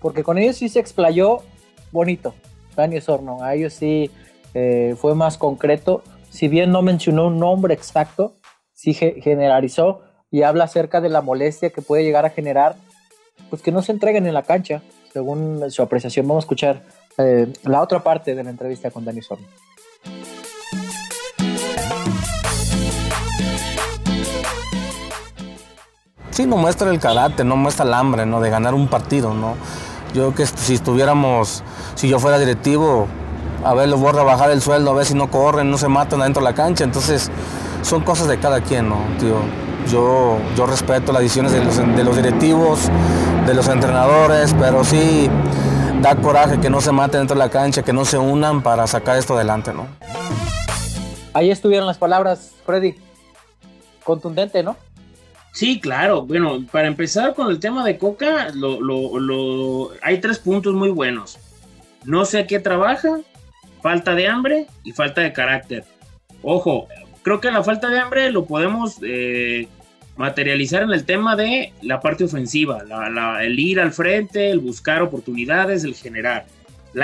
porque 0.00 0.22
con 0.22 0.38
ellos 0.38 0.56
sí 0.56 0.68
se 0.68 0.80
explayó 0.80 1.42
bonito, 1.92 2.34
Dani 2.76 3.00
Sorno, 3.00 3.42
a 3.42 3.54
ellos 3.54 3.74
sí 3.74 4.10
eh, 4.54 4.94
fue 4.98 5.14
más 5.14 5.38
concreto, 5.38 6.02
si 6.30 6.48
bien 6.48 6.70
no 6.70 6.82
mencionó 6.82 7.26
un 7.26 7.38
nombre 7.38 7.74
exacto, 7.74 8.34
sí 8.72 8.94
generalizó 8.94 10.02
y 10.30 10.42
habla 10.42 10.64
acerca 10.64 11.00
de 11.00 11.08
la 11.08 11.20
molestia 11.20 11.70
que 11.70 11.82
puede 11.82 12.04
llegar 12.04 12.24
a 12.24 12.30
generar, 12.30 12.76
pues 13.50 13.62
que 13.62 13.72
no 13.72 13.82
se 13.82 13.92
entreguen 13.92 14.26
en 14.26 14.34
la 14.34 14.42
cancha, 14.42 14.82
según 15.12 15.70
su 15.70 15.82
apreciación. 15.82 16.26
Vamos 16.28 16.44
a 16.44 16.46
escuchar 16.46 16.82
eh, 17.18 17.52
la 17.64 17.82
otra 17.82 18.00
parte 18.00 18.34
de 18.34 18.44
la 18.44 18.50
entrevista 18.50 18.90
con 18.90 19.04
Dani 19.04 19.22
Sorno. 19.22 19.46
Sí, 26.30 26.46
no 26.46 26.56
muestra 26.56 26.90
el 26.90 27.00
carácter, 27.00 27.44
no 27.44 27.56
muestra 27.56 27.84
el 27.84 27.92
hambre, 27.92 28.24
¿no? 28.24 28.40
De 28.40 28.50
ganar 28.50 28.72
un 28.72 28.88
partido, 28.88 29.34
¿no? 29.34 29.56
Yo 30.12 30.34
que 30.34 30.46
si 30.46 30.74
estuviéramos, 30.74 31.62
si 31.94 32.08
yo 32.08 32.18
fuera 32.18 32.38
directivo, 32.38 33.06
a 33.64 33.74
ver, 33.74 33.88
los 33.88 34.00
voy 34.00 34.16
a 34.16 34.22
bajar 34.22 34.50
el 34.50 34.60
sueldo, 34.60 34.90
a 34.90 34.94
ver 34.94 35.06
si 35.06 35.14
no 35.14 35.30
corren, 35.30 35.70
no 35.70 35.78
se 35.78 35.88
matan 35.88 36.20
adentro 36.20 36.42
de 36.42 36.50
la 36.50 36.54
cancha. 36.54 36.84
Entonces, 36.84 37.30
son 37.82 38.02
cosas 38.02 38.28
de 38.28 38.38
cada 38.38 38.60
quien, 38.60 38.88
¿no, 38.88 38.98
tío? 39.18 39.36
Yo, 39.90 40.38
yo 40.56 40.66
respeto 40.66 41.12
las 41.12 41.22
decisiones 41.22 41.52
de 41.52 42.04
los 42.04 42.16
directivos, 42.16 42.88
de 43.46 43.54
los 43.54 43.68
entrenadores, 43.68 44.54
pero 44.58 44.84
sí 44.84 45.28
da 46.00 46.14
coraje 46.16 46.58
que 46.60 46.70
no 46.70 46.80
se 46.80 46.92
maten 46.92 47.20
dentro 47.20 47.34
de 47.34 47.40
la 47.40 47.50
cancha, 47.50 47.82
que 47.82 47.92
no 47.92 48.04
se 48.04 48.18
unan 48.18 48.62
para 48.62 48.86
sacar 48.86 49.16
esto 49.16 49.34
adelante, 49.34 49.72
¿no? 49.72 49.86
Ahí 51.32 51.50
estuvieron 51.50 51.86
las 51.86 51.98
palabras, 51.98 52.52
Freddy. 52.66 52.96
Contundente, 54.04 54.62
¿no? 54.62 54.76
Sí, 55.52 55.80
claro. 55.80 56.22
Bueno, 56.22 56.64
para 56.70 56.88
empezar 56.88 57.34
con 57.34 57.50
el 57.50 57.58
tema 57.58 57.84
de 57.84 57.98
Coca, 57.98 58.50
lo, 58.54 58.80
lo, 58.80 59.90
hay 60.02 60.20
tres 60.20 60.38
puntos 60.38 60.74
muy 60.74 60.90
buenos. 60.90 61.38
no 62.04 62.24
sé 62.24 62.38
a 62.40 62.46
qué 62.46 62.60
trabaja, 62.60 63.20
falta 63.82 64.14
de 64.14 64.28
hambre 64.28 64.66
y 64.84 64.92
falta 64.92 65.20
de 65.20 65.32
carácter. 65.32 65.84
Ojo, 66.42 66.88
creo 67.22 67.40
que 67.40 67.50
la 67.50 67.62
falta 67.62 67.88
de 67.88 67.98
hambre 67.98 68.30
lo 68.30 68.46
podemos 68.46 68.98
eh, 69.02 69.68
materializar 70.16 70.82
en 70.82 70.90
el 70.90 71.04
tema 71.04 71.36
de 71.36 71.72
la 71.82 72.00
parte 72.00 72.24
ofensiva, 72.24 72.82
el 73.40 73.58
ir 73.58 73.80
al 73.80 73.92
frente, 73.92 74.50
el 74.50 74.60
buscar 74.60 75.02
oportunidades, 75.02 75.84
el 75.84 75.94
generar. 75.94 76.46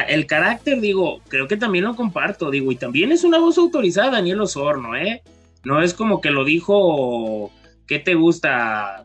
el 0.08 0.26
carácter, 0.26 0.80
digo, 0.80 1.20
creo 1.28 1.48
que 1.48 1.56
también 1.56 1.84
lo 1.84 1.96
comparto, 1.96 2.50
digo, 2.50 2.72
y 2.72 2.76
también 2.76 3.12
es 3.12 3.24
una 3.24 3.38
voz 3.38 3.58
autorizada, 3.58 4.12
Daniel 4.12 4.40
Osorno, 4.40 4.96
¿eh? 4.96 5.22
No 5.64 5.82
es 5.82 5.94
como 5.94 6.20
que 6.20 6.30
lo 6.30 6.44
dijo, 6.44 7.50
¿qué 7.86 7.98
te 7.98 8.14
gusta? 8.14 9.04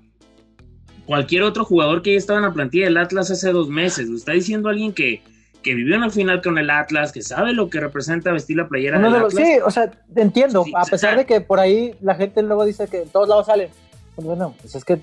Cualquier 1.06 1.44
otro 1.44 1.66
jugador 1.66 2.02
que 2.02 2.12
ya 2.12 2.18
estaba 2.18 2.40
en 2.40 2.46
la 2.46 2.54
plantilla 2.54 2.86
del 2.86 2.98
Atlas 2.98 3.32
hace 3.32 3.52
dos 3.52 3.70
meses, 3.70 4.08
lo 4.08 4.16
está 4.16 4.32
diciendo 4.34 4.70
alguien 4.70 4.94
que, 4.94 5.22
que 5.62 5.74
vivió 5.74 5.96
en 5.96 6.04
el 6.04 6.12
final 6.12 6.42
con 6.42 6.58
el 6.58 6.70
Atlas, 6.70 7.12
que 7.12 7.22
sabe 7.22 7.54
lo 7.54 7.70
que 7.70 7.80
representa 7.80 8.32
vestir 8.32 8.58
la 8.58 8.68
playera 8.68 9.00
del 9.00 9.16
Atlas. 9.16 9.34
Sí, 9.36 9.58
o 9.66 9.72
sea, 9.72 9.92
entiendo, 10.16 10.64
a 10.76 10.86
pesar 10.86 11.18
de 11.18 11.26
que 11.26 11.42
por 11.42 11.60
ahí 11.60 11.96
la 12.02 12.16
gente 12.16 12.42
luego 12.44 12.66
dice 12.66 12.88
que 12.88 13.04
en 13.04 13.10
todos 13.10 13.28
lados 13.28 13.48
salen, 13.48 13.70
pues 14.16 14.26
bueno, 14.26 14.54
pues 14.62 14.76
es 14.76 14.86
que 14.86 15.00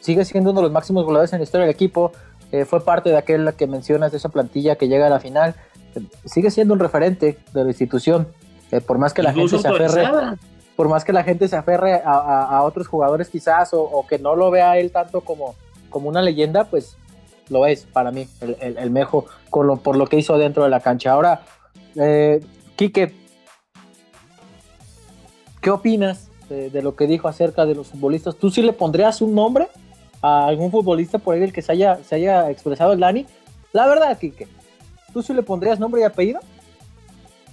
sigue 0.00 0.24
siendo 0.24 0.50
uno 0.50 0.60
de 0.60 0.64
los 0.64 0.72
máximos 0.72 1.04
goleadores 1.04 1.32
en 1.32 1.38
la 1.38 1.44
historia 1.44 1.66
del 1.66 1.74
equipo. 1.74 2.12
Eh, 2.50 2.66
fue 2.66 2.84
parte 2.84 3.08
de 3.08 3.16
aquel 3.16 3.50
que 3.54 3.66
mencionas 3.66 4.10
de 4.10 4.18
esa 4.18 4.28
plantilla 4.28 4.76
que 4.76 4.88
llega 4.88 5.06
a 5.06 5.10
la 5.10 5.20
final. 5.20 5.54
sigue 6.26 6.50
siendo 6.50 6.74
un 6.74 6.80
referente 6.80 7.38
de 7.54 7.64
la 7.64 7.70
institución. 7.70 8.28
Eh, 8.70 8.80
por 8.80 8.98
más 8.98 9.14
que 9.14 9.22
la 9.22 9.32
gente 9.32 9.58
se 9.58 9.68
aferre, 9.68 10.06
por 10.76 10.88
más 10.88 11.04
que 11.04 11.12
la 11.12 11.24
gente 11.24 11.48
se 11.48 11.56
aferre 11.56 12.00
a, 12.04 12.62
otros 12.62 12.88
jugadores 12.88 13.28
quizás 13.28 13.70
o, 13.72 14.06
que 14.08 14.18
no 14.18 14.34
lo 14.36 14.50
vea 14.50 14.78
él 14.78 14.90
tanto 14.90 15.20
como, 15.20 15.54
como 15.90 16.08
una 16.08 16.22
leyenda, 16.22 16.64
pues 16.64 16.96
lo 17.48 17.66
es 17.66 17.84
para 17.84 18.10
mí 18.10 18.28
el, 18.40 18.56
el, 18.78 18.90
Mejo 18.90 19.26
con 19.50 19.78
por 19.80 19.96
lo 19.96 20.06
que 20.06 20.16
hizo 20.16 20.38
dentro 20.38 20.64
de 20.64 20.70
la 20.70 20.80
cancha. 20.80 21.12
Ahora, 21.12 21.42
eh, 21.96 22.40
Quique, 22.76 23.14
¿qué 25.60 25.70
opinas 25.70 26.30
de, 26.52 26.82
lo 26.82 26.94
que 26.94 27.06
dijo 27.06 27.28
acerca 27.28 27.66
de 27.66 27.74
los 27.74 27.88
futbolistas. 27.88 28.36
¿Tú 28.36 28.50
sí 28.50 28.62
le 28.62 28.72
pondrías 28.72 29.20
un 29.22 29.34
nombre 29.34 29.68
a 30.20 30.46
algún 30.46 30.70
futbolista 30.70 31.18
por 31.18 31.34
ahí 31.34 31.40
del 31.40 31.52
que 31.52 31.62
se 31.62 31.72
haya, 31.72 31.98
se 32.04 32.16
haya 32.16 32.50
expresado 32.50 32.92
el 32.92 33.00
Dani? 33.00 33.26
La 33.72 33.86
verdad, 33.86 34.16
Kike, 34.18 34.48
¿tú 35.12 35.22
sí 35.22 35.32
le 35.32 35.42
pondrías 35.42 35.80
nombre 35.80 36.02
y 36.02 36.04
apellido? 36.04 36.40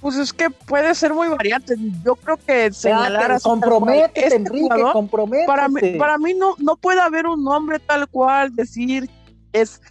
Pues 0.01 0.15
es 0.15 0.31
que 0.31 0.49
puede 0.49 0.95
ser 0.95 1.13
muy 1.13 1.27
variante. 1.27 1.75
Yo 2.05 2.15
creo 2.15 2.37
que 2.37 2.71
señalar 2.71 3.33
a 3.33 3.39
compromete, 3.39 4.23
este 4.23 4.35
Enrique, 4.35 4.81
compromete. 4.93 5.45
Para 5.45 5.67
mí, 5.67 5.81
para 5.97 6.17
mí 6.17 6.33
no, 6.33 6.55
no 6.57 6.77
puede 6.77 7.01
haber 7.01 7.27
un 7.27 7.43
nombre 7.43 7.79
tal 7.79 8.07
cual, 8.07 8.55
decir 8.55 9.09
es 9.51 9.81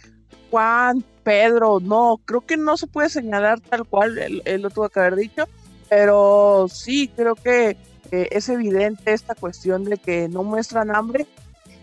Juan, 0.49 1.03
Pedro, 1.23 1.79
no, 1.79 2.19
creo 2.25 2.41
que 2.41 2.57
no 2.57 2.75
se 2.75 2.87
puede 2.87 3.09
señalar 3.09 3.59
tal 3.59 3.85
cual, 3.85 4.17
él, 4.17 4.41
él 4.45 4.61
lo 4.63 4.71
tuvo 4.71 4.89
que 4.89 4.99
haber 4.99 5.15
dicho, 5.15 5.45
pero 5.89 6.67
sí, 6.69 7.11
creo 7.15 7.35
que 7.35 7.77
es 8.11 8.49
evidente 8.49 9.13
esta 9.13 9.35
cuestión 9.35 9.83
de 9.83 9.97
que 9.97 10.27
no 10.29 10.43
muestran 10.43 10.95
hambre. 10.95 11.27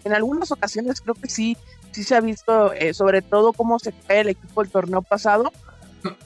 En 0.04 0.12
algunas 0.12 0.52
ocasiones 0.52 1.00
creo 1.00 1.14
que 1.14 1.28
sí, 1.28 1.56
sí 1.92 2.04
se 2.04 2.14
ha 2.14 2.20
visto, 2.20 2.72
eh, 2.72 2.94
sobre 2.94 3.22
todo 3.22 3.52
cómo 3.52 3.78
se 3.78 3.92
cae 3.92 4.20
el 4.20 4.28
equipo 4.30 4.62
del 4.62 4.70
torneo 4.70 5.02
pasado, 5.02 5.52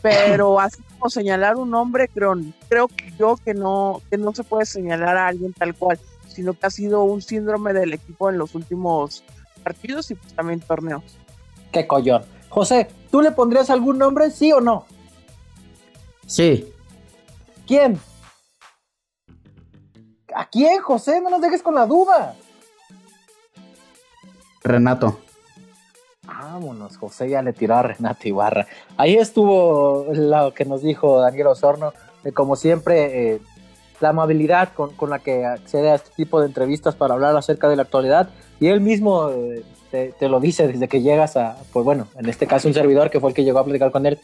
pero 0.03 0.61
así 0.61 0.83
como 0.83 1.11
señalar 1.11 1.57
un 1.57 1.71
nombre, 1.71 2.09
creo, 2.09 2.35
creo 2.69 2.89
yo 3.19 3.37
que 3.37 3.55
no, 3.55 4.03
que 4.11 4.19
no 4.19 4.35
se 4.35 4.45
puede 4.45 4.67
señalar 4.67 5.17
a 5.17 5.29
alguien 5.29 5.53
tal 5.53 5.75
cual, 5.75 5.99
sino 6.29 6.55
que 6.55 6.67
ha 6.67 6.71
sido 6.71 7.03
un 7.05 7.23
síndrome 7.23 7.73
del 7.73 7.93
equipo 7.93 8.31
en 8.31 8.39
los 8.39 8.55
últimos 8.55 9.25
partidos 9.63 10.11
y 10.11 10.15
pues 10.15 10.33
también 10.35 10.61
torneos. 10.61 11.03
Qué 11.73 11.87
collón. 11.87 12.25
José, 12.49 12.89
¿tú 13.11 13.23
le 13.23 13.31
pondrías 13.31 13.71
algún 13.71 13.99
nombre, 13.99 14.31
sí 14.31 14.53
o 14.53 14.61
no? 14.61 14.87
Sí. 16.27 16.73
¿Quién? 17.67 18.01
¿A 20.35 20.49
quién, 20.49 20.81
José? 20.81 21.21
No 21.21 21.31
nos 21.31 21.41
dejes 21.41 21.63
con 21.63 21.75
la 21.75 21.87
duda. 21.87 22.37
Renato. 24.63 25.21
Vámonos, 26.39 26.97
José 26.97 27.29
ya 27.29 27.43
le 27.43 27.53
tiró 27.53 27.75
a 27.75 27.83
Renato 27.83 28.29
Ibarra. 28.29 28.67
Ahí 28.97 29.17
estuvo 29.17 30.07
lo 30.13 30.55
que 30.55 30.65
nos 30.65 30.83
dijo 30.83 31.21
Daniel 31.21 31.49
Osorno, 31.49 31.93
como 32.35 32.55
siempre, 32.55 33.35
eh, 33.35 33.41
la 34.01 34.11
amabilidad 34.11 34.73
con, 34.73 35.11
la 35.11 35.19
que 35.19 35.45
accede 35.45 35.91
a 35.91 35.97
este 35.97 36.11
tipo 36.17 36.41
de 36.41 36.47
entrevistas 36.47 36.95
para 36.95 37.15
hablar 37.15 37.37
acerca 37.37 37.69
de 37.69 37.77
la 37.77 37.83
actualidad. 37.83 38.31
Y 38.61 38.69
él 38.69 38.81
mismo 38.81 39.31
eh, 39.31 39.65
te, 39.91 40.29
lo 40.29 40.39
dice 40.39 40.69
desde 40.69 40.89
que 40.89 41.03
llegas 41.03 41.37
a, 41.37 41.57
pues 41.73 41.85
bueno, 41.85 42.07
en 42.17 42.29
este 42.29 42.47
caso 42.47 42.69
un 42.69 42.75
servidor 42.75 43.11
que 43.11 43.21
fue 43.21 43.31
el 43.31 43.35
que 43.35 43.45
llegó 43.45 43.59
a 43.59 43.65
platicar 43.65 43.91
con 43.91 44.07
él. 44.07 44.19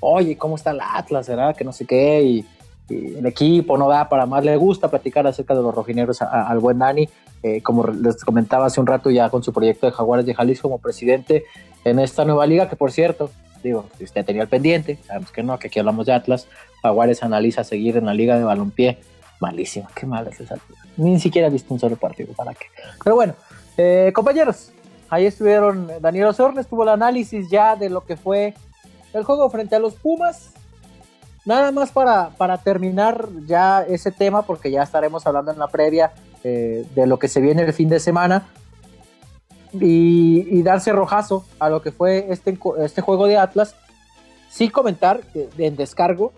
Oye, 0.00 0.36
¿cómo 0.36 0.56
está 0.56 0.72
el 0.72 0.80
Atlas? 0.80 1.26
¿Será 1.26 1.54
que 1.54 1.64
no 1.64 1.72
sé 1.72 1.86
qué? 1.86 2.22
Y 2.22 2.46
el 2.88 3.26
equipo 3.26 3.78
no 3.78 3.88
da 3.88 4.08
para 4.08 4.26
más. 4.26 4.44
Le 4.44 4.56
gusta 4.56 4.88
platicar 4.88 5.26
acerca 5.26 5.54
de 5.54 5.62
los 5.62 5.74
rojineros 5.74 6.22
al 6.22 6.58
buen 6.58 6.78
Dani, 6.78 7.08
eh, 7.42 7.62
como 7.62 7.86
les 7.86 8.24
comentaba 8.24 8.66
hace 8.66 8.80
un 8.80 8.86
rato 8.86 9.10
ya 9.10 9.30
con 9.30 9.42
su 9.42 9.52
proyecto 9.52 9.86
de 9.86 9.92
Jaguares 9.92 10.26
de 10.26 10.34
Jalisco 10.34 10.68
como 10.68 10.78
presidente 10.78 11.44
en 11.84 11.98
esta 11.98 12.24
nueva 12.24 12.46
liga, 12.46 12.68
que 12.68 12.76
por 12.76 12.92
cierto, 12.92 13.30
digo, 13.62 13.86
si 13.98 14.04
usted 14.04 14.24
tenía 14.24 14.42
el 14.42 14.48
pendiente, 14.48 14.98
sabemos 15.06 15.32
que 15.32 15.42
no, 15.42 15.58
que 15.58 15.68
aquí 15.68 15.78
hablamos 15.78 16.06
de 16.06 16.12
Atlas, 16.12 16.46
Jaguares 16.82 17.22
analiza 17.22 17.64
seguir 17.64 17.96
en 17.96 18.06
la 18.06 18.14
liga 18.14 18.36
de 18.36 18.44
balompié. 18.44 18.98
Malísima, 19.40 19.88
qué 19.94 20.06
mal 20.06 20.28
es 20.28 20.38
esa. 20.38 20.56
Ni 20.96 21.18
siquiera 21.18 21.48
he 21.48 21.50
visto 21.50 21.74
un 21.74 21.80
solo 21.80 21.96
partido, 21.96 22.32
¿para 22.32 22.54
qué? 22.54 22.66
Pero 23.02 23.16
bueno, 23.16 23.34
eh, 23.76 24.12
compañeros, 24.14 24.70
ahí 25.10 25.26
estuvieron, 25.26 25.90
Daniel 26.00 26.26
Osorne 26.26 26.60
estuvo 26.60 26.84
el 26.84 26.90
análisis 26.90 27.50
ya 27.50 27.74
de 27.74 27.90
lo 27.90 28.02
que 28.02 28.16
fue 28.16 28.54
el 29.12 29.24
juego 29.24 29.50
frente 29.50 29.74
a 29.74 29.80
los 29.80 29.94
Pumas, 29.94 30.52
Nada 31.44 31.72
más 31.72 31.90
para, 31.90 32.30
para 32.30 32.58
terminar 32.58 33.28
ya 33.46 33.82
ese 33.82 34.12
tema, 34.12 34.42
porque 34.42 34.70
ya 34.70 34.82
estaremos 34.82 35.26
hablando 35.26 35.50
en 35.50 35.58
la 35.58 35.66
previa 35.66 36.12
eh, 36.44 36.86
de 36.94 37.06
lo 37.06 37.18
que 37.18 37.26
se 37.26 37.40
viene 37.40 37.62
el 37.62 37.72
fin 37.72 37.88
de 37.88 37.98
semana. 37.98 38.46
Y, 39.72 40.62
darse 40.62 40.92
rojazo 40.92 41.44
a 41.58 41.68
lo 41.70 41.82
que 41.82 41.90
fue 41.90 42.26
este, 42.28 42.56
este 42.78 43.00
juego 43.00 43.26
de 43.26 43.38
Atlas. 43.38 43.74
Sí 44.50 44.68
comentar 44.68 45.22
en 45.34 45.76
descargo 45.76 46.32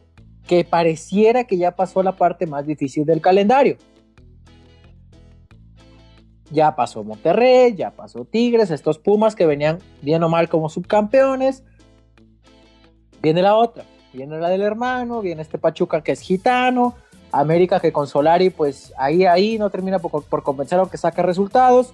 que 0.47 0.65
pareciera 0.65 1.45
que 1.45 1.59
ya 1.59 1.73
pasó 1.73 2.03
la 2.03 2.13
parte 2.13 2.47
más 2.47 2.65
difícil 2.65 3.05
del 3.05 3.21
calendario. 3.21 3.77
Ya 6.51 6.77
pasó 6.77 7.03
Monterrey, 7.03 7.75
ya 7.75 7.91
pasó 7.91 8.25
Tigres, 8.25 8.71
estos 8.71 8.99
Pumas 8.99 9.35
que 9.35 9.47
venían 9.47 9.81
bien 10.01 10.23
o 10.23 10.29
mal 10.29 10.49
como 10.49 10.69
subcampeones. 10.69 11.65
Viene 13.21 13.43
la 13.43 13.57
otra 13.57 13.85
Viene 14.15 14.39
la 14.39 14.49
del 14.49 14.63
hermano, 14.63 15.21
viene 15.21 15.43
este 15.43 15.59
Pachuca 15.59 16.01
que 16.01 16.13
es 16.13 16.21
gitano, 16.21 16.95
América 17.33 17.81
que 17.81 17.93
con 17.93 18.07
Solari, 18.07 18.51
pues 18.51 18.93
ahí, 18.97 19.25
ahí 19.25 19.59
no 19.59 19.71
termina 19.71 19.99
por, 19.99 20.23
por 20.23 20.45
convencer 20.45 20.79
aunque 20.79 20.97
saca 20.97 21.23
resultados. 21.23 21.93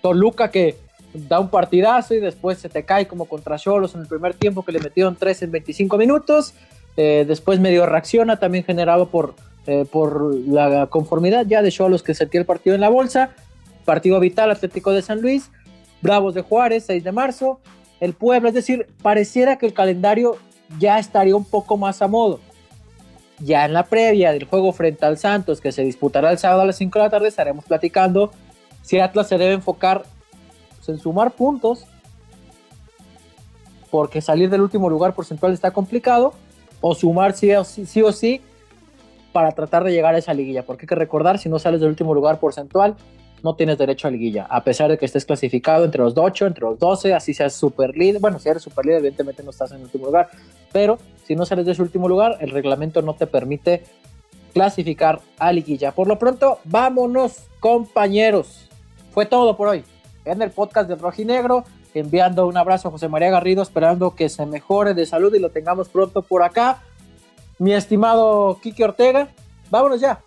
Toluca 0.00 0.52
que 0.52 0.76
da 1.12 1.40
un 1.40 1.48
partidazo 1.48 2.14
y 2.14 2.20
después 2.20 2.58
se 2.58 2.68
te 2.68 2.84
cae 2.84 3.08
como 3.08 3.24
contra 3.24 3.58
Cholos 3.58 3.96
en 3.96 4.02
el 4.02 4.06
primer 4.06 4.34
tiempo 4.34 4.64
que 4.64 4.70
le 4.70 4.78
metieron 4.78 5.16
3 5.16 5.42
en 5.42 5.50
25 5.50 5.98
minutos. 5.98 6.54
Eh, 6.96 7.24
después 7.26 7.58
medio 7.58 7.84
reacciona, 7.84 8.38
también 8.38 8.62
generado 8.62 9.08
por, 9.08 9.34
eh, 9.66 9.84
por 9.90 10.32
la 10.34 10.86
conformidad 10.86 11.46
ya 11.46 11.62
de 11.62 11.72
Cholos 11.72 12.04
que 12.04 12.14
sentía 12.14 12.40
el 12.40 12.46
partido 12.46 12.76
en 12.76 12.80
la 12.80 12.90
bolsa. 12.90 13.30
Partido 13.84 14.20
vital 14.20 14.52
Atlético 14.52 14.92
de 14.92 15.02
San 15.02 15.20
Luis, 15.20 15.50
Bravos 16.00 16.34
de 16.34 16.42
Juárez, 16.42 16.84
6 16.86 17.02
de 17.02 17.12
marzo, 17.12 17.60
el 18.00 18.14
Pueblo, 18.14 18.48
es 18.48 18.54
decir, 18.54 18.86
pareciera 19.02 19.56
que 19.56 19.66
el 19.66 19.74
calendario 19.74 20.36
ya 20.78 20.98
estaría 20.98 21.36
un 21.36 21.44
poco 21.44 21.76
más 21.76 22.02
a 22.02 22.08
modo. 22.08 22.40
Ya 23.40 23.64
en 23.64 23.72
la 23.72 23.84
previa 23.84 24.32
del 24.32 24.44
juego 24.44 24.72
frente 24.72 25.04
al 25.04 25.18
Santos, 25.18 25.60
que 25.60 25.72
se 25.72 25.82
disputará 25.82 26.30
el 26.30 26.38
sábado 26.38 26.62
a 26.62 26.66
las 26.66 26.76
5 26.76 26.98
de 26.98 27.04
la 27.04 27.10
tarde, 27.10 27.28
estaremos 27.28 27.64
platicando 27.64 28.30
si 28.82 29.00
Atlas 29.00 29.28
se 29.28 29.38
debe 29.38 29.54
enfocar 29.54 30.04
pues, 30.76 30.88
en 30.88 30.98
sumar 30.98 31.32
puntos, 31.32 31.84
porque 33.90 34.20
salir 34.20 34.50
del 34.50 34.60
último 34.60 34.90
lugar 34.90 35.14
porcentual 35.14 35.52
está 35.52 35.70
complicado, 35.70 36.34
o 36.80 36.94
sumar 36.94 37.32
o 37.32 37.64
sí, 37.64 38.02
o 38.02 38.12
sí 38.12 38.40
para 39.32 39.52
tratar 39.52 39.84
de 39.84 39.92
llegar 39.92 40.14
a 40.14 40.18
esa 40.18 40.34
liguilla, 40.34 40.64
porque 40.64 40.84
hay 40.84 40.88
que 40.88 40.94
recordar, 40.94 41.38
si 41.38 41.48
no 41.48 41.58
sales 41.58 41.80
del 41.80 41.88
último 41.88 42.14
lugar 42.14 42.38
porcentual, 42.38 42.96
no 43.44 43.54
tienes 43.54 43.76
derecho 43.76 44.08
a 44.08 44.10
liguilla, 44.10 44.46
a 44.48 44.64
pesar 44.64 44.90
de 44.90 44.96
que 44.96 45.04
estés 45.04 45.26
clasificado 45.26 45.84
entre 45.84 46.02
los 46.02 46.14
8, 46.16 46.46
entre 46.46 46.62
los 46.62 46.78
12, 46.78 47.12
así 47.12 47.34
seas 47.34 47.52
super 47.52 47.94
líder. 47.94 48.20
Bueno, 48.20 48.38
si 48.38 48.48
eres 48.48 48.62
super 48.62 48.86
líder, 48.86 49.00
evidentemente 49.00 49.42
no 49.42 49.50
estás 49.50 49.70
en 49.70 49.76
el 49.76 49.82
último 49.84 50.06
lugar, 50.06 50.30
pero 50.72 50.98
si 51.24 51.36
no 51.36 51.44
sales 51.44 51.66
de 51.66 51.72
ese 51.72 51.82
último 51.82 52.08
lugar, 52.08 52.38
el 52.40 52.50
reglamento 52.50 53.02
no 53.02 53.14
te 53.14 53.26
permite 53.26 53.84
clasificar 54.54 55.20
a 55.38 55.52
liguilla. 55.52 55.92
Por 55.92 56.08
lo 56.08 56.18
pronto, 56.18 56.58
vámonos, 56.64 57.42
compañeros. 57.60 58.70
Fue 59.12 59.26
todo 59.26 59.56
por 59.58 59.68
hoy 59.68 59.84
en 60.24 60.40
el 60.40 60.50
podcast 60.50 60.88
del 60.88 60.98
Rojinegro. 60.98 61.64
Enviando 61.92 62.46
un 62.46 62.56
abrazo 62.56 62.88
a 62.88 62.90
José 62.90 63.08
María 63.08 63.30
Garrido, 63.30 63.62
esperando 63.62 64.16
que 64.16 64.28
se 64.28 64.46
mejore 64.46 64.94
de 64.94 65.06
salud 65.06 65.32
y 65.34 65.38
lo 65.38 65.50
tengamos 65.50 65.88
pronto 65.88 66.22
por 66.22 66.42
acá. 66.42 66.82
Mi 67.58 67.72
estimado 67.72 68.58
Kiki 68.62 68.82
Ortega, 68.82 69.28
vámonos 69.70 70.00
ya. 70.00 70.23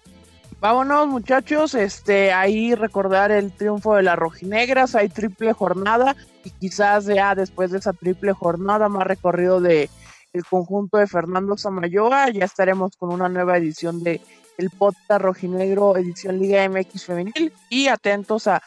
Vámonos 0.60 1.08
muchachos, 1.08 1.76
este, 1.76 2.34
ahí 2.34 2.74
recordar 2.74 3.32
el 3.32 3.52
triunfo 3.52 3.96
de 3.96 4.02
las 4.02 4.18
rojinegras, 4.18 4.96
hay 4.96 5.08
triple 5.08 5.54
jornada 5.54 6.16
y 6.44 6.50
quizás 6.50 7.06
ya 7.06 7.36
después 7.36 7.70
de 7.70 7.78
esa 7.78 7.94
triple 7.94 8.34
jornada 8.34 8.90
más 8.90 9.06
recorrido 9.06 9.62
de 9.62 9.88
el 10.34 10.44
conjunto 10.46 10.98
de 10.98 11.06
Fernando 11.06 11.58
Samayoa. 11.58 12.32
Ya 12.32 12.46
estaremos 12.46 12.98
con 12.98 13.14
una 13.14 13.30
nueva 13.30 13.58
edición 13.58 14.04
de 14.04 14.20
el 14.58 14.72
podcast 14.72 15.22
Rojinegro 15.22 15.96
edición 15.98 16.40
Liga 16.40 16.68
MX 16.68 17.06
Femenil 17.06 17.54
y 17.70 17.88
atentos 17.88 18.48
a, 18.48 18.64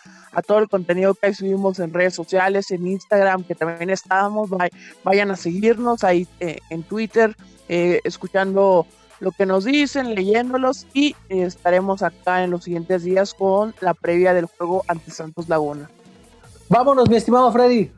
todo 0.47 0.61
el 0.61 0.69
contenido 0.69 1.15
que 1.15 1.35
subimos 1.35 1.81
en 1.81 1.93
redes 1.93 2.15
sociales, 2.15 2.71
en 2.71 2.87
Instagram, 2.87 3.43
que 3.43 3.57
también 3.57 3.91
estábamos, 3.91 4.49
vayan 5.03 5.33
a 5.33 5.37
seguirnos 5.37 6.05
ahí 6.05 6.29
eh, 6.39 6.61
en 6.71 6.85
Twitter, 6.85 7.35
eh, 7.69 8.01
escuchando 8.05 8.87
lo 9.21 9.33
que 9.33 9.47
nos 9.47 9.65
dicen, 9.65 10.15
leyéndolos 10.15 10.87
y 10.95 11.15
eh, 11.29 11.43
estaremos 11.43 12.03
acá 12.03 12.43
en 12.43 12.51
los 12.51 12.65
siguientes 12.65 13.05
días 13.05 13.35
con 13.35 13.75
la 13.81 13.95
previa 13.95 14.33
del 14.33 14.47
juego 14.47 14.83
ante 14.89 15.11
Santos 15.11 15.49
Laguna. 15.49 15.91
Vámonos, 16.69 17.09
mi 17.09 17.17
estimado 17.17 17.53
Freddy. 17.53 17.91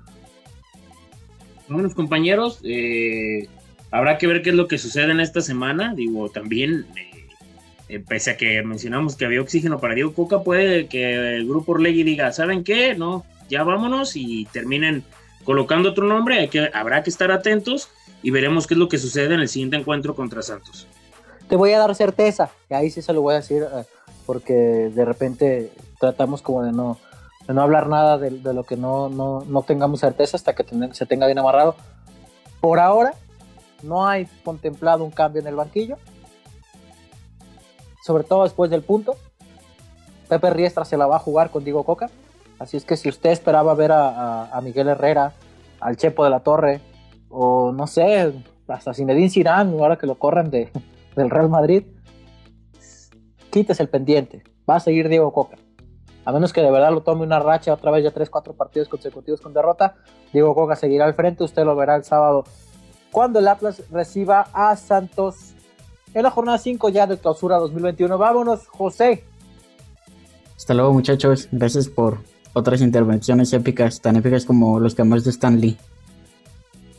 Vámonos, 1.68 1.95
compañeros. 1.95 2.61
Eh, 2.64 3.49
habrá 3.91 4.18
que 4.18 4.27
ver 4.27 4.43
qué 4.43 4.51
es 4.51 4.57
lo 4.57 4.66
que 4.66 4.79
sucede 4.79 5.12
en 5.12 5.20
esta 5.20 5.41
semana. 5.41 5.95
Digo, 5.95 6.29
también, 6.29 6.87
eh, 7.89 8.01
pese 8.01 8.33
a 8.33 8.37
que 8.37 8.62
mencionamos 8.62 9.14
que 9.14 9.25
había 9.25 9.41
oxígeno 9.41 9.79
para 9.79 9.95
Diego 9.95 10.14
Coca, 10.14 10.43
puede 10.43 10.87
que 10.89 11.37
el 11.37 11.47
grupo 11.47 11.73
Orlegui 11.73 12.03
diga, 12.03 12.33
¿saben 12.33 12.64
qué? 12.64 12.95
No, 12.95 13.25
ya 13.49 13.62
vámonos 13.62 14.16
y 14.16 14.47
terminen 14.47 15.05
colocando 15.45 15.91
otro 15.91 16.05
nombre. 16.05 16.41
Hay 16.41 16.49
que, 16.49 16.68
habrá 16.75 17.05
que 17.05 17.11
estar 17.11 17.31
atentos 17.31 17.91
y 18.25 18.31
veremos 18.33 18.66
qué 18.66 18.75
es 18.75 18.79
lo 18.79 18.89
que 18.89 18.99
sucede 18.99 19.35
en 19.35 19.41
el 19.41 19.49
siguiente 19.49 19.77
encuentro 19.77 20.16
contra 20.16 20.43
Santos 20.43 20.89
te 21.53 21.57
voy 21.57 21.70
a 21.74 21.78
dar 21.78 21.94
certeza, 21.94 22.48
y 22.70 22.72
ahí 22.72 22.88
sí 22.88 23.03
se 23.03 23.12
lo 23.12 23.20
voy 23.20 23.34
a 23.34 23.40
decir, 23.40 23.62
eh, 23.62 23.84
porque 24.24 24.55
de 24.55 25.05
repente 25.05 25.70
tratamos 26.00 26.40
como 26.40 26.62
de 26.62 26.72
no, 26.72 26.96
no 27.46 27.61
hablar 27.61 27.88
nada 27.88 28.16
de, 28.16 28.30
lo 28.30 28.64
que 28.64 28.78
no, 28.78 29.11
no, 29.11 29.62
tengamos 29.66 30.00
certeza 30.00 30.38
hasta 30.38 30.55
que 30.55 30.64
se 30.94 31.05
tenga 31.05 31.26
bien 31.26 31.38
amarrado. 31.38 31.76
Por 32.62 32.80
ahora, 32.80 33.12
no 33.82 34.09
hay 34.09 34.24
contemplado 34.42 35.05
un 35.05 35.11
cambio 35.11 35.42
en 35.42 35.46
el 35.46 35.55
banquillo, 35.55 35.98
sobre 38.03 38.24
todo 38.24 38.44
después 38.44 38.70
del 38.70 38.80
punto. 38.80 39.16
Pepe 40.30 40.48
Riestra 40.48 40.86
se 40.86 40.96
la 40.96 41.07
va 41.07 41.16
a 41.16 41.18
jugar 41.18 41.50
con 41.50 41.64
Diego 41.64 41.84
Coca, 41.84 42.09
así 42.61 42.78
es 42.78 42.86
que 42.86 42.96
si 42.96 43.11
usted 43.11 43.28
esperaba 43.28 43.74
ver 43.74 43.92
a, 43.92 44.59
Miguel 44.62 44.88
Herrera, 44.88 45.34
al 45.80 45.98
Chepo 45.98 46.24
de 46.24 46.30
la 46.30 46.40
Torre, 46.40 46.80
o 47.28 47.72
no 47.72 47.86
sé, 47.86 48.32
hasta 48.68 48.94
Zinedine 48.94 49.28
Zidane, 49.28 49.78
ahora 49.78 49.98
que 49.98 50.07
lo 50.07 50.14
corren 50.14 50.48
de, 50.48 50.72
del 51.16 51.30
Real 51.30 51.48
Madrid, 51.48 51.84
quites 53.50 53.80
el 53.80 53.88
pendiente. 53.88 54.42
Va 54.68 54.76
a 54.76 54.80
seguir 54.80 55.08
Diego 55.08 55.32
Coca. 55.32 55.56
A 56.24 56.32
menos 56.32 56.52
que 56.52 56.62
de 56.62 56.70
verdad 56.70 56.92
lo 56.92 57.02
tome 57.02 57.24
una 57.24 57.40
racha 57.40 57.74
otra 57.74 57.90
vez 57.90 58.04
ya 58.04 58.14
3-4 58.14 58.54
partidos 58.54 58.88
consecutivos 58.88 59.40
con 59.40 59.52
derrota, 59.52 59.96
Diego 60.32 60.54
Coca 60.54 60.76
seguirá 60.76 61.04
al 61.04 61.14
frente. 61.14 61.44
Usted 61.44 61.64
lo 61.64 61.74
verá 61.74 61.96
el 61.96 62.04
sábado 62.04 62.44
cuando 63.10 63.40
el 63.40 63.48
Atlas 63.48 63.82
reciba 63.90 64.48
a 64.52 64.76
Santos 64.76 65.54
en 66.14 66.22
la 66.22 66.30
jornada 66.30 66.58
5 66.58 66.88
ya 66.90 67.06
de 67.06 67.18
clausura 67.18 67.58
2021. 67.58 68.16
Vámonos, 68.18 68.66
José. 68.68 69.24
Hasta 70.56 70.74
luego, 70.74 70.92
muchachos. 70.92 71.48
Gracias 71.50 71.88
por 71.88 72.18
otras 72.52 72.80
intervenciones 72.80 73.52
épicas, 73.52 74.00
tan 74.00 74.16
épicas 74.16 74.44
como 74.44 74.78
los 74.78 74.94
cambios 74.94 75.24
de 75.24 75.30
Stan 75.30 75.60
Lee 75.60 75.76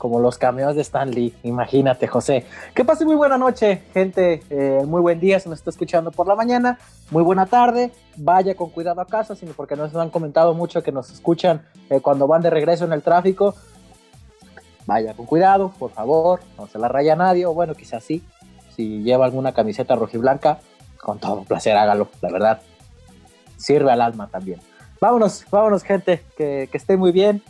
como 0.03 0.19
los 0.19 0.37
cameos 0.37 0.75
de 0.75 0.81
Stan 0.81 1.09
Lee. 1.09 1.33
Imagínate, 1.43 2.07
José. 2.07 2.45
Que 2.75 2.83
pase 2.83 3.05
muy 3.05 3.15
buena 3.15 3.37
noche, 3.37 3.83
gente. 3.93 4.43
Eh, 4.49 4.83
muy 4.85 4.99
buen 4.99 5.17
día, 5.17 5.39
se 5.39 5.47
nos 5.47 5.59
está 5.59 5.69
escuchando 5.69 6.11
por 6.11 6.27
la 6.27 6.35
mañana. 6.35 6.77
Muy 7.09 7.23
buena 7.23 7.45
tarde. 7.45 7.89
Vaya 8.17 8.53
con 8.53 8.69
cuidado 8.69 8.99
a 8.99 9.07
casa, 9.07 9.33
sino 9.33 9.53
porque 9.53 9.77
nos 9.77 9.95
han 9.95 10.09
comentado 10.09 10.53
mucho 10.55 10.83
que 10.83 10.91
nos 10.91 11.09
escuchan 11.09 11.65
eh, 11.89 12.01
cuando 12.01 12.27
van 12.27 12.41
de 12.41 12.49
regreso 12.49 12.83
en 12.83 12.91
el 12.91 13.01
tráfico. 13.01 13.55
Vaya 14.85 15.13
con 15.13 15.25
cuidado, 15.25 15.71
por 15.79 15.91
favor. 15.91 16.41
No 16.57 16.67
se 16.67 16.79
la 16.79 16.89
raya 16.89 17.13
a 17.13 17.15
nadie. 17.15 17.45
O 17.45 17.53
bueno, 17.53 17.73
quizás 17.73 18.03
sí. 18.03 18.21
Si 18.75 19.03
lleva 19.03 19.23
alguna 19.23 19.53
camiseta 19.53 19.95
rojiblanca, 19.95 20.59
con 21.01 21.17
todo 21.17 21.45
placer 21.45 21.77
hágalo, 21.77 22.09
la 22.19 22.29
verdad. 22.29 22.61
Sirve 23.55 23.89
al 23.89 24.01
alma 24.01 24.27
también. 24.27 24.59
Vámonos, 24.99 25.45
vámonos, 25.49 25.81
gente. 25.81 26.25
Que, 26.35 26.67
que 26.69 26.77
esté 26.77 26.97
muy 26.97 27.13
bien 27.13 27.41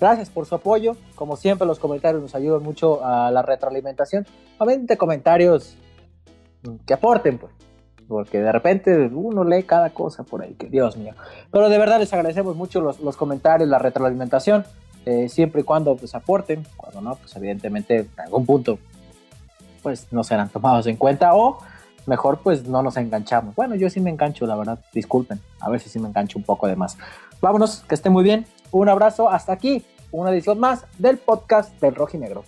Gracias 0.00 0.30
por 0.30 0.46
su 0.46 0.54
apoyo. 0.54 0.96
Como 1.14 1.36
siempre, 1.36 1.66
los 1.66 1.78
comentarios 1.78 2.22
nos 2.22 2.34
ayudan 2.34 2.62
mucho 2.62 3.04
a 3.04 3.30
la 3.30 3.42
retroalimentación. 3.42 4.26
Obviamente, 4.58 4.96
comentarios 4.96 5.76
que 6.86 6.94
aporten, 6.94 7.38
pues. 7.38 7.52
Porque 8.06 8.40
de 8.40 8.50
repente 8.50 9.10
uno 9.12 9.44
lee 9.44 9.64
cada 9.64 9.90
cosa 9.90 10.22
por 10.22 10.42
ahí, 10.42 10.54
que 10.54 10.68
Dios 10.68 10.96
mío. 10.96 11.14
Pero 11.50 11.68
de 11.68 11.76
verdad 11.76 11.98
les 11.98 12.12
agradecemos 12.12 12.56
mucho 12.56 12.80
los, 12.80 13.16
comentarios, 13.16 13.68
la 13.68 13.78
retroalimentación, 13.78 14.64
eh, 15.04 15.28
siempre 15.28 15.60
y 15.60 15.64
cuando 15.64 15.94
pues 15.94 16.14
aporten. 16.14 16.64
Cuando 16.76 17.02
no, 17.02 17.16
pues 17.16 17.36
evidentemente 17.36 17.98
en 17.98 18.20
algún 18.20 18.46
punto 18.46 18.78
pues 19.82 20.08
no 20.10 20.24
serán 20.24 20.48
tomados 20.48 20.86
en 20.86 20.96
cuenta 20.96 21.34
o 21.34 21.58
mejor 22.06 22.40
pues 22.42 22.66
no 22.66 22.82
nos 22.82 22.96
enganchamos. 22.96 23.54
Bueno, 23.54 23.74
yo 23.74 23.90
sí 23.90 24.00
me 24.00 24.10
engancho, 24.10 24.46
la 24.46 24.56
verdad, 24.56 24.78
disculpen, 24.92 25.40
a 25.60 25.78
si 25.78 25.90
sí 25.90 25.98
me 25.98 26.08
engancho 26.08 26.38
un 26.38 26.44
poco 26.44 26.66
de 26.66 26.76
más. 26.76 26.96
Vámonos, 27.40 27.84
que 27.86 27.94
estén 27.94 28.12
muy 28.12 28.24
bien, 28.24 28.46
un 28.70 28.88
abrazo, 28.88 29.28
hasta 29.28 29.52
aquí, 29.52 29.84
una 30.10 30.30
edición 30.30 30.58
más 30.58 30.84
del 30.98 31.18
podcast 31.18 31.72
del 31.80 31.94
Rojo 31.94 32.16
y 32.16 32.20
Negro. 32.20 32.44